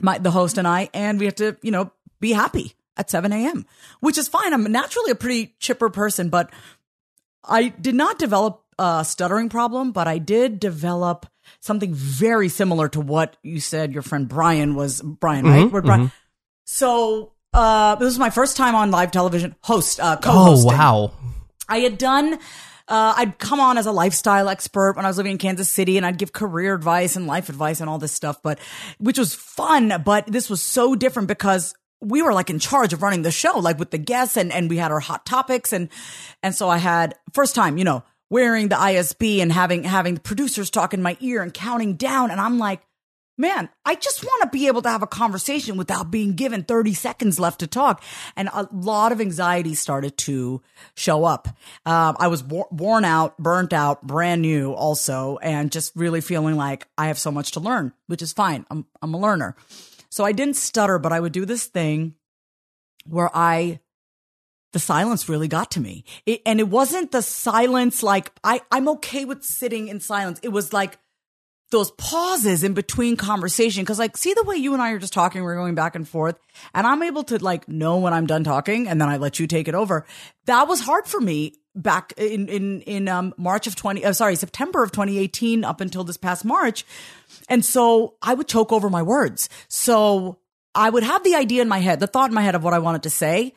my, 0.02 0.18
the 0.18 0.32
host 0.32 0.58
and 0.58 0.68
I, 0.68 0.90
and 0.94 1.20
we 1.20 1.26
had 1.26 1.38
to, 1.38 1.56
you 1.62 1.72
know, 1.72 1.92
be 2.20 2.32
happy 2.34 2.74
at 2.98 3.10
7 3.10 3.32
a.m., 3.34 3.66
which 4.00 4.18
is 4.18 4.28
fine. 4.28 4.54
I'm 4.54 4.64
naturally 4.72 5.12
a 5.12 5.16
pretty 5.16 5.56
chipper 5.60 5.90
person, 5.90 6.30
but 6.30 6.50
I 7.44 7.70
did 7.70 7.96
not 7.96 8.20
develop 8.20 8.64
a 8.80 9.04
stuttering 9.06 9.50
problem, 9.50 9.92
but 9.92 10.08
I 10.08 10.18
did 10.18 10.60
develop 10.60 11.26
something 11.60 11.94
very 11.94 12.50
similar 12.50 12.88
to 12.90 13.02
what 13.02 13.38
you 13.44 13.60
said 13.60 13.94
your 13.94 14.02
friend 14.02 14.28
Brian 14.28 14.76
was 14.76 15.02
Brian, 15.02 15.46
right? 15.46 15.70
Where 15.72 15.82
Brian, 15.82 16.12
So, 16.66 17.34
uh, 17.54 17.96
this 17.96 18.06
was 18.06 18.20
my 18.20 18.30
first 18.30 18.58
time 18.58 18.74
on 18.76 18.90
live 18.92 19.12
television 19.12 19.56
host, 19.62 20.00
uh, 20.00 20.16
Oh, 20.20 20.22
co-hosting. 20.24 20.72
wow. 20.72 21.12
I 21.70 21.80
had 21.80 21.98
done 21.98 22.40
uh, 22.90 23.14
I'd 23.16 23.38
come 23.40 23.62
on 23.62 23.78
as 23.78 23.86
a 23.86 23.94
lifestyle 23.94 24.50
expert 24.50 24.98
when 24.98 25.06
I 25.06 25.08
was 25.08 25.16
living 25.16 25.32
in 25.32 25.38
Kansas 25.38 25.70
City 25.70 25.96
and 25.96 26.06
I'd 26.06 26.18
give 26.18 26.34
career 26.34 26.76
advice 26.76 27.16
and 27.16 27.28
life 27.28 27.48
advice 27.48 27.80
and 27.80 27.90
all 27.90 27.98
this 27.98 28.12
stuff, 28.12 28.42
but 28.44 28.60
which 29.00 29.18
was 29.18 29.34
fun. 29.34 30.02
But 30.06 30.28
this 30.28 30.50
was 30.50 30.62
so 30.62 30.94
different 30.94 31.30
because 31.30 31.74
we 32.04 32.22
were 32.22 32.34
like 32.34 32.50
in 32.50 32.60
charge 32.60 32.94
of 32.94 33.02
running 33.02 33.22
the 33.22 33.32
show, 33.32 33.58
like 33.60 33.80
with 33.80 33.92
the 33.92 33.98
guests 33.98 34.38
and, 34.38 34.52
and 34.52 34.70
we 34.70 34.78
had 34.78 34.92
our 34.92 35.00
hot 35.00 35.26
topics. 35.26 35.74
And, 35.74 35.90
and 36.42 36.54
so 36.54 36.70
I 36.70 36.78
had 36.78 37.16
first 37.34 37.56
time, 37.56 37.78
you 37.78 37.84
know, 37.84 38.04
wearing 38.30 38.68
the 38.68 38.76
IFB 38.76 39.40
and 39.40 39.52
having, 39.52 39.84
having 39.84 40.16
the 40.16 40.20
producers 40.20 40.70
talk 40.70 40.94
in 40.94 41.02
my 41.02 41.18
ear 41.22 41.42
and 41.42 41.54
counting 41.54 41.96
down. 41.96 42.32
And 42.32 42.42
I'm 42.42 42.60
like, 42.60 42.82
man, 43.38 43.70
I 43.86 43.96
just 43.96 44.24
want 44.24 44.44
to 44.44 44.50
be 44.50 44.68
able 44.68 44.82
to 44.84 44.90
have 44.90 45.02
a 45.02 45.08
conversation 45.08 45.78
without 45.78 46.12
being 46.12 46.34
given 46.34 46.64
30 46.64 46.94
seconds 46.94 47.40
left 47.40 47.62
to 47.62 47.68
talk. 47.68 48.04
And 48.36 48.50
a 48.50 48.68
lot 48.72 49.12
of 49.12 49.22
anxiety 49.22 49.74
started 49.76 50.18
to 50.20 50.62
show 50.96 51.24
up. 51.26 51.48
Um, 51.86 52.16
I 52.20 52.28
was 52.28 52.44
worn 52.44 53.06
out, 53.06 53.38
burnt 53.38 53.74
out, 53.74 54.06
brand 54.06 54.42
new 54.42 54.74
also, 54.74 55.38
and 55.38 55.72
just 55.72 55.96
really 55.96 56.22
feeling 56.22 56.56
like 56.56 56.88
I 56.98 57.08
have 57.08 57.18
so 57.18 57.32
much 57.32 57.52
to 57.52 57.60
learn, 57.60 57.94
which 58.08 58.22
is 58.22 58.34
fine. 58.34 58.66
I'm, 58.70 58.86
I'm 59.02 59.14
a 59.14 59.20
learner. 59.20 59.56
So 60.14 60.24
I 60.24 60.32
didn't 60.32 60.58
stutter, 60.58 61.00
but 61.00 61.12
I 61.12 61.20
would 61.20 61.32
do 61.32 61.44
this 61.44 61.66
thing 61.66 62.14
where 63.04 63.32
I, 63.34 63.80
the 64.72 64.78
silence 64.78 65.28
really 65.28 65.48
got 65.48 65.72
to 65.72 65.80
me. 65.80 66.04
It, 66.28 66.44
and 66.46 66.60
it 66.60 66.68
wasn't 66.70 67.12
the 67.12 67.24
silence 67.24 68.04
like 68.04 68.32
I, 68.44 68.62
I'm 68.72 68.88
okay 68.90 69.26
with 69.26 69.44
sitting 69.44 69.88
in 69.88 70.00
silence. 70.00 70.40
It 70.44 70.50
was 70.50 70.72
like, 70.72 71.00
those 71.72 71.90
pauses 71.92 72.64
in 72.64 72.76
between 72.76 73.18
conversation. 73.18 73.84
Cause 73.84 73.98
like, 73.98 74.16
see 74.16 74.36
the 74.36 74.44
way 74.44 74.58
you 74.58 74.74
and 74.74 74.82
I 74.84 74.92
are 74.92 75.00
just 75.00 75.14
talking, 75.14 75.42
we're 75.42 75.56
going 75.56 75.74
back 75.74 75.96
and 75.96 76.08
forth 76.08 76.38
and 76.76 76.86
I'm 76.86 77.02
able 77.02 77.24
to 77.24 77.44
like 77.44 77.68
know 77.68 77.98
when 77.98 78.14
I'm 78.14 78.28
done 78.28 78.44
talking 78.44 78.88
and 78.88 79.02
then 79.02 79.10
I 79.10 79.18
let 79.18 79.40
you 79.40 79.48
take 79.48 79.68
it 79.68 79.74
over. 79.74 80.06
That 80.46 80.68
was 80.68 80.82
hard 80.82 81.08
for 81.08 81.20
me 81.20 81.56
back 81.76 82.14
in, 82.18 82.48
in, 82.48 82.82
in, 82.82 83.08
um, 83.08 83.34
March 83.38 83.68
of 83.68 83.76
20, 83.76 84.06
uh, 84.06 84.14
sorry, 84.14 84.36
September 84.36 84.84
of 84.84 84.92
2018 84.92 85.64
up 85.64 85.82
until 85.82 86.04
this 86.04 86.18
past 86.18 86.46
March. 86.46 86.86
And 87.50 87.66
so 87.66 88.16
I 88.22 88.34
would 88.34 88.48
choke 88.48 88.72
over 88.72 88.90
my 88.90 89.02
words. 89.02 89.50
So 89.68 90.40
I 90.76 90.90
would 90.90 91.04
have 91.04 91.24
the 91.24 91.36
idea 91.36 91.62
in 91.62 91.68
my 91.68 91.80
head, 91.80 92.00
the 92.00 92.08
thought 92.08 92.30
in 92.30 92.36
my 92.36 92.42
head 92.42 92.56
of 92.56 92.64
what 92.64 92.74
I 92.74 92.80
wanted 92.80 93.04
to 93.04 93.10
say, 93.10 93.54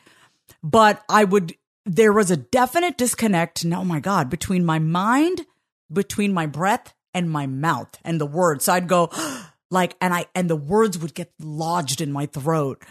but 0.63 1.03
I 1.09 1.23
would, 1.23 1.55
there 1.85 2.13
was 2.13 2.31
a 2.31 2.37
definite 2.37 2.97
disconnect. 2.97 3.65
Oh 3.65 3.83
my 3.83 3.99
God, 3.99 4.29
between 4.29 4.65
my 4.65 4.79
mind, 4.79 5.45
between 5.91 6.33
my 6.33 6.45
breath 6.45 6.93
and 7.13 7.29
my 7.29 7.47
mouth 7.47 7.97
and 8.03 8.19
the 8.19 8.25
words. 8.25 8.65
So 8.65 8.73
I'd 8.73 8.87
go 8.87 9.09
like, 9.71 9.95
and 10.01 10.13
I, 10.13 10.25
and 10.35 10.49
the 10.49 10.55
words 10.55 10.97
would 10.97 11.13
get 11.13 11.31
lodged 11.39 12.01
in 12.01 12.11
my 12.11 12.25
throat. 12.25 12.83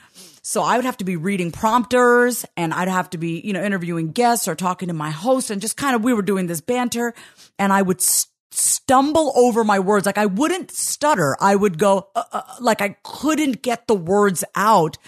So 0.49 0.63
I 0.63 0.77
would 0.77 0.85
have 0.85 0.99
to 0.99 1.05
be 1.05 1.17
reading 1.17 1.51
prompters 1.51 2.47
and 2.57 2.73
I'd 2.73 2.87
have 2.87 3.11
to 3.11 3.19
be, 3.19 3.41
you 3.41 3.53
know, 3.53 3.65
interviewing 3.65 4.13
guests 4.13 4.47
or 4.47 4.55
talking 4.55 4.87
to 4.87 4.95
my 4.95 5.11
host 5.11 5.51
and 5.51 5.61
just 5.61 5.77
kind 5.77 5.97
of, 5.97 6.05
we 6.05 6.15
were 6.15 6.23
doing 6.23 6.47
this 6.47 6.61
banter 6.61 7.15
and 7.59 7.73
I 7.73 7.83
would 7.83 8.01
st- 8.01 8.31
stumble 8.53 9.33
over 9.35 9.65
my 9.65 9.81
words. 9.81 10.07
Like 10.07 10.19
I 10.19 10.27
wouldn't 10.27 10.71
stutter. 10.71 11.37
I 11.41 11.57
would 11.57 11.79
go, 11.79 12.11
uh, 12.15 12.23
uh, 12.31 12.43
like 12.61 12.81
I 12.81 12.91
couldn't 13.03 13.61
get 13.61 13.89
the 13.89 13.97
words 13.97 14.45
out. 14.55 14.99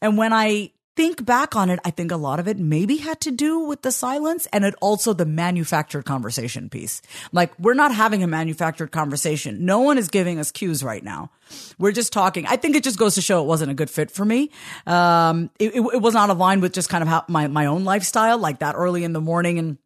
And 0.00 0.16
when 0.16 0.32
I 0.32 0.70
think 0.96 1.24
back 1.24 1.54
on 1.54 1.68
it, 1.68 1.78
I 1.84 1.90
think 1.90 2.10
a 2.10 2.16
lot 2.16 2.40
of 2.40 2.48
it 2.48 2.58
maybe 2.58 2.96
had 2.96 3.20
to 3.20 3.30
do 3.30 3.60
with 3.60 3.82
the 3.82 3.92
silence 3.92 4.46
and 4.52 4.64
it 4.64 4.74
also 4.80 5.12
the 5.12 5.26
manufactured 5.26 6.04
conversation 6.04 6.70
piece. 6.70 7.02
Like 7.32 7.56
we're 7.58 7.74
not 7.74 7.94
having 7.94 8.22
a 8.22 8.26
manufactured 8.26 8.90
conversation. 8.90 9.64
No 9.64 9.80
one 9.80 9.98
is 9.98 10.08
giving 10.08 10.38
us 10.38 10.50
cues 10.50 10.82
right 10.82 11.04
now. 11.04 11.30
We're 11.78 11.92
just 11.92 12.12
talking. 12.12 12.46
I 12.46 12.56
think 12.56 12.74
it 12.74 12.82
just 12.82 12.98
goes 12.98 13.14
to 13.16 13.22
show 13.22 13.42
it 13.42 13.46
wasn't 13.46 13.70
a 13.70 13.74
good 13.74 13.90
fit 13.90 14.10
for 14.10 14.24
me. 14.24 14.50
Um, 14.86 15.50
it, 15.58 15.74
it, 15.74 15.80
it 15.80 16.00
was 16.00 16.14
not 16.14 16.30
aligned 16.30 16.62
with 16.62 16.72
just 16.72 16.88
kind 16.88 17.02
of 17.02 17.08
how 17.08 17.24
my, 17.28 17.46
my 17.46 17.66
own 17.66 17.84
lifestyle, 17.84 18.38
like 18.38 18.60
that 18.60 18.74
early 18.74 19.04
in 19.04 19.12
the 19.12 19.20
morning 19.20 19.58
and 19.58 19.78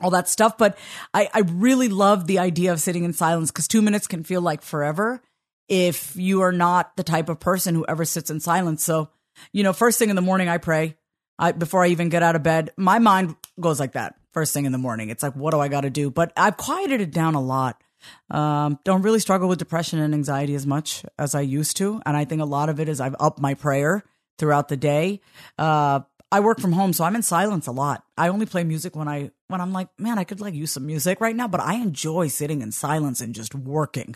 all 0.00 0.10
that 0.10 0.28
stuff. 0.28 0.58
But 0.58 0.76
I, 1.14 1.30
I 1.32 1.40
really 1.40 1.88
love 1.88 2.26
the 2.26 2.40
idea 2.40 2.72
of 2.72 2.80
sitting 2.80 3.04
in 3.04 3.12
silence 3.12 3.50
because 3.50 3.68
two 3.68 3.80
minutes 3.80 4.06
can 4.08 4.24
feel 4.24 4.40
like 4.40 4.62
forever 4.62 5.22
if 5.68 6.16
you 6.16 6.40
are 6.40 6.52
not 6.52 6.96
the 6.96 7.04
type 7.04 7.28
of 7.28 7.38
person 7.38 7.74
who 7.74 7.84
ever 7.86 8.04
sits 8.04 8.30
in 8.30 8.40
silence. 8.40 8.82
So 8.82 9.10
you 9.52 9.62
know, 9.62 9.72
first 9.72 9.98
thing 9.98 10.10
in 10.10 10.16
the 10.16 10.22
morning, 10.22 10.48
I 10.48 10.58
pray. 10.58 10.96
I, 11.38 11.52
before 11.52 11.84
I 11.84 11.88
even 11.88 12.08
get 12.08 12.22
out 12.22 12.36
of 12.36 12.42
bed, 12.42 12.70
my 12.76 12.98
mind 12.98 13.36
goes 13.60 13.78
like 13.78 13.92
that. 13.92 14.16
First 14.32 14.52
thing 14.52 14.66
in 14.66 14.72
the 14.72 14.78
morning, 14.78 15.08
it's 15.10 15.22
like, 15.22 15.34
what 15.34 15.52
do 15.52 15.60
I 15.60 15.68
got 15.68 15.82
to 15.82 15.90
do? 15.90 16.10
But 16.10 16.32
I've 16.36 16.56
quieted 16.56 17.00
it 17.00 17.12
down 17.12 17.34
a 17.34 17.40
lot. 17.40 17.82
Um, 18.30 18.78
don't 18.84 19.02
really 19.02 19.20
struggle 19.20 19.48
with 19.48 19.58
depression 19.58 19.98
and 19.98 20.14
anxiety 20.14 20.54
as 20.54 20.66
much 20.66 21.04
as 21.18 21.34
I 21.34 21.40
used 21.40 21.76
to, 21.78 22.00
and 22.06 22.16
I 22.16 22.24
think 22.24 22.42
a 22.42 22.46
lot 22.46 22.68
of 22.68 22.78
it 22.78 22.88
is 22.88 23.00
I've 23.00 23.16
upped 23.18 23.40
my 23.40 23.54
prayer 23.54 24.04
throughout 24.38 24.68
the 24.68 24.76
day. 24.76 25.20
Uh, 25.58 26.00
I 26.30 26.40
work 26.40 26.60
from 26.60 26.72
home, 26.72 26.92
so 26.92 27.04
I'm 27.04 27.16
in 27.16 27.22
silence 27.22 27.66
a 27.66 27.72
lot. 27.72 28.04
I 28.16 28.28
only 28.28 28.46
play 28.46 28.62
music 28.62 28.94
when 28.94 29.08
I 29.08 29.30
when 29.48 29.60
I'm 29.60 29.72
like, 29.72 29.88
man, 29.98 30.18
I 30.18 30.24
could 30.24 30.40
like 30.40 30.54
use 30.54 30.72
some 30.72 30.86
music 30.86 31.20
right 31.20 31.34
now, 31.34 31.48
but 31.48 31.60
I 31.60 31.74
enjoy 31.74 32.28
sitting 32.28 32.60
in 32.60 32.70
silence 32.70 33.20
and 33.20 33.34
just 33.34 33.54
working, 33.54 34.14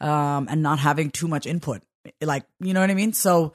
um, 0.00 0.46
and 0.48 0.62
not 0.62 0.78
having 0.78 1.10
too 1.10 1.26
much 1.26 1.46
input. 1.46 1.82
Like, 2.22 2.44
you 2.60 2.72
know 2.72 2.80
what 2.80 2.90
I 2.90 2.94
mean? 2.94 3.12
So 3.12 3.52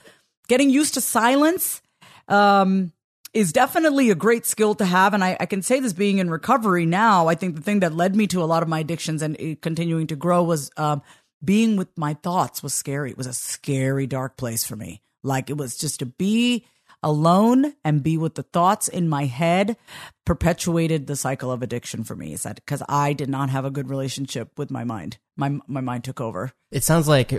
getting 0.48 0.70
used 0.70 0.94
to 0.96 1.02
silence 1.02 1.82
um, 2.28 2.92
is 3.34 3.52
definitely 3.52 4.10
a 4.10 4.16
great 4.16 4.46
skill 4.46 4.76
to 4.76 4.86
have. 4.86 5.14
And 5.14 5.24
I, 5.24 5.38
I, 5.40 5.46
can 5.46 5.62
say 5.62 5.80
this 5.80 5.94
being 5.94 6.20
in 6.20 6.30
recovery 6.30 6.86
now. 6.86 7.28
I 7.28 7.36
think 7.36 7.56
the 7.56 7.62
thing 7.62 7.82
that 7.82 7.94
led 7.94 8.16
me 8.16 8.28
to 8.28 8.42
a 8.42 8.46
lot 8.46 8.64
of 8.64 8.70
my 8.70 8.80
addictions 8.80 9.22
and 9.22 9.62
continuing 9.62 10.08
to 10.08 10.16
grow 10.16 10.44
was 10.44 10.72
um, 10.78 11.02
being 11.44 11.76
with 11.76 11.90
my 11.98 12.14
thoughts 12.14 12.64
was 12.64 12.74
scary. 12.74 13.12
It 13.12 13.18
was 13.18 13.28
a 13.28 13.34
scary, 13.34 14.08
dark 14.08 14.38
place 14.38 14.64
for 14.64 14.76
me. 14.76 15.02
Like 15.22 15.50
it 15.50 15.58
was 15.58 15.78
just 15.78 16.00
to 16.00 16.06
be 16.06 16.66
alone 17.04 17.74
and 17.84 18.02
be 18.02 18.18
with 18.18 18.36
the 18.36 18.44
thoughts 18.44 18.88
in 18.88 19.08
my 19.08 19.26
head 19.26 19.78
perpetuated 20.26 21.06
the 21.06 21.16
cycle 21.16 21.52
of 21.52 21.62
addiction 21.62 22.04
for 22.04 22.16
me. 22.16 22.34
Is 22.34 22.44
that 22.44 22.56
because 22.56 22.82
I 22.90 23.14
did 23.14 23.30
not 23.30 23.50
have 23.50 23.66
a 23.66 23.72
good 23.72 23.90
relationship 23.90 24.58
with 24.58 24.72
my 24.72 24.84
mind? 24.84 25.18
My 25.38 25.60
my 25.68 25.82
mind 25.82 26.04
took 26.04 26.20
over. 26.20 26.52
It 26.72 26.84
sounds 26.84 27.08
like 27.08 27.34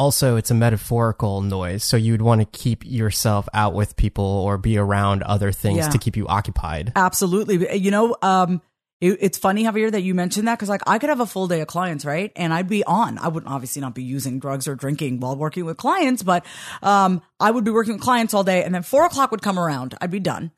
also 0.00 0.36
it's 0.36 0.50
a 0.50 0.54
metaphorical 0.54 1.42
noise 1.42 1.84
so 1.84 1.94
you'd 1.94 2.22
want 2.22 2.40
to 2.40 2.58
keep 2.58 2.82
yourself 2.86 3.46
out 3.52 3.74
with 3.74 3.96
people 3.96 4.24
or 4.24 4.56
be 4.56 4.78
around 4.78 5.22
other 5.22 5.52
things 5.52 5.76
yeah. 5.76 5.90
to 5.90 5.98
keep 5.98 6.16
you 6.16 6.26
occupied. 6.26 6.90
Absolutely. 6.96 7.76
You 7.76 7.90
know 7.90 8.16
um 8.22 8.62
it, 9.02 9.18
it's 9.20 9.36
funny 9.36 9.64
javier 9.64 9.92
that 9.92 10.00
you 10.00 10.14
mentioned 10.14 10.48
that 10.48 10.56
because 10.56 10.70
like 10.70 10.80
i 10.86 10.98
could 10.98 11.10
have 11.10 11.20
a 11.20 11.26
full 11.26 11.48
day 11.48 11.60
of 11.60 11.68
clients 11.68 12.06
right? 12.06 12.32
And 12.34 12.54
i'd 12.54 12.66
be 12.66 12.82
on. 12.84 13.18
I 13.18 13.28
wouldn't 13.28 13.52
obviously 13.52 13.82
not 13.82 13.94
be 13.94 14.02
using 14.02 14.38
drugs 14.38 14.66
or 14.66 14.74
drinking 14.74 15.20
while 15.20 15.36
working 15.36 15.66
with 15.66 15.76
clients 15.76 16.22
but 16.22 16.46
um 16.82 17.20
i 17.38 17.50
would 17.50 17.64
be 17.64 17.70
working 17.70 17.92
with 17.92 18.02
clients 18.02 18.32
all 18.32 18.42
day 18.42 18.64
and 18.64 18.74
then 18.74 18.82
four 18.82 19.04
o'clock 19.04 19.30
would 19.30 19.42
come 19.42 19.58
around. 19.58 19.94
I'd 20.00 20.10
be 20.10 20.18
done 20.20 20.50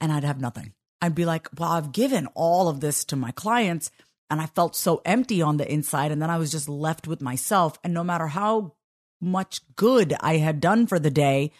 and 0.00 0.10
i'd 0.10 0.24
have 0.24 0.40
nothing. 0.40 0.72
I'd 1.00 1.14
be 1.14 1.24
like 1.24 1.48
well 1.56 1.70
i've 1.70 1.92
given 1.92 2.26
all 2.34 2.68
of 2.68 2.80
this 2.80 3.04
to 3.06 3.16
my 3.16 3.30
clients 3.30 3.92
and 4.32 4.40
I 4.40 4.46
felt 4.46 4.74
so 4.74 5.02
empty 5.04 5.42
on 5.42 5.58
the 5.58 5.70
inside. 5.70 6.10
And 6.10 6.22
then 6.22 6.30
I 6.30 6.38
was 6.38 6.50
just 6.50 6.66
left 6.66 7.06
with 7.06 7.20
myself. 7.20 7.78
And 7.84 7.92
no 7.92 8.02
matter 8.02 8.28
how 8.28 8.72
much 9.20 9.60
good 9.76 10.14
I 10.20 10.38
had 10.38 10.58
done 10.58 10.86
for 10.86 10.98
the 10.98 11.10
day, 11.10 11.52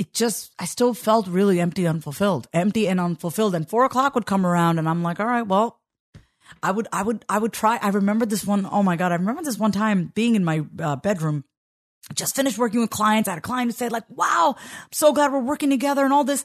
it 0.00 0.12
just, 0.12 0.52
I 0.58 0.64
still 0.64 0.94
felt 0.94 1.28
really 1.28 1.60
empty, 1.60 1.86
unfulfilled, 1.86 2.48
empty 2.52 2.88
and 2.88 2.98
unfulfilled. 2.98 3.54
And 3.54 3.68
four 3.68 3.84
o'clock 3.84 4.16
would 4.16 4.26
come 4.26 4.44
around 4.44 4.80
and 4.80 4.88
I'm 4.88 5.04
like, 5.04 5.20
all 5.20 5.26
right, 5.26 5.46
well, 5.46 5.78
I 6.60 6.72
would, 6.72 6.88
I 6.92 7.02
would, 7.02 7.24
I 7.28 7.38
would 7.38 7.52
try. 7.52 7.78
I 7.80 7.90
remember 7.90 8.26
this 8.26 8.44
one. 8.44 8.68
Oh 8.68 8.82
my 8.82 8.96
God. 8.96 9.12
I 9.12 9.14
remember 9.14 9.42
this 9.42 9.56
one 9.56 9.70
time 9.70 10.10
being 10.12 10.34
in 10.34 10.44
my 10.44 10.64
uh, 10.80 10.96
bedroom 10.96 11.44
just 12.14 12.34
finished 12.36 12.58
working 12.58 12.80
with 12.80 12.90
clients. 12.90 13.28
I 13.28 13.32
had 13.32 13.38
a 13.38 13.42
client 13.42 13.68
who 13.68 13.72
said 13.72 13.92
like, 13.92 14.04
wow, 14.08 14.56
I'm 14.58 14.92
so 14.92 15.12
glad 15.12 15.32
we're 15.32 15.40
working 15.40 15.70
together 15.70 16.04
and 16.04 16.12
all 16.12 16.24
this. 16.24 16.44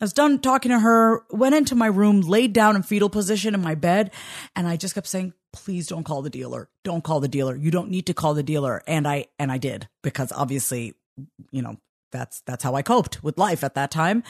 I 0.00 0.04
was 0.04 0.12
done 0.12 0.40
talking 0.40 0.70
to 0.70 0.80
her, 0.80 1.22
went 1.30 1.54
into 1.54 1.74
my 1.74 1.86
room, 1.86 2.22
laid 2.22 2.52
down 2.52 2.76
in 2.76 2.82
fetal 2.82 3.08
position 3.08 3.54
in 3.54 3.62
my 3.62 3.74
bed. 3.74 4.10
And 4.56 4.66
I 4.66 4.76
just 4.76 4.94
kept 4.94 5.06
saying, 5.06 5.32
please 5.52 5.86
don't 5.86 6.04
call 6.04 6.22
the 6.22 6.30
dealer. 6.30 6.68
Don't 6.82 7.04
call 7.04 7.20
the 7.20 7.28
dealer. 7.28 7.54
You 7.54 7.70
don't 7.70 7.90
need 7.90 8.06
to 8.06 8.14
call 8.14 8.34
the 8.34 8.42
dealer. 8.42 8.82
And 8.86 9.06
I, 9.06 9.26
and 9.38 9.52
I 9.52 9.58
did 9.58 9.88
because 10.02 10.32
obviously, 10.32 10.94
you 11.50 11.62
know, 11.62 11.76
that's, 12.10 12.40
that's 12.42 12.64
how 12.64 12.74
I 12.74 12.82
coped 12.82 13.22
with 13.22 13.38
life 13.38 13.62
at 13.64 13.74
that 13.74 13.90
time. 13.90 14.22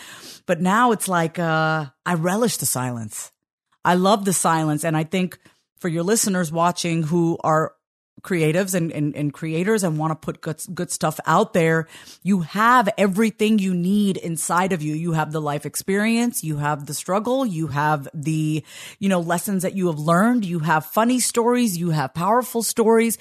But 0.47 0.61
now 0.61 0.93
it's 0.93 1.09
like, 1.09 1.39
uh, 1.39 1.87
I 2.05 2.15
relish 2.15 2.59
the 2.59 2.67
silence. 2.67 3.33
I 3.85 3.95
love 3.95 4.25
the 4.25 4.33
silence. 4.33 4.85
And 4.85 4.97
I 4.97 5.05
think 5.05 5.39
for 5.79 5.89
your 5.89 6.03
listeners 6.05 6.53
watching 6.53 7.03
who 7.03 7.39
are 7.43 7.75
creatives 8.21 8.75
and, 8.75 8.93
and, 8.93 9.17
and 9.17 9.33
creators 9.33 9.83
and 9.83 9.99
want 9.99 10.11
to 10.13 10.15
put 10.15 10.41
good, 10.41 10.63
good 10.75 10.91
stuff 10.91 11.19
out 11.27 11.55
there, 11.55 11.89
you 12.23 12.41
have 12.41 12.89
everything 12.97 13.59
you 13.59 13.75
need 13.75 14.17
inside 14.17 14.73
of 14.73 14.83
you. 14.83 14.95
You 14.95 15.13
have 15.13 15.33
the 15.33 15.41
life 15.41 15.67
experience, 15.67 16.45
you 16.45 16.59
have 16.59 16.87
the 16.87 16.95
struggle, 16.95 17.45
you 17.45 17.69
have 17.69 18.09
the, 18.15 18.65
you 18.99 19.09
know, 19.09 19.21
lessons 19.21 19.63
that 19.63 19.75
you 19.75 19.89
have 19.89 19.99
learned, 19.99 20.45
you 20.45 20.61
have 20.61 20.87
funny 20.87 21.21
stories, 21.21 21.77
you 21.77 21.91
have 21.91 22.15
powerful 22.15 22.63
stories. 22.63 23.19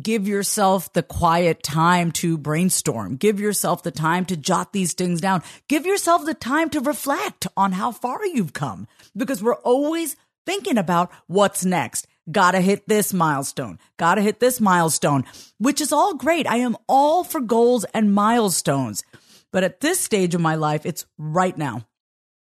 Give 0.00 0.26
yourself 0.26 0.90
the 0.94 1.02
quiet 1.02 1.62
time 1.62 2.10
to 2.12 2.38
brainstorm. 2.38 3.16
Give 3.16 3.38
yourself 3.38 3.82
the 3.82 3.90
time 3.90 4.24
to 4.26 4.36
jot 4.36 4.72
these 4.72 4.94
things 4.94 5.20
down. 5.20 5.42
Give 5.68 5.84
yourself 5.84 6.24
the 6.24 6.32
time 6.32 6.70
to 6.70 6.80
reflect 6.80 7.46
on 7.54 7.72
how 7.72 7.92
far 7.92 8.24
you've 8.24 8.54
come 8.54 8.86
because 9.14 9.42
we're 9.42 9.56
always 9.56 10.16
thinking 10.46 10.78
about 10.78 11.10
what's 11.26 11.66
next. 11.66 12.06
Gotta 12.30 12.60
hit 12.60 12.88
this 12.88 13.12
milestone. 13.12 13.78
Gotta 13.98 14.22
hit 14.22 14.40
this 14.40 14.60
milestone, 14.60 15.24
which 15.58 15.80
is 15.80 15.92
all 15.92 16.14
great. 16.14 16.46
I 16.46 16.56
am 16.56 16.76
all 16.88 17.24
for 17.24 17.40
goals 17.40 17.84
and 17.92 18.14
milestones. 18.14 19.04
But 19.52 19.64
at 19.64 19.80
this 19.80 20.00
stage 20.00 20.34
of 20.34 20.40
my 20.40 20.54
life, 20.54 20.86
it's 20.86 21.06
right 21.18 21.56
now. 21.56 21.86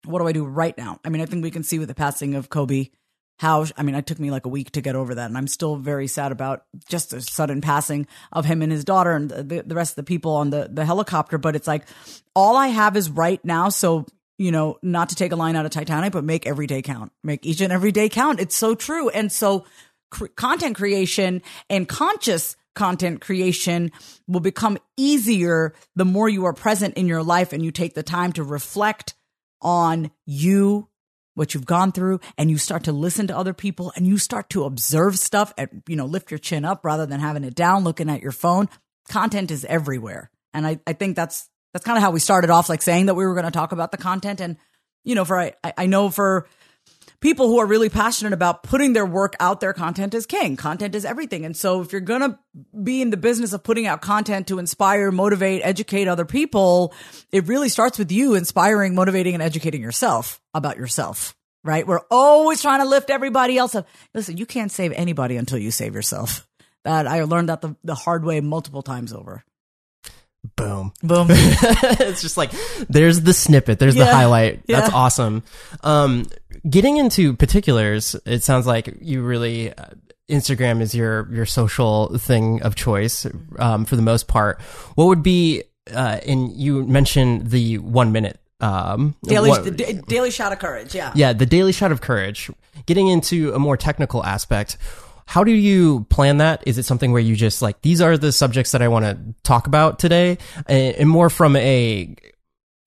What 0.04 0.20
do 0.20 0.28
I 0.28 0.32
do 0.32 0.44
right 0.44 0.76
now? 0.78 1.00
I 1.04 1.08
mean, 1.08 1.20
I 1.20 1.26
think 1.26 1.42
we 1.42 1.50
can 1.50 1.64
see 1.64 1.78
with 1.78 1.88
the 1.88 1.94
passing 1.94 2.34
of 2.34 2.48
Kobe 2.48 2.90
how 3.38 3.66
I 3.76 3.82
mean, 3.82 3.94
it 3.94 4.06
took 4.06 4.18
me 4.18 4.30
like 4.30 4.46
a 4.46 4.50
week 4.50 4.70
to 4.72 4.80
get 4.80 4.96
over 4.96 5.14
that, 5.14 5.26
and 5.26 5.36
I'm 5.36 5.46
still 5.46 5.76
very 5.76 6.06
sad 6.06 6.32
about 6.32 6.64
just 6.88 7.10
the 7.10 7.20
sudden 7.20 7.60
passing 7.60 8.06
of 8.32 8.46
him 8.46 8.62
and 8.62 8.72
his 8.72 8.84
daughter 8.84 9.12
and 9.12 9.28
the, 9.28 9.62
the 9.66 9.74
rest 9.74 9.92
of 9.92 9.96
the 9.96 10.02
people 10.04 10.32
on 10.32 10.50
the 10.50 10.70
the 10.72 10.84
helicopter. 10.84 11.36
But 11.36 11.54
it's 11.54 11.66
like 11.66 11.86
all 12.34 12.56
I 12.56 12.68
have 12.68 12.96
is 12.96 13.10
right 13.10 13.44
now, 13.44 13.68
so 13.68 14.06
you 14.39 14.51
know, 14.51 14.78
not 14.82 15.11
to 15.11 15.14
take 15.14 15.32
a 15.32 15.37
line 15.37 15.57
out 15.57 15.64
of 15.64 15.70
Titanic, 15.70 16.12
but 16.12 16.24
make 16.24 16.47
every 16.47 16.66
day 16.66 16.82
count, 16.82 17.12
make 17.24 17.47
each 17.47 17.61
and 17.61 17.72
every 17.72 17.93
day 17.93 18.09
count. 18.09 18.41
It's 18.41 18.57
so 18.57 18.74
true, 18.74 19.09
and 19.09 19.30
so 19.30 19.64
content 20.37 20.76
creation 20.76 21.43
and 21.68 21.89
conscious 21.89 22.57
content 22.74 23.20
creation 23.20 23.91
will 24.28 24.41
become 24.41 24.78
easier 24.97 25.74
the 25.97 26.05
more 26.05 26.28
you 26.28 26.45
are 26.45 26.53
present 26.53 26.95
in 26.95 27.09
your 27.09 27.22
life 27.22 27.53
and 27.53 27.64
you 27.64 27.72
take 27.72 27.95
the 27.95 28.03
time 28.03 28.32
to 28.32 28.45
reflect 28.45 29.14
on 29.62 30.11
you 30.26 30.89
what 31.34 31.55
you've 31.55 31.66
gone 31.66 31.93
through 31.93 32.20
and 32.39 32.51
you 32.51 32.59
start 32.59 32.84
to 32.84 32.93
listen 32.93 33.26
to 33.26 33.37
other 33.37 33.53
people 33.53 33.93
and 33.97 34.07
you 34.07 34.18
start 34.18 34.51
to 34.51 34.64
observe 34.64 35.18
stuff 35.18 35.53
and 35.59 35.82
you 35.89 35.97
know 35.97 36.07
lift 36.07 36.30
your 36.30 36.39
chin 36.39 36.64
up 36.64 36.84
rather 36.84 37.07
than 37.07 37.20
having 37.20 37.45
it 37.45 37.55
down 37.55 37.84
looking 37.84 38.11
at 38.11 38.22
your 38.22 38.32
phone. 38.32 38.68
Content 39.09 39.51
is 39.51 39.64
everywhere. 39.64 40.30
And 40.53 40.66
i, 40.66 40.78
I 40.87 40.93
think 40.93 41.16
that's 41.16 41.49
that's 41.77 41.85
kind 41.85 41.99
of 41.99 42.03
how 42.03 42.11
we 42.11 42.20
started 42.20 42.49
off 42.49 42.70
like 42.70 42.81
saying 42.81 43.05
that 43.05 43.14
we 43.14 43.27
were 43.27 43.35
going 43.35 43.45
to 43.45 43.51
talk 43.51 43.72
about 43.72 43.91
the 43.91 43.99
content. 43.99 44.41
And 44.41 44.57
you 45.05 45.14
know 45.14 45.27
for 45.27 45.39
i 45.39 45.53
i 45.77 45.85
know 45.85 46.09
for 46.09 46.49
people 47.20 47.49
who 47.49 47.59
are 47.59 47.66
really 47.66 47.91
passionate 47.91 48.33
about 48.33 48.62
putting 48.62 48.95
their 48.95 49.05
work 49.05 49.35
out 49.41 49.61
there 49.61 49.74
content 49.74 50.14
is 50.14 50.24
king. 50.24 50.57
Content 50.57 50.95
is 50.95 51.05
everything. 51.05 51.45
And 51.45 51.55
so 51.55 51.83
if 51.83 51.93
you're 51.93 52.01
going 52.01 52.20
to 52.20 52.39
be 52.83 53.03
in 53.03 53.11
the 53.11 53.16
business 53.18 53.53
of 53.53 53.62
putting 53.62 53.87
out 53.87 54.01
content 54.01 54.47
to 54.49 54.59
inspire 54.59 55.11
motivate 55.11 55.61
educate 55.64 56.09
other 56.09 56.24
people 56.24 56.95
it 57.31 57.47
really 57.47 57.68
starts 57.68 57.99
with 57.99 58.11
you 58.11 58.35
inspiring 58.35 58.95
motivating 58.95 59.35
and 59.35 59.43
educating 59.43 59.83
yourself 59.83 60.41
about 60.55 60.79
yourself 60.79 61.35
right? 61.62 61.87
We're 61.87 62.07
always 62.11 62.62
trying 62.62 62.79
to 62.79 62.87
lift 62.87 63.11
everybody 63.11 63.59
else 63.59 63.74
up. 63.74 63.87
Listen 64.14 64.39
you 64.39 64.47
can't 64.47 64.72
save 64.72 64.93
anybody 64.93 65.37
until 65.37 65.59
you 65.59 65.70
save 65.70 65.95
yourself. 65.95 66.49
That 66.85 67.07
i 67.07 67.22
learned 67.24 67.51
that 67.51 67.61
the, 67.61 67.77
the 67.85 67.95
hard 67.95 68.24
way 68.24 68.41
multiple 68.41 68.83
times 68.83 69.12
over 69.12 69.45
Boom. 70.55 70.92
boom 71.03 71.26
it's 71.30 72.22
just 72.22 72.36
like 72.36 72.51
there's 72.88 73.22
the 73.22 73.32
snippet, 73.32 73.78
there's 73.78 73.94
the 73.94 74.05
Yeah. 74.05 74.12
highlight. 74.12 74.66
That's 74.66 74.92
awesome. 74.92 75.42
Um, 75.82 76.26
getting 76.68 76.97
into 76.99 77.34
particulars, 77.34 78.14
it 78.24 78.42
sounds 78.42 78.66
like 78.66 78.94
you 79.01 79.22
really 79.22 79.72
uh, 79.72 79.86
Instagram 80.30 80.80
is 80.80 80.94
your 80.94 81.32
your 81.32 81.47
social 81.47 82.16
thing 82.18 82.62
of 82.62 82.74
choice 82.74 83.26
um, 83.59 83.84
for 83.84 83.97
the 83.97 84.03
most 84.03 84.28
part. 84.28 84.61
What 84.94 85.07
would 85.07 85.22
be 85.22 85.62
uh, 85.94 86.18
and 86.26 86.53
you 86.53 86.84
mentioned 86.84 87.51
the 87.51 87.78
one 87.78 88.12
minute 88.12 88.40
um, 88.61 89.14
daily 89.24 89.51
what- 89.51 89.64
the 89.64 89.70
da- 89.70 90.01
daily 90.09 90.30
shot 90.30 90.53
of 90.53 90.59
courage 90.59 90.94
yeah 90.94 91.12
yeah, 91.14 91.32
the 91.32 91.47
daily 91.47 91.72
shot 91.72 91.92
of 91.92 92.01
courage. 92.01 92.51
Getting 92.86 93.09
into 93.09 93.53
a 93.55 93.59
more 93.59 93.76
technical 93.76 94.22
aspect, 94.24 94.76
how 95.27 95.45
do 95.45 95.53
you 95.53 96.07
plan 96.09 96.39
that? 96.39 96.62
Is 96.66 96.79
it 96.79 96.85
something 96.85 97.12
where 97.12 97.20
you 97.20 97.37
just 97.37 97.61
like 97.61 97.83
these 97.83 98.01
are 98.01 98.16
the 98.16 98.33
subjects 98.33 98.72
that 98.72 98.83
I 98.83 98.89
want 98.89 99.05
to 99.05 99.18
talk 99.43 99.66
about 99.66 99.99
today, 99.99 100.39
and, 100.66 101.09
more 101.09 101.29
from 101.29 101.57
a 101.57 102.14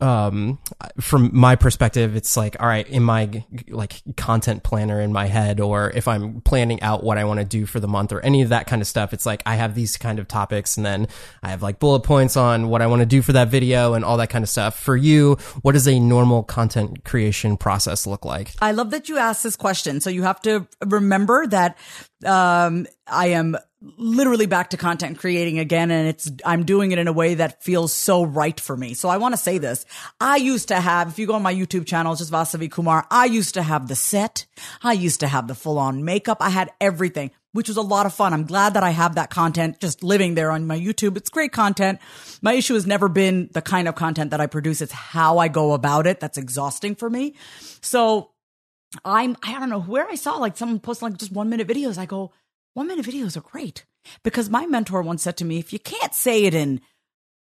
um 0.02 0.60
from 1.00 1.30
my 1.34 1.56
perspective 1.56 2.16
it's 2.16 2.38
like 2.38 2.56
all 2.60 2.68
right 2.68 2.88
in 2.88 3.04
my 3.04 3.44
like 3.68 4.02
content 4.16 4.64
planner 4.64 5.02
in 5.02 5.12
my 5.12 5.28
head? 5.28 5.60
Or 5.60 5.92
if 5.92 6.08
i'm 6.08 6.42
planning 6.42 6.82
out 6.82 7.04
what 7.04 7.18
i 7.18 7.24
want 7.24 7.40
to 7.40 7.46
do 7.46 7.66
for 7.66 7.80
the 7.80 7.88
month 7.88 8.12
or 8.12 8.20
any 8.22 8.42
of 8.42 8.50
that 8.50 8.68
kind 8.68 8.82
of 8.82 8.88
stuff 8.88 9.14
it's 9.14 9.26
like 9.26 9.44
i 9.46 9.56
have 9.56 9.76
these 9.76 9.98
kind 9.98 10.20
of 10.20 10.28
topics 10.28 10.78
and 10.78 10.86
then 10.86 11.08
i 11.44 11.50
have 11.50 11.62
like 11.62 11.80
bullet 11.80 12.02
points 12.02 12.38
on 12.38 12.70
what 12.70 12.82
i 12.82 12.88
want 12.88 13.02
to 13.02 13.06
do 13.06 13.22
for 13.22 13.34
that 13.34 13.50
video 13.50 13.94
and 13.94 14.06
all 14.06 14.18
that 14.18 14.30
kind 14.30 14.44
of 14.44 14.50
stuff. 14.50 14.80
For 14.80 14.96
you 14.96 15.36
what 15.62 15.74
does 15.74 15.88
a 15.88 16.00
normal 16.00 16.44
content 16.44 17.04
creation 17.04 17.58
process 17.58 18.08
look 18.08 18.26
like? 18.26 18.54
I 18.62 18.72
love 18.72 18.92
that 18.92 19.10
you 19.10 19.18
asked 19.18 19.44
this 19.44 19.56
question. 19.56 20.00
So 20.02 20.10
you 20.10 20.24
have 20.24 20.42
to 20.42 20.68
remember 20.86 21.46
that 21.48 21.78
um, 22.26 22.88
I 23.08 23.28
am 23.28 23.58
literally 23.82 24.46
back 24.46 24.72
to 24.72 24.78
content 24.78 25.18
creating 25.20 25.60
again, 25.60 25.92
and 25.92 26.08
it's 26.08 26.32
I'm 26.46 26.66
doing 26.66 26.92
it 26.92 27.00
in 27.00 27.08
a 27.08 27.14
way 27.14 27.36
that 27.36 27.64
feels 27.64 27.94
so 27.94 28.24
right 28.24 28.60
for 28.60 28.76
me. 28.76 28.94
So 28.94 29.10
I 29.10 29.18
want 29.18 29.34
to 29.34 29.38
say 29.38 29.58
this. 29.58 29.86
I 30.20 30.38
used 30.38 30.68
to 30.68 30.80
have, 30.80 31.10
if 31.10 31.20
you 31.20 31.28
go 31.28 31.36
on 31.36 31.44
my 31.44 31.54
YouTube 31.54 31.86
channel, 31.86 32.16
just 32.16 32.32
Vasavi 32.32 32.70
Kumar. 32.70 33.08
I 33.10 33.26
used 33.26 33.54
to 33.54 33.64
have 33.64 33.88
the 33.88 33.96
set. 33.96 34.46
I 34.84 34.94
used 34.94 35.22
to 35.22 35.28
have 35.28 35.48
the 35.48 35.56
full 35.56 35.80
on 35.80 36.04
makeup. 36.04 36.38
I 36.42 36.50
had 36.50 36.72
everything. 36.82 37.32
Which 37.52 37.68
was 37.68 37.78
a 37.78 37.82
lot 37.82 38.06
of 38.06 38.14
fun. 38.14 38.32
I'm 38.32 38.46
glad 38.46 38.76
that 38.76 38.84
I 38.84 38.92
have 38.92 39.16
that 39.16 39.32
content 39.32 39.80
just 39.80 40.04
living 40.04 40.36
there 40.36 40.52
on 40.52 40.68
my 40.68 40.80
YouTube. 40.80 41.18
It's 41.18 41.32
great 41.32 41.52
content. 41.52 41.98
My 42.44 42.54
issue 42.54 42.76
has 42.76 42.86
never 42.86 43.10
been 43.10 43.50
the 43.54 43.62
kind 43.64 43.88
of 43.88 43.96
content 43.96 44.30
that 44.30 44.40
I 44.40 44.46
produce. 44.46 44.82
It's 44.82 44.92
how 44.92 45.40
I 45.40 45.48
go 45.48 45.74
about 45.74 46.06
it. 46.06 46.20
That's 46.20 46.38
exhausting 46.38 46.94
for 46.94 47.10
me. 47.10 47.34
So 47.82 48.30
I'm 49.04 49.36
I 49.42 49.60
don't 49.60 49.70
know 49.70 49.82
where 49.82 50.08
I 50.08 50.14
saw 50.14 50.36
like 50.36 50.58
someone 50.58 50.80
posting 50.80 51.10
like 51.10 51.18
just 51.18 51.32
one 51.32 51.50
minute 51.50 51.68
videos. 51.68 51.98
I 51.98 52.06
go, 52.06 52.32
one 52.80 52.88
minute 52.88 53.06
videos 53.06 53.36
are 53.36 53.42
great. 53.42 53.84
Because 54.24 54.50
my 54.50 54.66
mentor 54.66 55.02
once 55.02 55.22
said 55.22 55.36
to 55.38 55.46
me, 55.46 55.60
if 55.60 55.74
you 55.74 55.80
can't 55.80 56.14
say 56.14 56.46
it 56.46 56.54
in 56.54 56.80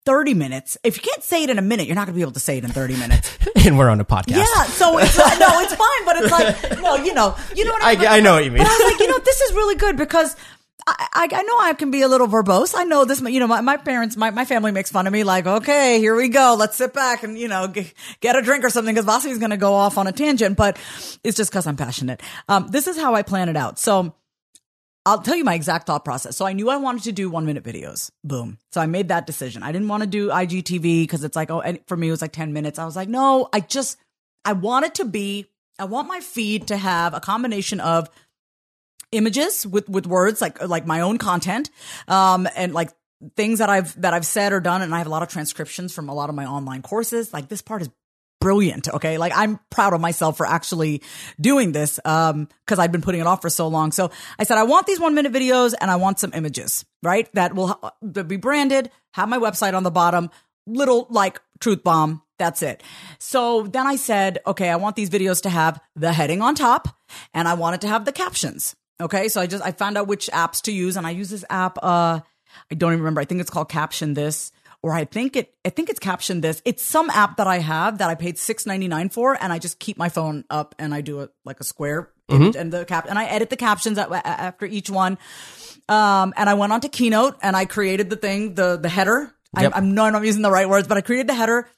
30 0.07 0.33
minutes, 0.33 0.79
if 0.83 0.95
you 0.97 1.03
can't 1.03 1.21
say 1.21 1.43
it 1.43 1.49
in 1.51 1.59
a 1.59 1.61
minute, 1.61 1.85
you're 1.85 1.95
not 1.95 2.07
gonna 2.07 2.15
be 2.15 2.21
able 2.23 2.31
to 2.31 2.39
say 2.39 2.57
it 2.57 2.63
in 2.63 2.71
30 2.71 2.97
minutes. 2.97 3.37
and 3.67 3.77
we're 3.77 3.89
on 3.89 3.99
a 4.01 4.05
podcast 4.05 4.37
yeah. 4.37 4.63
So 4.63 4.97
it's 4.97 5.15
like, 5.15 5.39
no, 5.39 5.59
it's 5.59 5.75
fine, 5.75 6.05
but 6.05 6.17
it's 6.17 6.31
like, 6.31 6.81
no, 6.81 6.95
you 6.95 7.13
know, 7.13 7.35
you 7.55 7.65
know 7.65 7.71
what 7.71 7.83
I, 7.83 7.91
I- 7.91 7.95
mean? 7.97 8.07
I 8.07 8.19
know 8.19 8.33
what 8.33 8.45
you 8.45 8.49
mean. 8.51 8.63
But 8.63 8.67
I 8.67 8.77
was 8.81 8.91
like, 8.93 8.99
you 8.99 9.07
know, 9.11 9.19
this 9.19 9.39
is 9.41 9.53
really 9.53 9.75
good 9.75 9.95
because 9.95 10.35
I, 10.87 11.07
I, 11.13 11.27
I 11.31 11.43
know 11.43 11.59
I 11.59 11.73
can 11.73 11.91
be 11.91 12.01
a 12.01 12.07
little 12.07 12.27
verbose. 12.27 12.73
I 12.75 12.85
know 12.85 13.05
this, 13.05 13.21
you 13.21 13.39
know, 13.39 13.45
my, 13.47 13.61
my 13.61 13.77
parents, 13.77 14.17
my, 14.17 14.31
my 14.31 14.45
family 14.45 14.71
makes 14.71 14.89
fun 14.89 15.05
of 15.05 15.13
me 15.13 15.23
like, 15.23 15.45
okay, 15.45 15.99
here 15.99 16.15
we 16.15 16.29
go. 16.29 16.55
Let's 16.57 16.77
sit 16.77 16.93
back 16.95 17.21
and, 17.21 17.37
you 17.37 17.47
know, 17.47 17.67
g- 17.67 17.91
get 18.21 18.35
a 18.35 18.41
drink 18.41 18.63
or 18.63 18.71
something 18.71 18.95
because 18.95 19.05
Vasi's 19.05 19.37
going 19.37 19.51
to 19.51 19.57
go 19.57 19.75
off 19.75 19.99
on 19.99 20.07
a 20.07 20.11
tangent, 20.11 20.57
but 20.57 20.79
it's 21.23 21.37
just 21.37 21.51
because 21.51 21.67
I'm 21.67 21.75
passionate. 21.77 22.23
Um, 22.49 22.69
this 22.69 22.87
is 22.87 22.97
how 22.97 23.13
I 23.13 23.21
plan 23.21 23.49
it 23.49 23.55
out. 23.55 23.77
So 23.77 24.15
I'll 25.07 25.21
tell 25.21 25.37
you 25.37 25.45
my 25.45 25.53
exact 25.53 25.87
thought 25.87 26.03
process. 26.03 26.35
So 26.35 26.45
I 26.45 26.51
knew 26.51 26.69
I 26.69 26.75
wanted 26.75 27.03
to 27.03 27.13
do 27.13 27.29
one 27.29 27.45
minute 27.45 27.63
videos. 27.63 28.11
Boom. 28.25 28.57
So 28.73 28.81
I 28.81 28.87
made 28.87 29.07
that 29.07 29.25
decision. 29.25 29.63
I 29.63 29.71
didn't 29.71 29.87
want 29.87 30.03
to 30.03 30.07
do 30.07 30.27
IGTV 30.27 31.03
because 31.03 31.23
it's 31.23 31.35
like, 31.35 31.49
oh, 31.49 31.61
and 31.61 31.79
for 31.87 31.95
me, 31.95 32.09
it 32.09 32.11
was 32.11 32.21
like 32.21 32.33
10 32.33 32.51
minutes. 32.51 32.77
I 32.77 32.83
was 32.83 32.97
like, 32.97 33.07
no, 33.07 33.47
I 33.53 33.61
just, 33.61 33.97
I 34.43 34.51
want 34.51 34.85
it 34.85 34.95
to 34.95 35.05
be, 35.05 35.45
I 35.79 35.85
want 35.85 36.09
my 36.09 36.19
feed 36.19 36.67
to 36.67 36.75
have 36.75 37.13
a 37.13 37.21
combination 37.21 37.79
of 37.79 38.09
images 39.13 39.65
with 39.65 39.87
with 39.87 40.05
words 40.05 40.41
like 40.41 40.61
like 40.67 40.85
my 40.85 40.99
own 40.99 41.17
content 41.17 41.69
um 42.09 42.45
and 42.57 42.73
like 42.73 42.89
things 43.37 43.59
that 43.59 43.69
I've 43.69 43.99
that 44.01 44.13
I've 44.13 44.25
said 44.25 44.51
or 44.51 44.59
done 44.59 44.81
and 44.81 44.93
I 44.93 44.97
have 44.97 45.07
a 45.07 45.09
lot 45.09 45.23
of 45.23 45.29
transcriptions 45.29 45.93
from 45.93 46.09
a 46.09 46.13
lot 46.13 46.27
of 46.27 46.35
my 46.35 46.45
online 46.45 46.81
courses 46.81 47.31
like 47.31 47.47
this 47.47 47.61
part 47.61 47.81
is 47.81 47.89
brilliant 48.39 48.87
okay 48.89 49.17
like 49.17 49.33
I'm 49.35 49.59
proud 49.69 49.93
of 49.93 50.01
myself 50.01 50.37
for 50.37 50.45
actually 50.45 51.01
doing 51.41 51.71
this 51.71 51.99
um 52.05 52.47
cuz 52.65 52.79
I've 52.79 52.91
been 52.91 53.01
putting 53.01 53.21
it 53.21 53.27
off 53.27 53.41
for 53.41 53.49
so 53.49 53.67
long 53.67 53.91
so 53.91 54.11
I 54.37 54.43
said 54.43 54.57
I 54.57 54.63
want 54.63 54.85
these 54.85 54.99
1 54.99 55.15
minute 55.15 55.33
videos 55.33 55.73
and 55.79 55.89
I 55.89 55.95
want 55.95 56.19
some 56.19 56.31
images 56.33 56.85
right 57.01 57.27
that 57.33 57.55
will 57.55 57.67
ha- 57.67 57.91
be 58.23 58.37
branded 58.37 58.91
have 59.13 59.27
my 59.27 59.37
website 59.37 59.75
on 59.75 59.83
the 59.83 59.91
bottom 59.91 60.29
little 60.67 61.07
like 61.09 61.41
truth 61.59 61.83
bomb 61.83 62.21
that's 62.37 62.61
it. 62.61 62.83
So 63.19 63.63
then 63.63 63.87
I 63.87 63.95
said, 63.95 64.39
okay, 64.45 64.69
I 64.69 64.75
want 64.75 64.95
these 64.95 65.09
videos 65.09 65.41
to 65.43 65.49
have 65.49 65.79
the 65.95 66.13
heading 66.13 66.41
on 66.41 66.55
top 66.55 66.87
and 67.33 67.47
I 67.47 67.55
want 67.55 67.75
it 67.75 67.81
to 67.81 67.87
have 67.87 68.05
the 68.05 68.11
captions. 68.11 68.75
Okay. 69.01 69.27
So 69.27 69.41
I 69.41 69.47
just, 69.47 69.63
I 69.63 69.71
found 69.71 69.97
out 69.97 70.07
which 70.07 70.27
apps 70.27 70.61
to 70.63 70.71
use 70.71 70.97
and 70.97 71.05
I 71.05 71.11
use 71.11 71.29
this 71.29 71.45
app. 71.49 71.77
Uh, 71.81 72.19
I 72.71 72.75
don't 72.75 72.93
even 72.93 73.01
remember. 73.01 73.21
I 73.21 73.25
think 73.25 73.41
it's 73.41 73.49
called 73.49 73.69
Caption 73.69 74.13
This 74.13 74.51
or 74.83 74.93
I 74.93 75.05
think 75.05 75.35
it, 75.35 75.53
I 75.65 75.69
think 75.69 75.89
it's 75.89 75.99
captioned 75.99 76.43
This. 76.43 76.61
It's 76.65 76.83
some 76.83 77.09
app 77.09 77.37
that 77.37 77.47
I 77.47 77.59
have 77.59 77.97
that 77.97 78.09
I 78.09 78.15
paid 78.15 78.37
six 78.37 78.65
ninety 78.65 78.87
nine 78.87 79.09
for 79.09 79.37
and 79.41 79.51
I 79.51 79.59
just 79.59 79.79
keep 79.79 79.97
my 79.97 80.09
phone 80.09 80.45
up 80.49 80.75
and 80.79 80.93
I 80.93 81.01
do 81.01 81.21
it 81.21 81.31
like 81.45 81.59
a 81.59 81.63
square 81.63 82.09
image 82.29 82.55
and 82.55 82.71
the 82.73 82.85
cap, 82.85 83.05
and 83.07 83.17
I 83.17 83.25
edit 83.25 83.49
the 83.49 83.55
captions 83.55 83.97
at, 83.97 84.11
after 84.11 84.65
each 84.65 84.89
one. 84.89 85.17
Um, 85.89 86.33
and 86.35 86.49
I 86.49 86.53
went 86.55 86.73
on 86.73 86.81
to 86.81 86.89
Keynote 86.89 87.37
and 87.41 87.55
I 87.55 87.65
created 87.65 88.09
the 88.09 88.17
thing, 88.17 88.55
the, 88.55 88.77
the 88.77 88.89
header. 88.89 89.33
Yep. 89.57 89.73
I, 89.73 89.77
I'm 89.77 89.95
no, 89.95 90.03
I'm 90.03 90.23
using 90.25 90.41
the 90.41 90.51
right 90.51 90.67
words, 90.67 90.87
but 90.87 90.97
I 90.97 91.01
created 91.01 91.27
the 91.27 91.33
header 91.33 91.69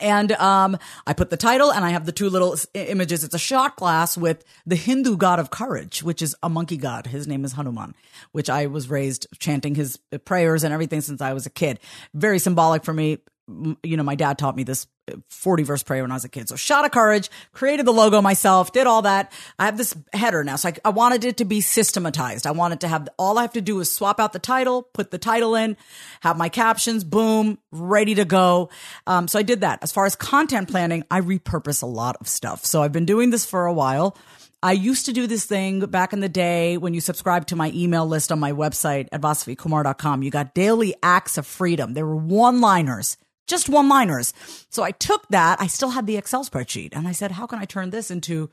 and 0.00 0.32
um, 0.32 0.78
I 1.06 1.12
put 1.12 1.30
the 1.30 1.36
title 1.36 1.72
and 1.72 1.84
I 1.84 1.90
have 1.90 2.06
the 2.06 2.12
two 2.12 2.28
little 2.30 2.56
images. 2.74 3.24
It's 3.24 3.34
a 3.34 3.38
shot 3.38 3.76
glass 3.76 4.16
with 4.16 4.44
the 4.66 4.76
Hindu 4.76 5.16
god 5.16 5.38
of 5.38 5.50
courage, 5.50 6.02
which 6.02 6.22
is 6.22 6.34
a 6.42 6.48
monkey 6.48 6.76
god. 6.76 7.06
His 7.06 7.26
name 7.26 7.44
is 7.44 7.52
Hanuman, 7.52 7.94
which 8.32 8.50
I 8.50 8.66
was 8.66 8.88
raised 8.88 9.26
chanting 9.38 9.74
his 9.74 9.98
prayers 10.24 10.64
and 10.64 10.72
everything 10.72 11.00
since 11.00 11.20
I 11.20 11.32
was 11.32 11.46
a 11.46 11.50
kid. 11.50 11.80
Very 12.14 12.38
symbolic 12.38 12.84
for 12.84 12.92
me. 12.92 13.18
You 13.48 13.96
know, 13.96 14.02
my 14.02 14.16
dad 14.16 14.38
taught 14.38 14.56
me 14.56 14.64
this 14.64 14.86
40 15.28 15.62
verse 15.62 15.82
prayer 15.82 16.02
when 16.02 16.10
I 16.10 16.14
was 16.14 16.24
a 16.24 16.28
kid. 16.28 16.48
So 16.48 16.56
shot 16.56 16.84
of 16.84 16.90
courage, 16.90 17.30
created 17.52 17.86
the 17.86 17.92
logo 17.92 18.20
myself, 18.20 18.72
did 18.72 18.86
all 18.86 19.02
that. 19.02 19.32
I 19.58 19.66
have 19.66 19.76
this 19.76 19.94
header 20.12 20.42
now. 20.42 20.56
So 20.56 20.70
I, 20.70 20.74
I 20.84 20.90
wanted 20.90 21.24
it 21.24 21.36
to 21.36 21.44
be 21.44 21.60
systematized. 21.60 22.46
I 22.46 22.50
wanted 22.50 22.80
to 22.80 22.88
have, 22.88 23.08
all 23.18 23.38
I 23.38 23.42
have 23.42 23.52
to 23.52 23.60
do 23.60 23.78
is 23.80 23.94
swap 23.94 24.18
out 24.18 24.32
the 24.32 24.38
title, 24.38 24.82
put 24.82 25.10
the 25.10 25.18
title 25.18 25.54
in, 25.54 25.76
have 26.20 26.36
my 26.36 26.48
captions, 26.48 27.04
boom, 27.04 27.58
ready 27.70 28.14
to 28.16 28.24
go. 28.24 28.70
Um, 29.06 29.28
so 29.28 29.38
I 29.38 29.42
did 29.42 29.60
that. 29.60 29.78
As 29.82 29.92
far 29.92 30.06
as 30.06 30.16
content 30.16 30.68
planning, 30.68 31.04
I 31.10 31.20
repurpose 31.20 31.82
a 31.82 31.86
lot 31.86 32.16
of 32.20 32.28
stuff. 32.28 32.64
So 32.64 32.82
I've 32.82 32.92
been 32.92 33.06
doing 33.06 33.30
this 33.30 33.44
for 33.44 33.66
a 33.66 33.72
while. 33.72 34.16
I 34.62 34.72
used 34.72 35.06
to 35.06 35.12
do 35.12 35.28
this 35.28 35.44
thing 35.44 35.80
back 35.80 36.12
in 36.12 36.20
the 36.20 36.28
day 36.28 36.76
when 36.78 36.94
you 36.94 37.00
subscribed 37.00 37.48
to 37.48 37.56
my 37.56 37.70
email 37.72 38.06
list 38.06 38.32
on 38.32 38.40
my 38.40 38.52
website 38.52 39.06
at 39.12 39.20
vasavikumar.com. 39.20 40.22
You 40.24 40.30
got 40.30 40.54
daily 40.54 40.94
acts 41.02 41.38
of 41.38 41.46
freedom. 41.46 41.94
There 41.94 42.06
were 42.06 42.16
one 42.16 42.60
liners 42.60 43.16
just 43.46 43.68
one 43.68 43.88
liners. 43.88 44.32
So 44.70 44.82
I 44.82 44.90
took 44.90 45.26
that. 45.28 45.60
I 45.60 45.66
still 45.66 45.90
had 45.90 46.06
the 46.06 46.16
Excel 46.16 46.44
spreadsheet 46.44 46.90
and 46.92 47.06
I 47.06 47.12
said, 47.12 47.32
how 47.32 47.46
can 47.46 47.58
I 47.58 47.64
turn 47.64 47.90
this 47.90 48.10
into 48.10 48.50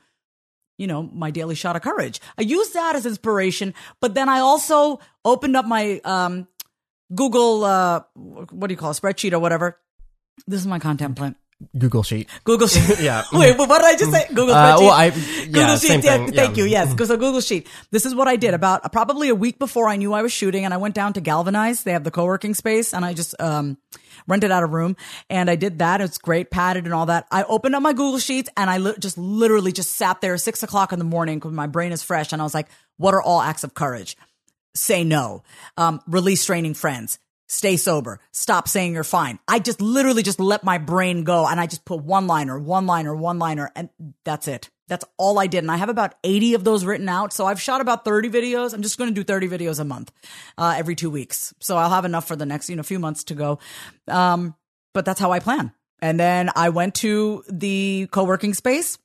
you 0.76 0.86
know, 0.86 1.08
my 1.12 1.30
daily 1.30 1.54
shot 1.54 1.76
of 1.76 1.82
courage. 1.82 2.20
I 2.36 2.42
used 2.42 2.74
that 2.74 2.96
as 2.96 3.06
inspiration, 3.06 3.74
but 4.00 4.14
then 4.14 4.28
I 4.28 4.40
also 4.40 5.00
opened 5.24 5.56
up 5.56 5.66
my 5.66 6.00
um, 6.04 6.48
Google, 7.14 7.64
uh, 7.64 8.02
what 8.14 8.68
do 8.68 8.72
you 8.72 8.76
call 8.76 8.90
it, 8.90 8.94
spreadsheet 8.94 9.32
or 9.32 9.38
whatever. 9.38 9.78
This 10.46 10.60
is 10.60 10.66
my 10.66 10.78
content 10.78 11.16
plan. 11.16 11.36
Google 11.78 12.02
Sheet. 12.02 12.28
Google 12.44 12.66
Sheet. 12.68 12.98
Yeah. 13.00 13.22
Wait, 13.32 13.56
but 13.56 13.68
what 13.68 13.78
did 13.78 13.86
I 13.86 13.96
just 13.96 14.10
say? 14.10 14.26
Google 14.28 14.54
Uh, 14.54 14.76
well, 14.78 14.90
I- 14.90 15.06
yeah, 15.06 15.44
Google 15.46 15.76
Sheet. 15.76 16.04
Yeah, 16.04 16.26
thank 16.26 16.56
yeah. 16.56 16.64
you. 16.64 16.70
Yes. 16.70 16.90
So 16.96 17.16
Google 17.16 17.40
Sheet. 17.40 17.66
This 17.90 18.04
is 18.06 18.14
what 18.14 18.28
I 18.28 18.36
did 18.36 18.54
about 18.54 18.92
probably 18.92 19.28
a 19.28 19.34
week 19.34 19.58
before 19.58 19.88
I 19.88 19.96
knew 19.96 20.12
I 20.12 20.22
was 20.22 20.32
shooting, 20.32 20.64
and 20.64 20.74
I 20.74 20.76
went 20.78 20.94
down 20.94 21.12
to 21.14 21.20
Galvanize. 21.20 21.84
They 21.84 21.92
have 21.92 22.04
the 22.04 22.10
co-working 22.10 22.54
space, 22.54 22.92
and 22.92 23.04
I 23.04 23.12
just 23.14 23.34
um, 23.40 23.78
rented 24.26 24.50
out 24.50 24.62
a 24.62 24.66
room, 24.66 24.96
and 25.30 25.48
I 25.50 25.56
did 25.56 25.78
that. 25.78 26.00
It's 26.00 26.18
great, 26.18 26.50
padded, 26.50 26.84
and 26.84 26.94
all 26.94 27.06
that. 27.06 27.26
I 27.30 27.44
opened 27.44 27.74
up 27.74 27.82
my 27.82 27.92
Google 27.92 28.18
Sheets, 28.18 28.48
and 28.56 28.68
I 28.68 28.78
li- 28.78 28.94
just 28.98 29.16
literally 29.18 29.72
just 29.72 29.92
sat 29.96 30.20
there 30.20 30.36
six 30.38 30.62
o'clock 30.62 30.92
in 30.92 30.98
the 30.98 31.04
morning 31.04 31.38
because 31.38 31.52
my 31.52 31.66
brain 31.66 31.92
is 31.92 32.02
fresh, 32.02 32.32
and 32.32 32.42
I 32.42 32.44
was 32.44 32.54
like, 32.54 32.68
"What 32.96 33.14
are 33.14 33.22
all 33.22 33.40
acts 33.40 33.64
of 33.64 33.74
courage?" 33.74 34.16
say 34.76 35.04
no, 35.04 35.44
um, 35.76 36.00
release 36.08 36.42
straining 36.42 36.74
friends, 36.74 37.20
stay 37.54 37.76
sober, 37.76 38.20
stop 38.32 38.68
saying 38.68 38.94
you're 38.94 39.04
fine. 39.04 39.38
I 39.48 39.58
just 39.58 39.80
literally 39.80 40.22
just 40.22 40.40
let 40.40 40.64
my 40.64 40.78
brain 40.78 41.24
go 41.24 41.46
and 41.46 41.60
I 41.60 41.66
just 41.66 41.84
put 41.84 42.02
one 42.02 42.26
liner, 42.26 42.58
one 42.58 42.86
liner, 42.86 43.14
one 43.14 43.38
liner, 43.38 43.70
and 43.74 43.88
that's 44.24 44.48
it. 44.48 44.70
That's 44.88 45.04
all 45.16 45.38
I 45.38 45.46
did. 45.46 45.64
And 45.64 45.70
I 45.70 45.76
have 45.76 45.88
about 45.88 46.14
80 46.24 46.54
of 46.54 46.64
those 46.64 46.84
written 46.84 47.08
out. 47.08 47.32
So 47.32 47.46
I've 47.46 47.60
shot 47.60 47.80
about 47.80 48.04
30 48.04 48.28
videos. 48.28 48.74
I'm 48.74 48.82
just 48.82 48.98
going 48.98 49.08
to 49.08 49.14
do 49.14 49.24
30 49.24 49.48
videos 49.48 49.80
a 49.80 49.84
month, 49.84 50.12
uh, 50.58 50.74
every 50.76 50.94
two 50.94 51.10
weeks. 51.10 51.54
So 51.60 51.76
I'll 51.76 51.90
have 51.90 52.04
enough 52.04 52.28
for 52.28 52.36
the 52.36 52.44
next, 52.44 52.68
you 52.68 52.76
know, 52.76 52.82
few 52.82 52.98
months 52.98 53.24
to 53.24 53.34
go. 53.34 53.58
Um, 54.08 54.54
but 54.92 55.06
that's 55.06 55.20
how 55.20 55.32
I 55.32 55.38
plan. 55.38 55.72
And 56.02 56.20
then 56.20 56.50
I 56.54 56.68
went 56.68 56.96
to 56.96 57.44
the 57.48 58.08
co-working 58.10 58.52
space 58.52 58.98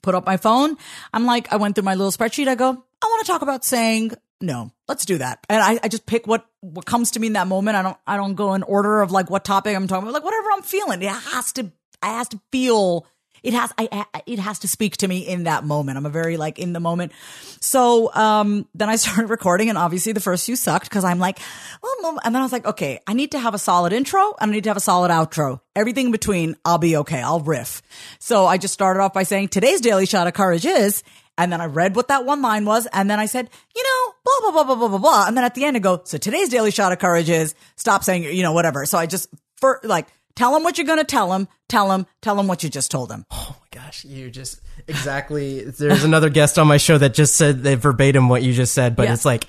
put 0.00 0.14
up 0.14 0.24
my 0.24 0.36
phone. 0.36 0.76
I'm 1.12 1.26
like, 1.26 1.52
I 1.52 1.56
went 1.56 1.74
through 1.74 1.84
my 1.84 1.94
little 1.94 2.12
spreadsheet. 2.12 2.48
I 2.48 2.54
go, 2.54 2.70
I 2.70 3.06
want 3.06 3.26
to 3.26 3.30
talk 3.30 3.42
about 3.42 3.64
saying 3.64 4.12
no. 4.42 4.72
Let's 4.88 5.06
do 5.06 5.18
that. 5.18 5.38
And 5.48 5.62
I, 5.62 5.78
I 5.82 5.88
just 5.88 6.04
pick 6.04 6.26
what, 6.26 6.44
what 6.60 6.84
comes 6.84 7.12
to 7.12 7.20
me 7.20 7.28
in 7.28 7.32
that 7.34 7.46
moment. 7.46 7.76
I 7.76 7.82
don't, 7.82 7.96
I 8.06 8.16
don't 8.16 8.34
go 8.34 8.54
in 8.54 8.62
order 8.62 9.00
of 9.00 9.10
like 9.10 9.30
what 9.30 9.44
topic 9.44 9.74
I'm 9.74 9.86
talking 9.86 10.02
about, 10.02 10.14
like 10.14 10.24
whatever 10.24 10.50
I'm 10.52 10.62
feeling. 10.62 11.00
It 11.00 11.08
has 11.08 11.52
to, 11.52 11.70
I 12.02 12.18
has 12.18 12.28
to 12.28 12.40
feel, 12.50 13.06
it 13.42 13.54
has, 13.54 13.72
I, 13.78 14.04
it 14.26 14.38
has 14.38 14.58
to 14.60 14.68
speak 14.68 14.98
to 14.98 15.08
me 15.08 15.26
in 15.26 15.44
that 15.44 15.64
moment. 15.64 15.96
I'm 15.96 16.06
a 16.06 16.10
very 16.10 16.36
like 16.36 16.58
in 16.58 16.72
the 16.72 16.80
moment. 16.80 17.12
So, 17.60 18.12
um, 18.14 18.68
then 18.74 18.90
I 18.90 18.96
started 18.96 19.30
recording 19.30 19.68
and 19.68 19.78
obviously 19.78 20.12
the 20.12 20.20
first 20.20 20.44
few 20.44 20.56
sucked 20.56 20.88
because 20.88 21.04
I'm 21.04 21.18
like, 21.18 21.38
well, 21.82 22.18
and 22.24 22.34
then 22.34 22.42
I 22.42 22.44
was 22.44 22.52
like, 22.52 22.66
okay, 22.66 23.00
I 23.06 23.14
need 23.14 23.32
to 23.32 23.38
have 23.38 23.54
a 23.54 23.58
solid 23.58 23.92
intro 23.92 24.34
and 24.40 24.50
I 24.50 24.54
need 24.54 24.64
to 24.64 24.70
have 24.70 24.76
a 24.76 24.80
solid 24.80 25.10
outro. 25.10 25.60
Everything 25.74 26.06
in 26.06 26.12
between, 26.12 26.56
I'll 26.64 26.78
be 26.78 26.96
okay. 26.98 27.22
I'll 27.22 27.40
riff. 27.40 27.80
So 28.18 28.46
I 28.46 28.58
just 28.58 28.74
started 28.74 29.00
off 29.00 29.14
by 29.14 29.22
saying 29.22 29.48
today's 29.48 29.80
daily 29.80 30.06
shot 30.06 30.26
of 30.26 30.34
courage 30.34 30.66
is, 30.66 31.02
and 31.42 31.52
then 31.52 31.60
I 31.60 31.66
read 31.66 31.96
what 31.96 32.08
that 32.08 32.24
one 32.24 32.40
line 32.40 32.64
was, 32.64 32.86
and 32.92 33.10
then 33.10 33.18
I 33.18 33.26
said, 33.26 33.50
you 33.74 33.82
know, 33.82 34.14
blah 34.24 34.50
blah 34.52 34.64
blah 34.64 34.64
blah 34.64 34.74
blah 34.76 34.88
blah 34.88 34.98
blah, 34.98 35.26
and 35.26 35.36
then 35.36 35.44
at 35.44 35.54
the 35.54 35.64
end 35.64 35.76
I 35.76 35.80
go, 35.80 36.00
so 36.04 36.16
today's 36.18 36.48
daily 36.48 36.70
shot 36.70 36.92
of 36.92 36.98
courage 36.98 37.28
is 37.28 37.54
stop 37.76 38.04
saying, 38.04 38.24
you 38.24 38.42
know, 38.42 38.52
whatever. 38.52 38.86
So 38.86 38.96
I 38.98 39.06
just 39.06 39.28
for 39.56 39.80
like 39.82 40.06
tell 40.36 40.56
him 40.56 40.62
what 40.62 40.78
you're 40.78 40.86
gonna 40.86 41.04
tell 41.04 41.32
him, 41.32 41.48
tell 41.68 41.90
him, 41.92 42.06
tell 42.22 42.38
him 42.38 42.46
what 42.46 42.62
you 42.62 42.70
just 42.70 42.90
told 42.90 43.10
him. 43.10 43.26
Oh 43.30 43.56
my 43.60 43.80
gosh, 43.80 44.04
you 44.04 44.30
just 44.30 44.60
exactly. 44.88 45.64
There's 45.64 46.04
another 46.04 46.30
guest 46.30 46.58
on 46.58 46.66
my 46.68 46.76
show 46.76 46.96
that 46.98 47.14
just 47.14 47.34
said 47.36 47.62
that 47.64 47.78
verbatim 47.78 48.28
what 48.28 48.42
you 48.42 48.52
just 48.52 48.72
said, 48.74 48.94
but 48.96 49.04
Yeah. 49.08 49.14
it's 49.14 49.24
like 49.24 49.46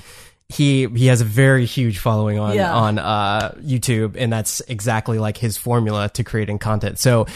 he 0.50 0.88
he 0.88 1.08
has 1.08 1.22
a 1.22 1.26
very 1.26 1.66
huge 1.66 2.00
following 2.00 2.38
on 2.40 2.56
Yeah. 2.56 2.74
on 2.74 3.00
uh, 3.00 3.54
YouTube, 3.62 4.16
and 4.18 4.32
that's 4.32 4.60
exactly 4.62 5.18
like 5.20 5.38
his 5.38 5.58
formula 5.58 6.10
to 6.16 6.24
creating 6.24 6.60
content. 6.60 7.00
So 7.00 7.28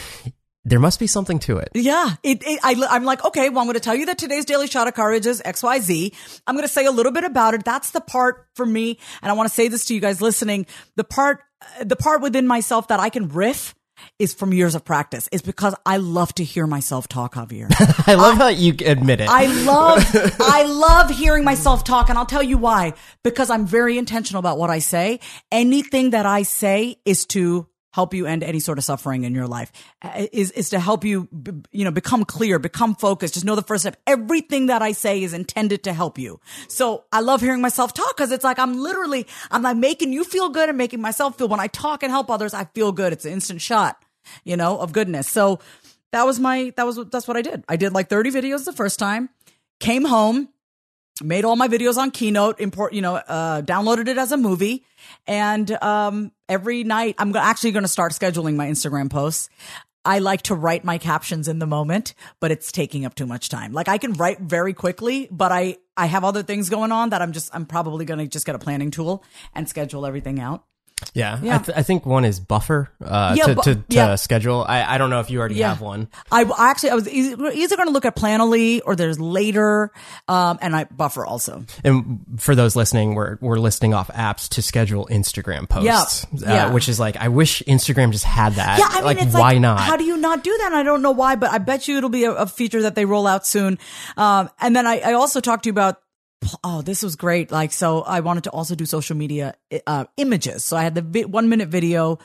there 0.68 0.80
must 0.80 1.00
be 1.00 1.06
something 1.06 1.38
to 1.40 1.58
it. 1.58 1.70
Yeah, 1.74 2.14
it, 2.22 2.42
it, 2.46 2.60
I, 2.62 2.74
I'm 2.90 3.04
like, 3.04 3.24
okay, 3.24 3.48
well, 3.48 3.60
I'm 3.60 3.66
going 3.66 3.74
to 3.74 3.80
tell 3.80 3.94
you 3.94 4.06
that 4.06 4.18
today's 4.18 4.44
daily 4.44 4.66
shot 4.66 4.88
of 4.88 4.94
courage 4.94 5.26
is 5.26 5.42
X, 5.44 5.62
Y, 5.62 5.78
Z. 5.80 6.12
I'm 6.46 6.54
going 6.54 6.66
to 6.66 6.72
say 6.72 6.86
a 6.86 6.90
little 6.90 7.12
bit 7.12 7.24
about 7.24 7.54
it. 7.54 7.64
That's 7.64 7.90
the 7.90 8.00
part 8.00 8.46
for 8.54 8.66
me. 8.66 8.98
And 9.22 9.30
I 9.30 9.34
want 9.34 9.48
to 9.48 9.54
say 9.54 9.68
this 9.68 9.86
to 9.86 9.94
you 9.94 10.00
guys 10.00 10.20
listening. 10.20 10.66
The 10.96 11.04
part, 11.04 11.40
the 11.82 11.96
part 11.96 12.22
within 12.22 12.46
myself 12.46 12.88
that 12.88 13.00
I 13.00 13.08
can 13.08 13.28
riff 13.28 13.74
is 14.18 14.34
from 14.34 14.52
years 14.52 14.74
of 14.74 14.84
practice 14.84 15.28
is 15.32 15.42
because 15.42 15.74
I 15.84 15.96
love 15.96 16.32
to 16.34 16.44
hear 16.44 16.66
myself 16.66 17.08
talk, 17.08 17.34
Javier. 17.34 17.68
I 18.06 18.14
love 18.14 18.36
how 18.36 18.48
you 18.48 18.74
admit 18.84 19.20
it. 19.20 19.28
I 19.28 19.46
love, 19.64 20.04
I 20.40 20.64
love 20.64 21.10
hearing 21.10 21.44
myself 21.44 21.84
talk. 21.84 22.08
And 22.08 22.18
I'll 22.18 22.26
tell 22.26 22.42
you 22.42 22.58
why, 22.58 22.94
because 23.22 23.50
I'm 23.50 23.66
very 23.66 23.98
intentional 23.98 24.40
about 24.40 24.58
what 24.58 24.70
I 24.70 24.78
say. 24.78 25.20
Anything 25.50 26.10
that 26.10 26.26
I 26.26 26.42
say 26.42 27.00
is 27.04 27.26
to 27.26 27.66
help 27.98 28.14
you 28.14 28.26
end 28.26 28.44
any 28.44 28.60
sort 28.60 28.78
of 28.78 28.84
suffering 28.84 29.24
in 29.24 29.34
your 29.34 29.48
life 29.48 29.72
uh, 30.02 30.26
is, 30.30 30.52
is 30.52 30.70
to 30.70 30.78
help 30.78 31.04
you, 31.04 31.26
you 31.72 31.84
know, 31.84 31.90
become 31.90 32.24
clear, 32.24 32.60
become 32.60 32.94
focused. 32.94 33.34
Just 33.34 33.44
know 33.44 33.56
the 33.56 33.62
first 33.62 33.82
step. 33.82 33.96
Everything 34.06 34.66
that 34.66 34.82
I 34.82 34.92
say 34.92 35.20
is 35.20 35.34
intended 35.34 35.82
to 35.82 35.92
help 35.92 36.16
you. 36.16 36.38
So 36.68 37.06
I 37.12 37.18
love 37.22 37.40
hearing 37.40 37.60
myself 37.60 37.92
talk 37.92 38.16
because 38.16 38.30
it's 38.30 38.44
like 38.44 38.60
I'm 38.60 38.78
literally, 38.78 39.26
I'm 39.50 39.62
like 39.62 39.76
making 39.76 40.12
you 40.12 40.22
feel 40.22 40.48
good 40.48 40.68
and 40.68 40.78
making 40.78 41.00
myself 41.00 41.38
feel 41.38 41.48
when 41.48 41.58
I 41.58 41.66
talk 41.66 42.04
and 42.04 42.12
help 42.12 42.30
others, 42.30 42.54
I 42.54 42.66
feel 42.66 42.92
good. 42.92 43.12
It's 43.12 43.24
an 43.24 43.32
instant 43.32 43.60
shot, 43.60 44.00
you 44.44 44.56
know, 44.56 44.78
of 44.78 44.92
goodness. 44.92 45.28
So 45.28 45.58
that 46.12 46.24
was 46.24 46.38
my, 46.38 46.72
that 46.76 46.86
was, 46.86 47.00
that's 47.10 47.26
what 47.26 47.36
I 47.36 47.42
did. 47.42 47.64
I 47.68 47.74
did 47.74 47.92
like 47.92 48.08
30 48.08 48.30
videos 48.30 48.64
the 48.64 48.72
first 48.72 49.00
time, 49.00 49.28
came 49.80 50.04
home, 50.04 50.50
made 51.20 51.44
all 51.44 51.56
my 51.56 51.66
videos 51.66 51.96
on 51.96 52.12
Keynote, 52.12 52.60
import, 52.60 52.92
you 52.92 53.02
know, 53.02 53.16
uh, 53.16 53.62
downloaded 53.62 54.06
it 54.06 54.18
as 54.18 54.30
a 54.30 54.36
movie. 54.36 54.84
And, 55.26 55.70
um, 55.82 56.32
every 56.48 56.84
night 56.84 57.14
I'm 57.18 57.34
actually 57.36 57.72
going 57.72 57.84
to 57.84 57.88
start 57.88 58.12
scheduling 58.12 58.56
my 58.56 58.68
Instagram 58.68 59.10
posts. 59.10 59.50
I 60.04 60.20
like 60.20 60.42
to 60.42 60.54
write 60.54 60.84
my 60.84 60.96
captions 60.96 61.48
in 61.48 61.58
the 61.58 61.66
moment, 61.66 62.14
but 62.40 62.50
it's 62.50 62.72
taking 62.72 63.04
up 63.04 63.14
too 63.14 63.26
much 63.26 63.48
time. 63.48 63.72
Like 63.72 63.88
I 63.88 63.98
can 63.98 64.14
write 64.14 64.40
very 64.40 64.72
quickly, 64.72 65.28
but 65.30 65.52
I, 65.52 65.76
I 65.96 66.06
have 66.06 66.24
other 66.24 66.42
things 66.42 66.70
going 66.70 66.92
on 66.92 67.10
that 67.10 67.20
I'm 67.20 67.32
just, 67.32 67.54
I'm 67.54 67.66
probably 67.66 68.04
going 68.04 68.18
to 68.18 68.26
just 68.26 68.46
get 68.46 68.54
a 68.54 68.58
planning 68.58 68.90
tool 68.90 69.22
and 69.54 69.68
schedule 69.68 70.06
everything 70.06 70.40
out. 70.40 70.64
Yeah, 71.14 71.38
Yeah. 71.42 71.54
I, 71.56 71.58
th- 71.58 71.78
I 71.78 71.82
think 71.82 72.04
one 72.06 72.24
is 72.24 72.40
Buffer 72.40 72.90
uh, 73.04 73.34
Yeah, 73.36 73.44
to, 73.46 73.54
bu- 73.54 73.62
to, 73.62 73.74
to 73.76 73.82
yeah. 73.88 74.14
schedule. 74.16 74.64
I, 74.68 74.94
I 74.94 74.98
don't 74.98 75.10
know 75.10 75.20
if 75.20 75.30
you 75.30 75.38
already 75.38 75.56
Yeah. 75.56 75.68
have 75.70 75.80
one. 75.80 76.08
I 76.30 76.42
I 76.44 76.70
actually 76.70 76.90
I 76.90 76.94
was 76.94 77.08
either, 77.08 77.50
either 77.50 77.76
going 77.76 77.88
to 77.88 77.92
look 77.92 78.04
at 78.04 78.16
Planoly 78.16 78.80
or 78.84 78.96
there's 78.96 79.18
later, 79.20 79.90
um, 80.28 80.58
and 80.60 80.74
I 80.76 80.84
buffer 80.84 81.24
also. 81.24 81.64
And 81.84 82.24
for 82.38 82.54
those 82.54 82.74
listening, 82.76 83.14
we're 83.14 83.38
we're 83.40 83.58
listing 83.58 83.94
off 83.94 84.08
apps 84.08 84.48
to 84.50 84.62
schedule 84.62 85.06
Instagram 85.10 85.68
posts, 85.68 86.26
Yeah, 86.32 86.40
yeah. 86.54 86.66
Uh, 86.66 86.72
which 86.72 86.88
is 86.88 86.98
like 87.00 87.16
I 87.16 87.28
wish 87.28 87.62
Instagram 87.66 88.12
just 88.12 88.24
had 88.24 88.54
that. 88.54 88.78
Yeah, 88.78 88.86
I 88.88 88.94
mean, 88.96 89.04
like 89.04 89.22
it's 89.22 89.32
why 89.34 89.52
like, 89.52 89.60
not? 89.60 89.80
How 89.80 89.96
do 89.96 90.04
you 90.04 90.16
not 90.16 90.42
do 90.44 90.56
that? 90.58 90.66
And 90.66 90.76
I 90.76 90.82
don't 90.82 91.02
know 91.02 91.12
why, 91.12 91.36
but 91.36 91.50
I 91.50 91.58
bet 91.58 91.88
you 91.88 91.96
it'll 91.98 92.10
be 92.10 92.24
a, 92.24 92.32
a 92.32 92.46
feature 92.46 92.82
that 92.82 92.94
they 92.94 93.04
roll 93.04 93.26
out 93.26 93.46
soon. 93.46 93.78
Um, 94.16 94.50
and 94.60 94.74
then 94.74 94.86
I, 94.86 95.00
I 95.00 95.12
also 95.14 95.40
talked 95.40 95.64
to 95.64 95.68
you 95.68 95.72
about. 95.72 96.00
Oh, 96.64 96.82
this 96.82 97.02
was 97.02 97.16
great. 97.16 97.50
Like, 97.50 97.72
so 97.72 98.02
I 98.02 98.20
wanted 98.20 98.44
to 98.44 98.50
also 98.50 98.74
do 98.74 98.86
social 98.86 99.16
media, 99.16 99.54
uh, 99.86 100.04
images. 100.16 100.64
So 100.64 100.76
I 100.76 100.82
had 100.82 100.94
the 100.94 101.02
vi- 101.02 101.24
one 101.24 101.48
minute 101.48 101.68
video, 101.68 102.18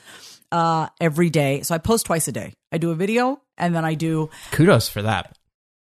uh, 0.52 0.88
every 1.02 1.30
day. 1.30 1.62
So 1.62 1.74
I 1.76 1.78
post 1.80 2.06
twice 2.06 2.28
a 2.28 2.32
day. 2.32 2.54
I 2.72 2.78
do 2.78 2.92
a 2.92 2.96
video 2.96 3.42
and 3.58 3.76
then 3.76 3.86
I 3.86 3.96
do 3.96 4.30
Kudos 4.52 4.88
for 4.90 5.02
that. 5.02 5.38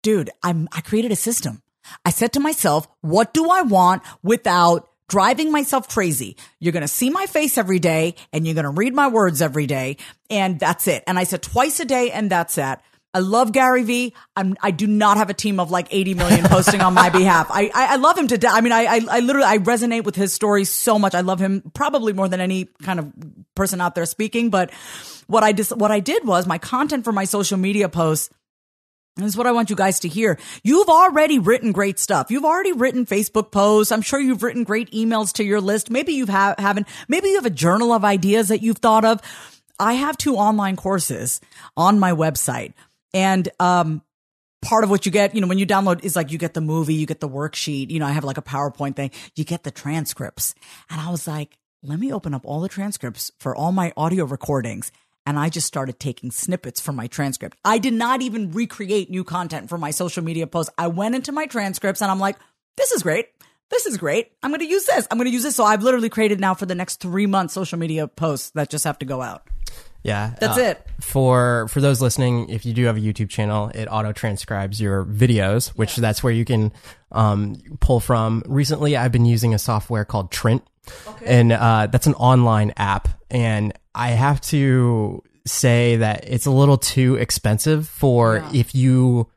dude, 0.03 0.31
I'm, 0.43 0.69
I 0.73 0.81
created 0.81 1.13
a 1.13 1.17
system. 1.17 1.63
I 2.05 2.11
said 2.11 2.33
to 2.33 2.41
myself, 2.41 2.89
what 3.03 3.35
do 3.35 3.51
I 3.51 3.63
want 3.63 4.03
without 4.23 4.89
driving 5.09 5.53
myself 5.53 5.87
crazy? 5.89 6.37
You're 6.61 6.73
going 6.73 6.81
to 6.81 6.89
see 6.89 7.11
my 7.11 7.27
face 7.27 7.59
every 7.59 7.79
day 7.79 8.15
and 8.33 8.47
you're 8.47 8.55
going 8.55 8.65
to 8.65 8.71
read 8.71 8.95
my 8.95 9.09
words 9.09 9.43
every 9.43 9.67
day. 9.67 9.99
And 10.31 10.59
that's 10.59 10.89
it. 10.89 11.05
And 11.07 11.19
I 11.19 11.25
said 11.25 11.43
twice 11.43 11.81
a 11.81 11.85
day 11.85 12.11
and 12.11 12.31
that's 12.31 12.57
it. 12.57 12.79
I 13.15 13.21
love 13.21 13.53
Gary 13.53 13.85
Vee. 13.85 14.13
I'm, 14.35 14.57
I 14.61 14.73
do 14.73 14.89
not 14.89 15.17
have 15.17 15.31
a 15.31 15.35
team 15.35 15.61
of 15.61 15.71
like 15.71 15.87
80 15.91 16.15
million 16.15 16.45
posting 16.47 16.81
on 16.81 16.95
my 16.95 17.11
behalf. 17.11 17.47
I, 17.49 17.71
I, 17.73 17.93
I 17.93 17.97
love 17.97 18.19
him 18.19 18.27
to 18.27 18.37
death. 18.37 18.53
I 18.55 18.61
mean, 18.61 18.73
I, 18.73 18.85
I, 18.85 19.01
I 19.09 19.21
literally, 19.21 19.47
I 19.47 19.59
resonate 19.59 20.03
with 20.03 20.17
his 20.17 20.33
story 20.33 20.65
so 20.65 20.99
much. 20.99 21.15
I 21.15 21.21
love 21.21 21.41
him 21.41 21.63
probably 21.75 22.13
more 22.13 22.29
than 22.29 22.41
any 22.41 22.67
kind 22.83 22.99
of 22.99 23.13
person 23.55 23.81
out 23.81 23.95
there 23.95 24.05
speaking. 24.05 24.51
But 24.51 24.73
what 25.29 25.45
I 25.45 25.53
just, 25.53 25.77
what 25.77 25.93
I 25.93 26.01
did 26.01 26.27
was 26.27 26.47
my 26.47 26.59
content 26.59 27.05
for 27.05 27.13
my 27.13 27.25
social 27.25 27.57
media 27.57 27.89
posts 27.89 28.31
this 29.17 29.27
is 29.27 29.37
what 29.37 29.47
I 29.47 29.53
want 29.53 29.71
you 29.71 29.77
guys 29.77 30.01
to 30.01 30.09
hear. 30.09 30.41
You've 30.65 30.89
already 30.89 31.39
written 31.39 31.71
great 31.71 32.01
stuff. 32.01 32.33
You've 32.33 32.45
already 32.45 32.73
written 32.73 33.07
Facebook 33.07 33.53
posts. 33.53 33.93
I'm 33.93 34.03
sure 34.03 34.19
you've 34.19 34.43
written 34.43 34.65
great 34.65 34.91
emails 34.91 35.35
to 35.35 35.45
your 35.45 35.61
list. 35.61 35.89
Maybe 35.89 36.15
you 36.15 36.27
ha- 36.27 36.57
haven't. 36.59 36.89
Maybe 37.07 37.29
you 37.29 37.37
have 37.37 37.47
a 37.47 37.51
journal 37.51 37.93
of 37.93 38.05
ideas 38.05 38.49
that 38.49 38.63
you've 38.63 38.79
thought 38.79 39.05
of. 39.05 39.21
I 39.79 39.95
have 39.95 40.19
two 40.19 40.35
online 40.37 40.75
courses 40.75 41.41
on 41.77 42.01
my 42.01 42.11
website 42.11 42.73
and, 43.15 43.49
um, 43.59 44.03
part 44.65 44.83
of 44.83 44.91
what 44.91 45.07
you 45.07 45.13
get, 45.13 45.35
you 45.35 45.41
know, 45.41 45.47
when 45.47 45.59
you 45.59 45.67
download 45.67 46.05
is 46.05 46.17
like 46.17 46.33
you 46.33 46.39
get 46.39 46.55
the 46.55 46.61
movie, 46.61 46.95
you 46.95 47.07
get 47.07 47.21
the 47.21 47.29
worksheet, 47.29 47.91
you 47.91 48.01
know, 48.01 48.07
I 48.07 48.13
have 48.13 48.25
like 48.25 48.39
a 48.39 48.43
PowerPoint 48.43 48.97
thing, 48.97 49.11
you 49.37 49.45
get 49.45 49.63
the 49.63 49.71
transcripts. 49.71 50.55
And 50.91 51.01
I 51.01 51.11
was 51.11 51.29
like, 51.29 51.59
let 51.83 51.99
me 51.99 52.13
open 52.13 52.35
up 52.35 52.43
all 52.45 52.61
the 52.61 52.69
transcripts 52.69 53.31
for 53.39 53.55
all 53.55 53.73
my 53.73 53.93
audio 53.97 54.25
recordings. 54.25 54.91
And 55.27 55.39
I 55.39 55.49
just 55.49 55.67
started 55.67 55.99
taking 55.99 56.31
snippets 56.31 56.81
from 56.81 56.97
my 56.97 57.07
transcript. 57.07 57.57
I 57.65 57.79
did 57.79 57.95
not 57.95 58.23
even 58.23 58.53
recreate 58.53 59.11
new 59.11 59.25
content 59.25 59.69
for 59.69 59.79
my 59.79 59.91
social 59.91 60.25
media 60.25 60.47
posts. 60.47 60.73
I 60.77 60.89
went 60.89 61.15
into 61.15 61.33
my 61.33 61.47
transcripts 61.47 62.03
and 62.03 62.11
I'm 62.11 62.21
like, 62.21 62.37
this 62.77 62.93
is 62.93 63.03
great. 63.03 63.29
This 63.71 63.87
is 63.87 63.97
great. 63.97 64.33
I'm 64.43 64.51
going 64.51 64.61
to 64.61 64.67
use 64.67 64.85
this. 64.85 65.07
I'm 65.11 65.19
going 65.19 65.29
to 65.29 65.33
use 65.33 65.43
this. 65.43 65.57
So 65.57 65.65
I've 65.65 65.83
literally 65.83 66.11
created 66.11 66.41
now 66.41 66.55
for 66.55 66.67
the 66.67 66.75
next 66.75 67.01
three 67.01 67.27
months 67.27 67.55
social 67.55 67.79
media 67.79 68.07
posts 68.07 68.51
that 68.51 68.69
just 68.69 68.85
have 68.85 68.99
to 68.99 69.07
go 69.07 69.23
out. 69.23 69.47
Yeah, 70.05 70.35
That's 70.39 70.59
uh, 70.59 70.61
it. 70.63 70.87
For 71.01 71.67
for 71.69 71.81
those 71.81 72.01
listening, 72.03 72.51
if 72.51 72.65
you 72.67 72.73
do 72.75 72.85
have 72.85 72.97
a 72.99 73.01
YouTube 73.01 73.31
channel, 73.31 73.71
it 73.75 73.87
auto 73.87 74.13
transcribes 74.13 74.81
your 74.81 75.05
videos, 75.05 75.69
which 75.69 75.97
that's 75.97 76.23
where 76.23 76.33
you 76.33 76.45
can 76.45 76.73
um, 77.11 77.57
pull 77.81 78.01
from. 78.01 78.43
Recently, 78.47 78.97
I've 78.97 79.13
been 79.13 79.25
using 79.25 79.55
a 79.55 79.59
software 79.59 80.05
called 80.05 80.31
Trint, 80.31 80.63
and 81.25 81.53
uh, 81.53 81.89
that's 81.91 82.07
an 82.07 82.15
online 82.15 82.73
app. 82.77 83.09
And 83.31 83.73
I 83.95 84.11
have 84.11 84.41
to 84.43 85.23
say 85.47 85.97
that 85.97 86.25
it's 86.29 86.47
a 86.47 86.51
little 86.51 86.79
too 86.79 87.17
expensive 87.17 87.89
for 87.89 88.37
Yeah. 88.37 88.51
if 88.61 88.75
you 88.75 89.29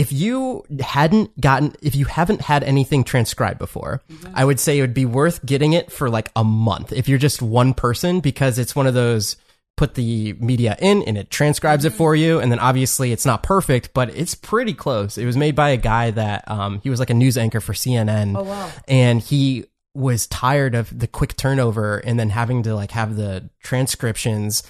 if 0.00 0.12
you 0.12 0.64
hadn't 0.80 1.28
gotten 1.40 1.74
if 1.82 1.94
you 1.94 2.04
haven't 2.06 2.40
had 2.40 2.62
anything 2.64 3.04
transcribed 3.04 3.58
before 3.58 4.00
Mm-hmm. 4.10 4.32
i 4.40 4.44
would 4.44 4.60
say 4.60 4.78
it 4.78 4.80
would 4.80 4.94
be 4.94 5.04
worth 5.20 5.44
getting 5.44 5.72
it 5.72 5.90
for 5.92 6.08
like 6.10 6.28
a 6.36 6.44
month 6.44 6.92
if 6.92 7.08
you're 7.08 7.18
just 7.28 7.40
one 7.42 7.74
person 7.74 8.20
because 8.20 8.58
it's 8.58 8.74
one 8.74 8.86
of 8.86 8.94
those 8.94 9.36
put 9.76 9.94
the 9.94 10.34
media 10.34 10.76
in 10.80 11.02
and 11.04 11.16
it 11.16 11.30
transcribes 11.30 11.84
Mm-hmm. 11.84 11.94
it 11.94 11.96
for 11.96 12.14
you 12.14 12.38
and 12.40 12.50
then 12.52 12.58
obviously 12.58 13.12
it's 13.12 13.24
not 13.26 13.42
perfect 13.42 13.94
but 13.94 14.06
it's 14.14 14.34
pretty 14.34 14.74
close 14.74 15.16
it 15.18 15.24
was 15.26 15.36
made 15.36 15.54
by 15.56 15.70
a 15.70 15.76
guy 15.92 16.10
that 16.10 16.44
um, 16.50 16.80
he 16.82 16.90
was 16.90 16.98
like 17.00 17.10
a 17.10 17.14
news 17.14 17.36
anchor 17.38 17.60
for 17.60 17.72
cnn 17.72 18.36
Oh, 18.36 18.42
wow. 18.44 18.70
and 18.88 19.20
he 19.22 19.64
was 20.00 20.26
tired 20.26 20.74
of 20.74 20.96
the 20.98 21.06
quick 21.06 21.36
turnover 21.36 21.98
and 21.98 22.18
then 22.18 22.30
having 22.30 22.62
to 22.62 22.74
like 22.74 22.90
have 22.92 23.16
the 23.16 23.50
transcriptions 23.62 24.62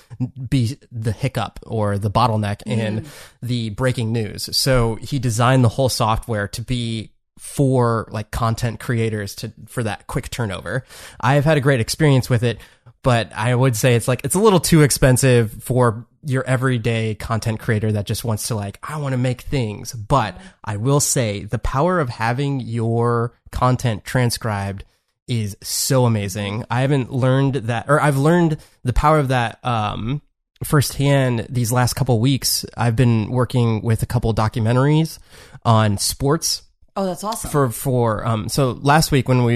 be 0.48 0.76
the 0.90 1.12
hiccup 1.12 1.60
or 1.66 1.96
the 1.98 2.10
bottleneck 2.10 2.62
in 2.66 3.00
mm-hmm. 3.00 3.46
the 3.46 3.70
breaking 3.70 4.12
news. 4.12 4.54
So 4.56 4.96
he 4.96 5.18
designed 5.18 5.64
the 5.64 5.68
whole 5.68 5.88
software 5.88 6.48
to 6.48 6.62
be 6.62 7.12
for 7.38 8.06
like 8.10 8.30
content 8.30 8.80
creators 8.80 9.34
to 9.34 9.52
for 9.66 9.82
that 9.82 10.06
quick 10.06 10.28
turnover. 10.28 10.84
I've 11.20 11.46
had 11.46 11.56
a 11.56 11.62
great 11.62 11.80
experience 11.80 12.28
with 12.28 12.42
it, 12.42 12.58
but 13.02 13.32
I 13.34 13.54
would 13.54 13.76
say 13.76 13.94
it's 13.94 14.06
like 14.06 14.20
it's 14.24 14.34
a 14.34 14.40
little 14.40 14.60
too 14.60 14.82
expensive 14.82 15.62
for 15.62 16.06
your 16.22 16.44
everyday 16.44 17.14
content 17.14 17.58
creator 17.58 17.92
that 17.92 18.04
just 18.04 18.24
wants 18.24 18.48
to 18.48 18.54
like 18.54 18.78
I 18.82 18.98
want 18.98 19.14
to 19.14 19.18
make 19.18 19.42
things. 19.42 19.92
But 19.94 20.36
I 20.64 20.76
will 20.76 21.00
say 21.00 21.44
the 21.44 21.58
power 21.58 21.98
of 21.98 22.10
having 22.10 22.60
your 22.60 23.32
content 23.50 24.04
transcribed 24.04 24.84
is 25.30 25.56
so 25.62 26.04
amazing. 26.04 26.64
I 26.68 26.80
haven't 26.82 27.12
learned 27.12 27.54
that, 27.54 27.86
or 27.88 28.00
I've 28.02 28.18
learned 28.18 28.58
the 28.84 28.92
power 28.92 29.18
of 29.18 29.28
that 29.28 29.64
um, 29.64 30.20
firsthand 30.64 31.46
these 31.48 31.72
last 31.72 31.94
couple 31.94 32.18
weeks. 32.20 32.66
I've 32.76 32.96
been 32.96 33.30
working 33.30 33.80
with 33.82 34.02
a 34.02 34.06
couple 34.06 34.34
documentaries 34.34 35.18
on 35.64 35.96
sports 35.98 36.62
Oh, 36.96 37.06
that's 37.06 37.22
awesome. 37.22 37.50
for 37.50 37.70
for 37.70 38.26
um 38.26 38.48
so 38.48 38.72
last 38.72 39.12
week 39.12 39.28
when 39.28 39.44
we 39.44 39.54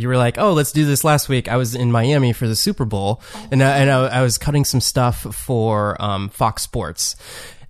you 0.00 0.06
were 0.08 0.16
like 0.16 0.38
oh 0.38 0.52
let's 0.52 0.70
do 0.70 0.84
this 0.86 1.02
last 1.02 1.28
week 1.28 1.48
I 1.48 1.56
was 1.56 1.74
in 1.74 1.90
Miami 1.90 2.32
for 2.32 2.46
the 2.46 2.54
Super 2.54 2.84
Bowl 2.84 3.20
and 3.50 3.60
I, 3.62 3.78
and 3.78 3.90
I, 3.90 4.06
I 4.06 4.22
was 4.22 4.38
cutting 4.38 4.64
some 4.64 4.80
stuff 4.80 5.22
for 5.34 6.00
um 6.00 6.28
Fox 6.28 6.62
Sports. 6.62 7.16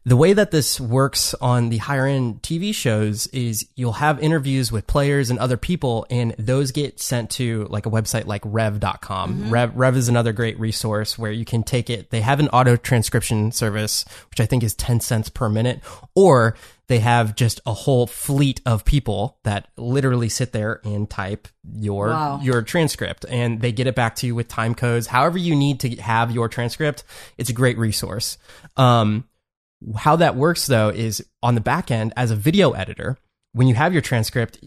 The 0.07 0.16
way 0.16 0.34
that 0.34 0.52
this 0.52 0.78
works 0.78 1.34
on 1.40 1.68
the 1.68 1.78
higher 1.78 2.07
end 2.07 2.40
TV 2.40 2.72
shows 2.72 3.26
is 3.28 3.66
you'll 3.74 3.94
have 3.94 4.22
interviews 4.22 4.70
with 4.70 4.86
players 4.86 5.30
and 5.30 5.38
other 5.40 5.57
people 5.57 6.07
and 6.09 6.32
those 6.38 6.70
get 6.70 7.00
sent 7.00 7.28
to 7.30 7.66
like 7.70 7.86
a 7.86 7.90
website 7.90 8.24
like 8.24 8.42
rev.com. 8.44 9.50
Rev 9.50 9.76
Rev 9.76 9.96
is 9.96 10.09
another 10.09 10.32
great 10.32 10.61
resource 10.61 11.18
where 11.18 11.32
you 11.32 11.44
can 11.44 11.64
take 11.64 11.90
it. 11.90 12.11
They 12.11 12.20
have 12.20 12.38
an 12.38 12.46
auto 12.50 12.76
transcription 12.76 13.50
service 13.50 14.04
which 14.30 14.38
I 14.38 14.46
think 14.46 14.62
is 14.62 14.74
10 14.74 15.00
cents 15.00 15.28
per 15.28 15.48
minute 15.48 15.80
or 16.14 16.54
they 16.86 17.00
have 17.00 17.34
just 17.34 17.61
a 17.66 17.72
whole 17.72 18.07
fleet 18.07 18.61
of 18.64 18.84
people 18.84 19.38
that 19.42 19.66
literally 19.76 20.28
sit 20.28 20.52
there 20.52 20.80
and 20.84 21.11
type 21.11 21.48
your 21.74 22.11
Wow. 22.11 22.38
your 22.40 22.62
transcript 22.62 23.26
and 23.28 23.61
they 23.61 23.72
get 23.72 23.88
it 23.88 23.96
back 23.96 24.14
to 24.16 24.26
you 24.28 24.36
with 24.36 24.46
time 24.46 24.76
codes 24.76 25.09
however 25.09 25.36
you 25.36 25.57
need 25.57 25.80
to 25.80 25.96
have 25.96 26.30
your 26.30 26.48
transcript 26.48 27.02
it's 27.38 27.50
a 27.50 27.52
great 27.52 27.76
resource 27.76 28.38
um 28.76 29.24
how 29.97 30.16
that 30.16 30.37
works 30.37 30.66
though 30.66 30.89
is 30.89 31.24
on 31.43 31.55
the 31.55 31.61
back 31.61 31.91
end 31.91 32.12
as 32.16 32.30
a 32.30 32.37
video 32.37 32.72
editor 32.72 33.18
when 33.53 33.68
you 33.68 33.74
have 33.74 33.93
your 33.93 34.03
transcript 34.03 34.59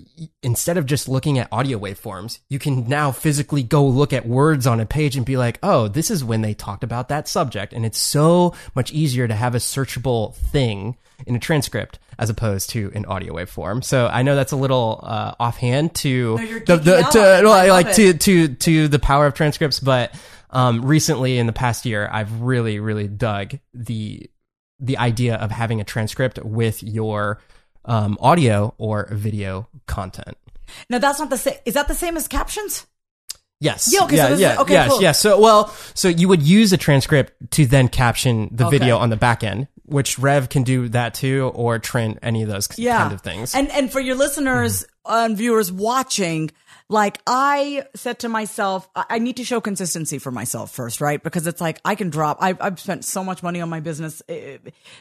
instead 0.42 0.78
of 0.78 0.86
just 0.86 1.08
looking 1.08 1.38
at 1.38 1.48
audio 1.52 1.78
waveforms 1.78 2.40
you 2.50 2.58
can 2.58 2.88
now 2.88 3.12
physically 3.12 3.62
go 3.62 3.86
look 3.86 4.14
at 4.14 4.26
words 4.26 4.66
on 4.66 4.80
a 4.80 4.86
page 4.86 5.16
and 5.16 5.26
be 5.26 5.38
like 5.38 5.60
oh 5.62 5.88
this 5.88 6.10
is 6.10 6.24
when 6.24 6.42
they 6.42 6.54
talked 6.54 6.84
about 6.84 7.10
that 7.10 7.28
subject. 7.28 7.74
And 7.74 7.86
it's 7.86 8.00
so 8.00 8.54
much 8.76 8.92
easier 8.92 9.28
to 9.28 9.34
have 9.34 9.56
a 9.56 9.60
searchable 9.60 10.36
thing 10.36 10.98
in 11.28 11.36
a 11.36 11.40
transcript 11.40 12.00
as 12.18 12.30
opposed 12.30 12.70
to 12.72 12.92
an 12.96 13.06
audio 13.06 13.34
waveform. 13.34 13.84
So 13.84 14.08
i 14.08 14.22
know 14.22 14.36
that's 14.36 14.52
a 14.54 14.58
little 14.58 15.02
uh, 15.04 15.36
offhand 15.40 15.96
to 15.96 16.38
No, 16.38 16.60
the, 16.60 16.78
the, 16.78 17.02
to. 17.12 17.20
I 17.20 17.70
like, 17.70 17.94
to 17.96 18.14
to 18.14 18.48
to 18.56 18.88
the 18.88 19.00
power 19.00 19.26
of 19.26 19.34
transcripts. 19.34 19.80
But 19.80 20.14
um 20.52 20.84
recently 20.84 21.38
in 21.38 21.46
the 21.46 21.54
past 21.54 21.86
year 21.86 22.10
i've 22.12 22.42
really 22.42 22.80
really 22.80 23.08
dug 23.08 23.60
the 23.76 24.28
the 24.80 24.98
idea 24.98 25.36
of 25.36 25.52
having 25.52 25.82
a 25.82 25.84
transcript 25.84 26.40
with 26.44 26.82
your 26.84 27.40
um 27.86 28.18
audio 28.22 28.74
or 28.78 29.08
video 29.12 29.68
content 29.88 30.38
now, 30.90 31.00
that's 31.00 31.20
not 31.20 31.30
the 31.30 31.38
same. 31.38 31.56
Is 31.66 31.74
that 31.74 31.88
the 31.88 31.96
same 31.96 32.18
as 32.18 32.28
captions? 32.28 32.86
Yes. 33.60 33.90
Yeah, 33.92 34.04
okay, 34.04 34.16
so 34.16 34.28
yeah, 34.28 34.34
is- 34.34 34.40
yeah, 34.40 34.62
okay, 34.62 34.74
yes, 34.74 34.90
cool. 34.92 35.02
yes. 35.02 35.20
So, 35.20 35.40
well, 35.40 35.76
so 35.94 36.08
you 36.08 36.30
would 36.30 36.42
use 36.44 36.72
a 36.72 36.78
transcript 36.78 37.52
to 37.52 37.66
then 37.66 37.90
caption 37.90 38.50
the 38.52 38.68
Okay. 38.68 38.78
video 38.78 38.98
on 38.98 39.10
the 39.10 39.18
back 39.18 39.44
end, 39.44 39.68
which 39.86 40.18
Rev 40.18 40.48
can 40.48 40.64
do 40.64 40.88
that 40.90 41.14
too, 41.14 41.52
or 41.54 41.78
Trint, 41.78 42.20
any 42.22 42.42
of 42.44 42.50
those 42.50 42.70
yeah. 42.78 43.00
kind 43.00 43.14
of 43.14 43.22
things. 43.22 43.54
And 43.54 43.70
and 43.72 43.92
for 43.92 44.00
your 44.00 44.16
listeners 44.16 44.86
and 45.06 45.36
viewers 45.36 45.72
watching, 45.72 46.52
like 46.92 47.20
I 47.28 47.84
said 47.96 48.20
to 48.20 48.30
myself, 48.30 48.90
I 48.96 49.20
need 49.20 49.38
to 49.38 49.44
show 49.44 49.62
consistency 49.62 50.18
for 50.18 50.32
myself 50.32 50.72
first, 50.72 51.02
right? 51.02 51.22
Because 51.22 51.46
it's 51.46 51.62
like 51.62 51.80
I 51.86 51.94
can 51.94 52.10
drop. 52.10 52.38
I've, 52.42 52.60
I've 52.60 52.80
spent 52.80 53.06
so 53.06 53.24
much 53.24 53.44
money 53.44 53.62
on 53.62 53.70
my 53.70 53.80
business, 53.80 54.24
eh, 54.28 54.58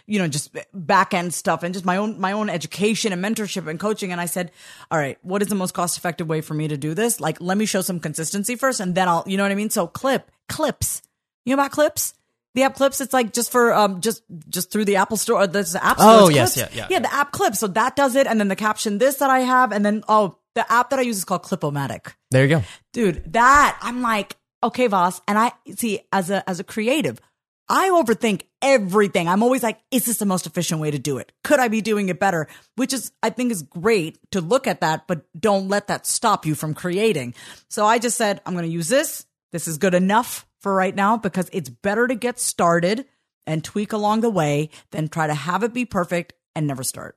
you 0.06 0.18
know, 0.18 0.28
just 0.28 0.54
back 0.74 1.14
end 1.14 1.32
stuff 1.32 1.62
and 1.62 1.72
just 1.72 1.86
my 1.86 1.96
own 1.96 2.20
my 2.20 2.32
own 2.32 2.50
education 2.50 3.14
and 3.14 3.24
mentorship 3.24 3.66
and 3.66 3.80
coaching. 3.80 4.12
And 4.12 4.20
I 4.20 4.26
said, 4.26 4.52
all 4.90 4.98
right, 4.98 5.16
what 5.22 5.40
is 5.40 5.48
the 5.48 5.54
most 5.54 5.72
cost 5.72 5.96
effective 5.96 6.28
way 6.28 6.42
for 6.42 6.52
me 6.52 6.68
to 6.68 6.76
do 6.76 6.92
this? 6.92 7.20
Like, 7.20 7.40
let 7.40 7.56
me 7.56 7.64
show 7.64 7.80
some 7.80 8.00
consistency 8.00 8.54
first, 8.54 8.80
and 8.80 8.94
then 8.94 9.08
I'll, 9.08 9.24
you 9.26 9.38
know 9.38 9.44
what 9.44 9.52
I 9.52 9.56
mean? 9.56 9.70
So 9.70 9.86
clip 9.86 10.30
clips. 10.48 11.00
You 11.46 11.56
know 11.56 11.62
about 11.62 11.72
clips? 11.72 12.12
The 12.54 12.64
app 12.64 12.74
clips, 12.74 13.00
it's 13.00 13.14
like 13.14 13.32
just 13.32 13.50
for 13.50 13.72
um 13.72 14.02
just 14.02 14.22
just 14.50 14.70
through 14.70 14.84
the 14.84 14.96
Apple 14.96 15.16
Store. 15.16 15.46
There's 15.46 15.72
the 15.72 15.82
App 15.82 15.98
Store. 15.98 16.12
Oh, 16.12 16.28
yes, 16.28 16.54
clips. 16.54 16.74
yeah, 16.74 16.82
yeah. 16.82 16.86
yeah. 16.90 16.98
The 16.98 17.14
app 17.14 17.32
clips, 17.32 17.60
so 17.60 17.66
that 17.68 17.96
does 17.96 18.14
it, 18.14 18.26
and 18.26 18.38
then 18.38 18.48
the 18.48 18.56
caption 18.56 18.98
this 18.98 19.16
that 19.16 19.30
I 19.30 19.40
have, 19.40 19.72
and 19.72 19.86
then 19.86 20.04
oh, 20.06 20.36
the 20.58 20.72
app 20.72 20.90
that 20.90 20.98
I 20.98 21.02
use 21.02 21.18
is 21.18 21.24
called 21.24 21.44
Clipomatic. 21.44 22.14
there 22.30 22.44
you 22.44 22.56
go. 22.56 22.62
Dude, 22.92 23.32
that 23.32 23.78
I'm 23.80 24.02
like, 24.02 24.36
okay, 24.62 24.88
Voss, 24.88 25.20
and 25.28 25.38
I 25.38 25.52
see 25.76 26.00
as 26.12 26.30
a 26.30 26.48
as 26.50 26.58
a 26.58 26.64
creative, 26.64 27.20
I 27.68 27.90
overthink 27.90 28.42
everything. 28.60 29.28
I'm 29.28 29.42
always 29.42 29.62
like, 29.62 29.78
is 29.90 30.06
this 30.06 30.18
the 30.18 30.26
most 30.26 30.46
efficient 30.46 30.80
way 30.80 30.90
to 30.90 30.98
do 30.98 31.18
it? 31.18 31.30
Could 31.44 31.60
I 31.60 31.68
be 31.68 31.80
doing 31.80 32.08
it 32.08 32.18
better? 32.18 32.48
Which 32.76 32.92
is, 32.92 33.12
I 33.22 33.30
think, 33.30 33.52
is 33.52 33.62
great 33.62 34.18
to 34.32 34.40
look 34.40 34.66
at 34.66 34.80
that, 34.80 35.06
but 35.06 35.26
don't 35.38 35.68
let 35.68 35.86
that 35.88 36.06
stop 36.06 36.44
you 36.44 36.54
from 36.54 36.74
creating. 36.74 37.34
So 37.68 37.86
I 37.86 37.98
just 37.98 38.16
said, 38.16 38.40
I'm 38.44 38.54
going 38.54 38.64
to 38.64 38.70
use 38.70 38.88
this. 38.88 39.26
This 39.52 39.68
is 39.68 39.78
good 39.78 39.94
enough 39.94 40.46
for 40.60 40.74
right 40.74 40.94
now 40.94 41.18
because 41.18 41.48
it's 41.52 41.68
better 41.68 42.08
to 42.08 42.14
get 42.14 42.40
started 42.40 43.06
and 43.46 43.62
tweak 43.62 43.92
along 43.92 44.22
the 44.22 44.30
way 44.30 44.70
than 44.90 45.08
try 45.08 45.26
to 45.26 45.34
have 45.34 45.62
it 45.62 45.72
be 45.72 45.84
perfect 45.84 46.32
and 46.56 46.66
never 46.66 46.82
start. 46.82 47.16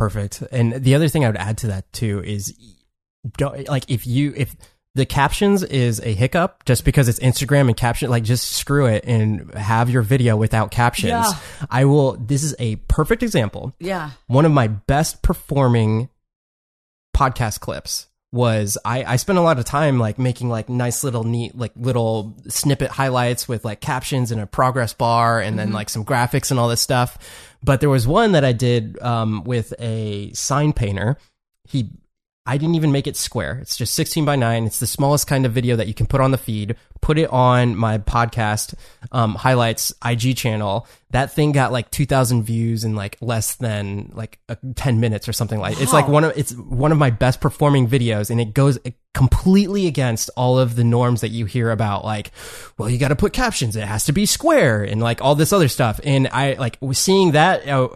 Perfect. 0.00 0.42
And 0.50 0.82
the 0.82 0.94
other 0.94 1.08
thing 1.08 1.26
I 1.26 1.28
would 1.28 1.36
add 1.36 1.58
to 1.58 1.66
that 1.66 1.92
too 1.92 2.22
is 2.24 2.58
don't 3.36 3.68
like 3.68 3.84
if 3.90 4.06
you 4.06 4.32
if 4.34 4.56
the 4.94 5.04
captions 5.04 5.62
is 5.62 6.00
a 6.00 6.14
hiccup 6.14 6.64
just 6.64 6.86
because 6.86 7.06
it's 7.06 7.18
Instagram 7.18 7.68
and 7.68 7.76
caption 7.76 8.08
like 8.08 8.22
just 8.22 8.50
screw 8.50 8.86
it 8.86 9.04
and 9.06 9.52
have 9.52 9.90
your 9.90 10.00
video 10.00 10.38
without 10.38 10.70
captions. 10.70 11.10
Yeah. 11.10 11.32
I 11.70 11.84
will 11.84 12.12
this 12.12 12.42
is 12.42 12.54
a 12.58 12.76
perfect 12.76 13.22
example. 13.22 13.74
Yeah. 13.78 14.12
One 14.26 14.46
of 14.46 14.52
my 14.52 14.68
best 14.68 15.20
performing 15.20 16.08
podcast 17.14 17.60
clips 17.60 18.06
was 18.32 18.78
I, 18.84 19.04
I 19.04 19.16
spent 19.16 19.38
a 19.38 19.42
lot 19.42 19.58
of 19.58 19.66
time 19.66 19.98
like 19.98 20.18
making 20.18 20.48
like 20.48 20.70
nice 20.70 21.04
little 21.04 21.24
neat 21.24 21.58
like 21.58 21.72
little 21.76 22.36
snippet 22.48 22.90
highlights 22.90 23.48
with 23.48 23.64
like 23.66 23.80
captions 23.80 24.30
and 24.30 24.40
a 24.40 24.46
progress 24.46 24.94
bar 24.94 25.40
and 25.40 25.58
then 25.58 25.68
mm-hmm. 25.68 25.74
like 25.74 25.90
some 25.90 26.06
graphics 26.06 26.50
and 26.50 26.58
all 26.58 26.68
this 26.68 26.80
stuff. 26.80 27.18
But 27.62 27.80
there 27.80 27.90
was 27.90 28.06
one 28.06 28.32
that 28.32 28.44
I 28.44 28.52
did 28.52 29.00
um, 29.02 29.44
with 29.44 29.74
a 29.78 30.32
sign 30.32 30.72
painter. 30.72 31.18
He 31.68 31.90
I 32.46 32.56
didn't 32.56 32.74
even 32.74 32.90
make 32.90 33.06
it 33.06 33.16
square. 33.16 33.58
It's 33.60 33.76
just 33.76 33.94
16 33.94 34.24
by 34.24 34.34
9. 34.34 34.64
It's 34.64 34.80
the 34.80 34.86
smallest 34.86 35.26
kind 35.26 35.44
of 35.44 35.52
video 35.52 35.76
that 35.76 35.88
you 35.88 35.94
can 35.94 36.06
put 36.06 36.22
on 36.22 36.30
the 36.30 36.38
feed. 36.38 36.74
Put 37.02 37.18
it 37.18 37.28
on 37.30 37.76
my 37.76 37.98
podcast 37.98 38.74
um, 39.12 39.34
highlights 39.34 39.92
IG 40.04 40.36
channel. 40.36 40.86
That 41.10 41.32
thing 41.32 41.52
got 41.52 41.70
like 41.70 41.90
2,000 41.90 42.42
views 42.42 42.82
in 42.82 42.94
like 42.94 43.18
less 43.20 43.56
than 43.56 44.10
like 44.14 44.38
uh, 44.48 44.56
10 44.74 45.00
minutes 45.00 45.28
or 45.28 45.34
something 45.34 45.60
like. 45.60 45.80
It's 45.80 45.92
like 45.92 46.08
one 46.08 46.24
of 46.24 46.36
it's 46.36 46.52
one 46.54 46.92
of 46.92 46.98
my 46.98 47.10
best 47.10 47.40
performing 47.40 47.88
videos, 47.88 48.30
and 48.30 48.40
it 48.40 48.54
goes 48.54 48.78
completely 49.12 49.86
against 49.86 50.30
all 50.36 50.58
of 50.58 50.76
the 50.76 50.84
norms 50.84 51.20
that 51.20 51.30
you 51.30 51.44
hear 51.44 51.70
about. 51.70 52.04
Like, 52.04 52.32
well, 52.78 52.88
you 52.88 52.98
got 52.98 53.08
to 53.08 53.16
put 53.16 53.32
captions. 53.34 53.76
It 53.76 53.84
has 53.84 54.04
to 54.04 54.12
be 54.12 54.24
square, 54.24 54.82
and 54.82 55.00
like 55.02 55.22
all 55.22 55.34
this 55.34 55.52
other 55.52 55.68
stuff. 55.68 56.00
And 56.04 56.26
I 56.28 56.54
like 56.54 56.78
seeing 56.92 57.32
that. 57.32 57.68
Uh, 57.68 57.88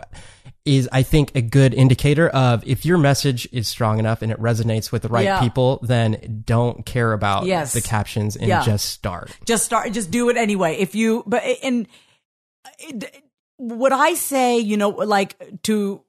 is 0.64 0.88
I 0.92 1.02
think 1.02 1.32
a 1.34 1.42
good 1.42 1.74
indicator 1.74 2.28
of 2.30 2.66
if 2.66 2.86
your 2.86 2.96
message 2.96 3.46
is 3.52 3.68
strong 3.68 3.98
enough 3.98 4.22
and 4.22 4.32
it 4.32 4.40
resonates 4.40 4.90
with 4.90 5.02
the 5.02 5.08
right 5.08 5.24
Yeah. 5.24 5.40
people, 5.40 5.78
then 5.82 6.42
don't 6.46 6.86
care 6.86 7.12
about 7.12 7.44
Yes. 7.44 7.74
the 7.74 7.82
captions 7.82 8.34
and 8.34 8.48
Yeah. 8.48 8.62
just 8.64 8.86
start. 8.86 9.30
just 9.44 9.64
start 9.64 9.92
just 9.92 10.10
do 10.10 10.28
it 10.30 10.36
anyway 10.38 10.76
if 10.76 10.94
you 10.94 11.22
but 11.26 11.42
and 11.62 11.86
it- 12.78 13.22
would 13.58 13.92
i 13.92 14.14
say 14.14 14.58
you 14.58 14.76
know 14.76 14.88
like 14.88 15.36
to 15.62 16.02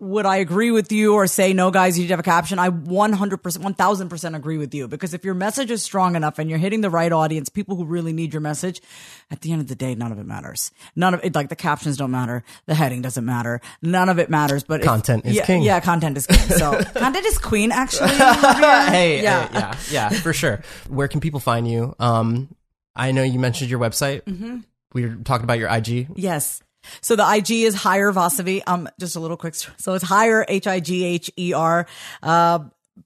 would 0.00 0.26
i 0.26 0.36
agree 0.36 0.70
with 0.70 0.92
you 0.92 1.14
or 1.14 1.26
say 1.26 1.52
no 1.52 1.70
guys 1.72 1.98
you 1.98 2.02
need 2.04 2.08
to 2.08 2.12
have 2.12 2.20
a 2.20 2.22
caption 2.22 2.58
i 2.58 2.70
100% 2.70 3.38
1000% 3.38 4.36
agree 4.36 4.56
with 4.58 4.72
you 4.74 4.86
because 4.86 5.12
if 5.14 5.24
your 5.24 5.34
message 5.34 5.70
is 5.72 5.82
strong 5.82 6.14
enough 6.14 6.38
and 6.38 6.48
you're 6.48 6.58
hitting 6.58 6.80
the 6.82 6.90
right 6.90 7.10
audience 7.10 7.48
people 7.48 7.74
who 7.76 7.84
really 7.84 8.12
need 8.12 8.32
your 8.32 8.40
message 8.40 8.80
at 9.30 9.40
the 9.40 9.50
end 9.50 9.60
of 9.60 9.66
the 9.66 9.74
day 9.74 9.94
none 9.96 10.12
of 10.12 10.18
it 10.18 10.24
matters 10.26 10.70
none 10.94 11.14
of 11.14 11.20
it 11.24 11.34
like 11.34 11.48
the 11.48 11.56
captions 11.56 11.96
don't 11.96 12.10
matter 12.12 12.44
the 12.66 12.74
heading 12.76 13.02
doesn't 13.02 13.24
matter 13.24 13.60
none 13.82 14.08
of 14.08 14.18
it 14.20 14.30
matters 14.30 14.62
but 14.62 14.80
if- 14.80 14.86
Content 14.86 15.26
is 15.26 15.34
yeah, 15.36 15.44
king. 15.44 15.62
yeah 15.62 15.80
content 15.80 16.16
is 16.16 16.26
king 16.26 16.38
so 16.38 16.80
content 16.94 17.26
is 17.26 17.38
queen 17.38 17.72
actually 17.72 18.08
hey, 18.14 19.20
Yeah. 19.22 19.48
yeah, 19.52 19.58
yeah, 19.58 19.76
yeah, 19.90 20.08
for 20.20 20.32
sure. 20.32 20.62
Where 20.88 21.08
can 21.08 21.20
people 21.20 21.40
find 21.40 21.66
you? 21.68 21.94
Um, 21.98 22.54
I 22.94 23.12
know 23.12 23.22
you 23.22 23.38
mentioned 23.38 23.70
your 23.70 23.80
website. 23.80 24.22
Mm-hmm. 24.24 24.58
We 24.92 25.06
were 25.06 25.16
talking 25.16 25.44
about 25.44 25.58
your 25.58 25.68
IG. 25.68 26.08
Yes. 26.16 26.62
So 27.00 27.16
the 27.16 27.28
IG 27.28 27.50
is 27.50 27.74
higher 27.74 28.12
Vasavi. 28.12 28.62
Um, 28.66 28.88
just 28.98 29.16
a 29.16 29.20
little 29.20 29.36
quick. 29.36 29.54
So 29.54 29.94
it's 29.94 30.04
higher 30.04 30.44
H 30.48 30.66
I 30.66 30.80
G 30.80 31.04
H 31.04 31.30
E 31.36 31.52
R. 31.52 31.86
Uh, 32.22 32.60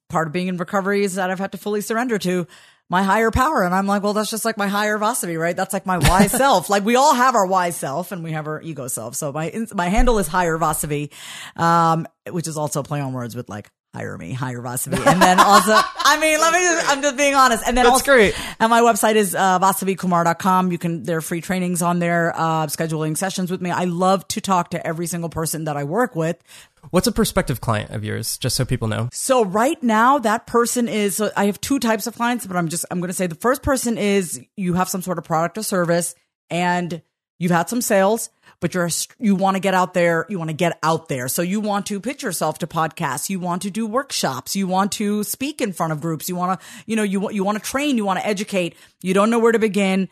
part 0.08 0.26
of 0.26 0.32
being 0.32 0.48
in 0.48 0.56
recovery 0.56 1.04
is 1.04 1.16
that 1.16 1.30
I've 1.30 1.38
had 1.38 1.52
to 1.52 1.58
fully 1.58 1.80
surrender 1.80 2.18
to 2.18 2.46
my 2.88 3.02
higher 3.02 3.30
power. 3.30 3.62
And 3.62 3.74
I'm 3.74 3.86
like, 3.86 4.02
well, 4.02 4.12
that's 4.12 4.30
just 4.30 4.44
like 4.44 4.58
my 4.58 4.68
higher 4.68 4.98
Vasavi, 4.98 5.40
right? 5.40 5.56
That's 5.56 5.72
like 5.72 5.86
my 5.86 5.98
wise 5.98 6.30
self. 6.42 6.68
Like 6.68 6.84
we 6.84 6.96
all 6.96 7.14
have 7.14 7.34
our 7.34 7.46
wise 7.46 7.76
self 7.76 8.12
and 8.12 8.22
we 8.22 8.32
have 8.32 8.46
our 8.46 8.60
ego 8.60 8.86
self. 8.88 9.14
So 9.14 9.32
my, 9.32 9.52
my 9.74 9.88
handle 9.88 10.18
is 10.18 10.28
higher 10.28 10.58
Vasavi, 10.58 11.10
um, 11.56 12.06
which 12.30 12.46
is 12.46 12.58
also 12.58 12.82
play 12.82 13.00
on 13.00 13.14
words 13.14 13.34
with 13.34 13.48
like, 13.48 13.70
hire 13.94 14.16
me, 14.16 14.32
hire 14.32 14.60
Vasavi. 14.62 15.06
And 15.06 15.20
then 15.20 15.38
also, 15.38 15.72
I 15.98 16.18
mean, 16.18 16.40
let 16.40 16.52
me 16.52 16.60
just, 16.60 16.88
I'm 16.90 17.02
just 17.02 17.16
being 17.16 17.34
honest. 17.34 17.62
And 17.66 17.76
then 17.76 17.84
That's 17.84 17.92
also, 17.92 18.12
great. 18.12 18.34
and 18.58 18.70
my 18.70 18.80
website 18.80 19.16
is 19.16 19.34
uh, 19.34 19.58
vasavikumar.com. 19.58 20.72
You 20.72 20.78
can, 20.78 21.02
there 21.02 21.18
are 21.18 21.22
free 21.22 21.40
trainings 21.40 21.82
on 21.82 21.98
there, 21.98 22.32
uh, 22.34 22.66
scheduling 22.66 23.16
sessions 23.16 23.50
with 23.50 23.60
me. 23.60 23.70
I 23.70 23.84
love 23.84 24.26
to 24.28 24.40
talk 24.40 24.70
to 24.70 24.86
every 24.86 25.06
single 25.06 25.28
person 25.28 25.64
that 25.64 25.76
I 25.76 25.84
work 25.84 26.16
with. 26.16 26.42
What's 26.90 27.06
a 27.06 27.12
prospective 27.12 27.60
client 27.60 27.90
of 27.90 28.02
yours? 28.02 28.38
Just 28.38 28.56
so 28.56 28.64
people 28.64 28.88
know. 28.88 29.08
So 29.12 29.44
right 29.44 29.80
now 29.82 30.18
that 30.20 30.46
person 30.46 30.88
is, 30.88 31.16
so 31.16 31.30
I 31.36 31.44
have 31.44 31.60
two 31.60 31.78
types 31.78 32.06
of 32.06 32.14
clients, 32.16 32.46
but 32.46 32.56
I'm 32.56 32.68
just, 32.68 32.86
I'm 32.90 32.98
going 33.00 33.08
to 33.08 33.14
say 33.14 33.26
the 33.26 33.34
first 33.34 33.62
person 33.62 33.98
is 33.98 34.40
you 34.56 34.74
have 34.74 34.88
some 34.88 35.02
sort 35.02 35.18
of 35.18 35.24
product 35.24 35.58
or 35.58 35.62
service 35.62 36.14
and 36.50 37.02
you've 37.38 37.52
had 37.52 37.68
some 37.68 37.82
sales, 37.82 38.30
but 38.62 38.72
you're, 38.72 38.88
you 39.18 39.34
want 39.34 39.56
to 39.56 39.60
get 39.60 39.74
out 39.74 39.92
there, 39.92 40.24
you 40.30 40.38
want 40.38 40.48
to 40.48 40.56
get 40.56 40.78
out 40.82 41.08
there. 41.08 41.28
So 41.28 41.42
you 41.42 41.60
want 41.60 41.84
to 41.86 42.00
pitch 42.00 42.22
yourself 42.22 42.58
to 42.60 42.66
podcasts, 42.66 43.28
you 43.28 43.38
want 43.38 43.62
to 43.62 43.70
do 43.70 43.86
workshops, 43.86 44.56
you 44.56 44.66
want 44.66 44.92
to 44.92 45.22
speak 45.24 45.60
in 45.60 45.74
front 45.74 45.92
of 45.92 46.00
groups, 46.00 46.30
you 46.30 46.36
want 46.36 46.58
to, 46.58 46.66
you 46.86 46.96
know, 46.96 47.02
you 47.02 47.20
want, 47.20 47.34
you 47.34 47.44
want 47.44 47.62
to 47.62 47.70
train, 47.70 47.98
you 47.98 48.06
want 48.06 48.18
to 48.20 48.26
educate, 48.26 48.74
you 49.02 49.12
don't 49.12 49.28
know 49.28 49.38
where 49.38 49.52
to 49.52 49.58
begin 49.58 50.08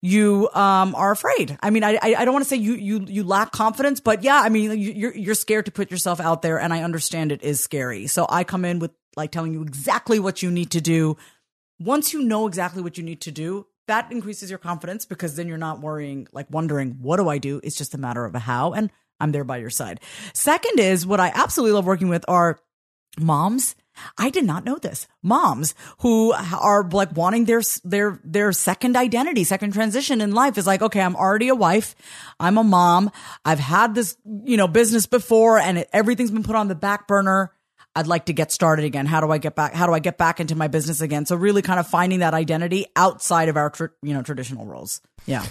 you 0.00 0.48
um 0.54 0.94
are 0.94 1.10
afraid. 1.10 1.58
I 1.60 1.70
mean, 1.70 1.82
I 1.82 1.98
I 2.00 2.14
I 2.18 2.24
don't 2.24 2.32
want 2.32 2.44
to 2.44 2.48
say 2.48 2.56
you 2.56 2.74
you 2.74 3.04
you 3.08 3.24
lack 3.24 3.50
confidence, 3.50 3.98
but 4.00 4.22
yeah, 4.22 4.40
I 4.40 4.48
mean, 4.48 4.78
you're 4.78 5.14
you're 5.14 5.34
scared 5.34 5.64
to 5.66 5.72
put 5.72 5.90
yourself 5.90 6.20
out 6.20 6.42
there, 6.42 6.58
and 6.60 6.72
I 6.72 6.82
understand 6.82 7.32
it 7.32 7.42
is 7.42 7.60
scary. 7.60 8.06
So 8.06 8.24
I 8.28 8.44
come 8.44 8.64
in 8.64 8.78
with 8.78 8.92
like 9.16 9.32
telling 9.32 9.52
you 9.52 9.62
exactly 9.62 10.20
what 10.20 10.42
you 10.42 10.50
need 10.50 10.70
to 10.70 10.80
do. 10.80 11.16
Once 11.80 12.12
you 12.12 12.22
know 12.22 12.46
exactly 12.46 12.80
what 12.80 12.96
you 12.96 13.04
need 13.04 13.20
to 13.22 13.32
do, 13.32 13.66
that 13.88 14.10
increases 14.12 14.48
your 14.48 14.58
confidence 14.58 15.04
because 15.04 15.36
then 15.36 15.48
you're 15.48 15.58
not 15.58 15.80
worrying, 15.80 16.28
like 16.32 16.46
wondering, 16.50 16.98
what 17.00 17.16
do 17.16 17.28
I 17.28 17.38
do? 17.38 17.60
It's 17.62 17.76
just 17.76 17.94
a 17.94 17.98
matter 17.98 18.24
of 18.24 18.34
a 18.34 18.38
how, 18.38 18.72
and 18.72 18.90
I'm 19.20 19.32
there 19.32 19.44
by 19.44 19.58
your 19.58 19.70
side. 19.70 20.00
Second 20.32 20.78
is 20.78 21.06
what 21.06 21.20
I 21.20 21.32
absolutely 21.34 21.72
love 21.72 21.86
working 21.86 22.08
with 22.08 22.24
are 22.28 22.60
moms. 23.18 23.74
I 24.16 24.30
did 24.30 24.44
not 24.44 24.64
know 24.64 24.76
this. 24.76 25.08
Moms 25.22 25.74
who 25.98 26.32
are 26.32 26.88
like 26.88 27.16
wanting 27.16 27.46
their 27.46 27.62
their 27.82 28.20
their 28.22 28.52
second 28.52 28.96
identity 28.96 29.42
second 29.42 29.72
transition 29.72 30.20
in 30.20 30.32
life 30.32 30.56
is 30.56 30.68
like 30.68 30.82
okay 30.82 31.00
i'm 31.00 31.16
already 31.16 31.48
a 31.48 31.54
wife. 31.54 31.96
I'm 32.38 32.58
a 32.58 32.64
mom. 32.64 33.10
I've 33.44 33.58
had 33.58 33.96
this 33.96 34.16
you 34.44 34.56
know 34.56 34.68
business 34.68 35.06
before 35.06 35.58
and 35.58 35.78
it, 35.78 35.90
everything's 35.92 36.30
been 36.30 36.44
put 36.44 36.54
on 36.54 36.68
the 36.68 36.76
back 36.76 37.08
burner 37.08 37.52
i'd 37.96 38.06
like 38.06 38.26
to 38.26 38.32
get 38.32 38.52
started 38.52 38.84
again 38.84 39.06
how 39.06 39.20
do 39.20 39.30
i 39.30 39.38
get 39.38 39.54
back 39.54 39.74
how 39.74 39.86
do 39.86 39.92
i 39.92 39.98
get 39.98 40.18
back 40.18 40.40
into 40.40 40.54
my 40.54 40.68
business 40.68 41.00
again 41.00 41.26
so 41.26 41.36
really 41.36 41.62
kind 41.62 41.80
of 41.80 41.86
finding 41.86 42.20
that 42.20 42.34
identity 42.34 42.86
outside 42.96 43.48
of 43.48 43.56
our 43.56 43.70
tr- 43.70 43.86
you 44.02 44.14
know 44.14 44.22
traditional 44.22 44.66
roles 44.66 45.00
yeah 45.26 45.44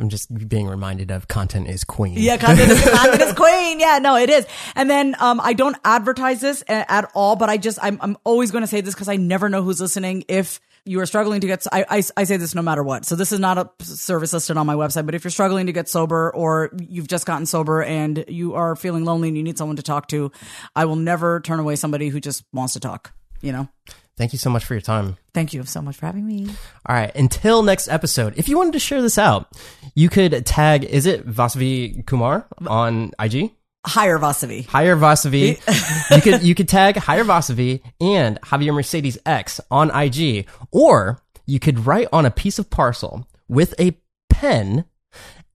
I'm 0.00 0.08
just 0.10 0.48
being 0.48 0.68
reminded 0.68 1.10
of 1.10 1.26
content 1.26 1.68
is 1.68 1.82
queen. 1.82 2.14
yeah, 2.18 2.36
content 2.36 2.70
is, 2.70 2.88
content 2.88 3.20
is 3.20 3.32
queen. 3.34 3.80
Yeah, 3.80 3.98
no, 4.00 4.16
it 4.16 4.30
is. 4.30 4.46
And 4.76 4.88
then 4.88 5.16
um, 5.18 5.40
I 5.42 5.54
don't 5.54 5.76
advertise 5.84 6.40
this 6.40 6.62
at 6.68 7.10
all, 7.14 7.34
but 7.34 7.50
I 7.50 7.56
just 7.56 7.80
I'm 7.82 7.98
I'm 8.00 8.16
always 8.22 8.52
going 8.52 8.62
to 8.62 8.68
say 8.68 8.80
this 8.80 8.94
because 8.94 9.08
I 9.08 9.16
never 9.16 9.48
know 9.48 9.62
who's 9.62 9.80
listening. 9.80 10.22
If 10.28 10.60
you 10.88 11.00
are 11.00 11.06
struggling 11.06 11.40
to 11.42 11.46
get, 11.46 11.66
I, 11.70 11.84
I 11.88 12.02
I 12.16 12.24
say 12.24 12.36
this 12.38 12.54
no 12.54 12.62
matter 12.62 12.82
what. 12.82 13.04
So 13.04 13.14
this 13.14 13.30
is 13.30 13.38
not 13.38 13.58
a 13.58 13.84
service 13.84 14.32
listed 14.32 14.56
on 14.56 14.66
my 14.66 14.74
website, 14.74 15.06
but 15.06 15.14
if 15.14 15.22
you're 15.22 15.30
struggling 15.30 15.66
to 15.66 15.72
get 15.72 15.88
sober 15.88 16.34
or 16.34 16.70
you've 16.80 17.08
just 17.08 17.26
gotten 17.26 17.46
sober 17.46 17.82
and 17.82 18.24
you 18.28 18.54
are 18.54 18.74
feeling 18.74 19.04
lonely 19.04 19.28
and 19.28 19.36
you 19.36 19.42
need 19.42 19.58
someone 19.58 19.76
to 19.76 19.82
talk 19.82 20.08
to, 20.08 20.32
I 20.74 20.86
will 20.86 20.96
never 20.96 21.40
turn 21.40 21.60
away 21.60 21.76
somebody 21.76 22.08
who 22.08 22.20
just 22.20 22.44
wants 22.52 22.72
to 22.72 22.80
talk. 22.80 23.12
You 23.40 23.52
know. 23.52 23.68
Thank 24.16 24.32
you 24.32 24.38
so 24.38 24.50
much 24.50 24.64
for 24.64 24.74
your 24.74 24.80
time. 24.80 25.16
Thank 25.32 25.52
you 25.52 25.62
so 25.62 25.80
much 25.80 25.96
for 25.96 26.06
having 26.06 26.26
me. 26.26 26.48
All 26.86 26.96
right. 26.96 27.14
Until 27.14 27.62
next 27.62 27.86
episode, 27.86 28.34
if 28.36 28.48
you 28.48 28.56
wanted 28.56 28.72
to 28.72 28.80
share 28.80 29.00
this 29.00 29.16
out, 29.16 29.52
you 29.94 30.08
could 30.08 30.44
tag, 30.44 30.84
is 30.84 31.06
it 31.06 31.24
Vasavi 31.24 32.04
Kumar 32.04 32.48
on 32.66 33.12
IG? 33.20 33.52
Hire 33.86 34.18
Vasavi. 34.18 34.66
Higher 34.66 34.96
Vasavi. 34.96 36.10
you 36.16 36.20
could 36.20 36.42
you 36.42 36.54
could 36.54 36.68
tag 36.68 36.96
Higher 36.96 37.24
Vasavi 37.24 37.80
and 38.00 38.40
Javier 38.42 38.74
Mercedes 38.74 39.18
X 39.24 39.60
on 39.70 39.90
IG, 39.94 40.46
or 40.70 41.22
you 41.46 41.58
could 41.58 41.86
write 41.86 42.08
on 42.12 42.26
a 42.26 42.30
piece 42.30 42.58
of 42.58 42.70
parcel 42.70 43.26
with 43.48 43.74
a 43.80 43.96
pen 44.28 44.84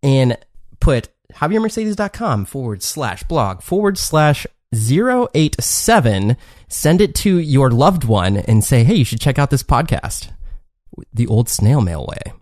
and 0.02 0.38
put 0.80 1.10
javiermercedes.com 1.34 2.46
forward 2.46 2.84
slash 2.84 3.24
blog 3.24 3.62
forward 3.62 3.98
slash 3.98 4.46
087. 4.74 6.38
Send 6.68 7.02
it 7.02 7.16
to 7.16 7.38
your 7.38 7.70
loved 7.70 8.04
one 8.04 8.38
and 8.38 8.64
say, 8.64 8.84
hey, 8.84 8.96
you 8.96 9.06
should 9.06 9.22
check 9.22 9.38
out 9.38 9.50
this 9.50 9.64
podcast. 9.64 10.32
The 11.14 11.28
old 11.28 11.50
snail 11.50 11.82
mail 11.82 12.08
way. 12.08 12.34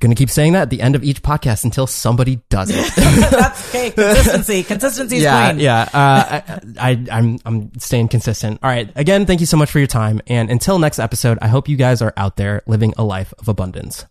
Going 0.00 0.14
to 0.14 0.16
keep 0.16 0.30
saying 0.30 0.52
that 0.52 0.62
at 0.62 0.70
the 0.70 0.82
end 0.82 0.94
of 0.94 1.02
each 1.02 1.22
podcast 1.22 1.64
until 1.64 1.86
somebody 1.86 2.40
does 2.50 2.70
it. 2.70 2.94
That's 3.30 3.68
okay. 3.68 3.90
Consistency. 3.90 4.62
Consistency 4.64 5.16
is 5.16 5.22
yeah, 5.22 5.50
queen. 5.50 5.60
yeah. 5.60 5.82
Uh, 5.92 6.40
I, 6.78 6.90
I, 6.90 7.06
I'm, 7.10 7.38
I'm 7.44 7.78
staying 7.78 8.08
consistent. 8.08 8.60
All 8.62 8.70
right. 8.70 8.90
Again, 8.94 9.26
thank 9.26 9.40
you 9.40 9.46
so 9.46 9.56
much 9.56 9.70
for 9.70 9.78
your 9.78 9.86
time. 9.86 10.20
And 10.26 10.50
until 10.50 10.78
next 10.78 10.98
episode, 10.98 11.38
I 11.40 11.48
hope 11.48 11.68
you 11.68 11.76
guys 11.76 12.02
are 12.02 12.12
out 12.16 12.36
there 12.36 12.62
living 12.66 12.92
a 12.98 13.04
life 13.04 13.32
of 13.38 13.48
abundance. 13.48 14.04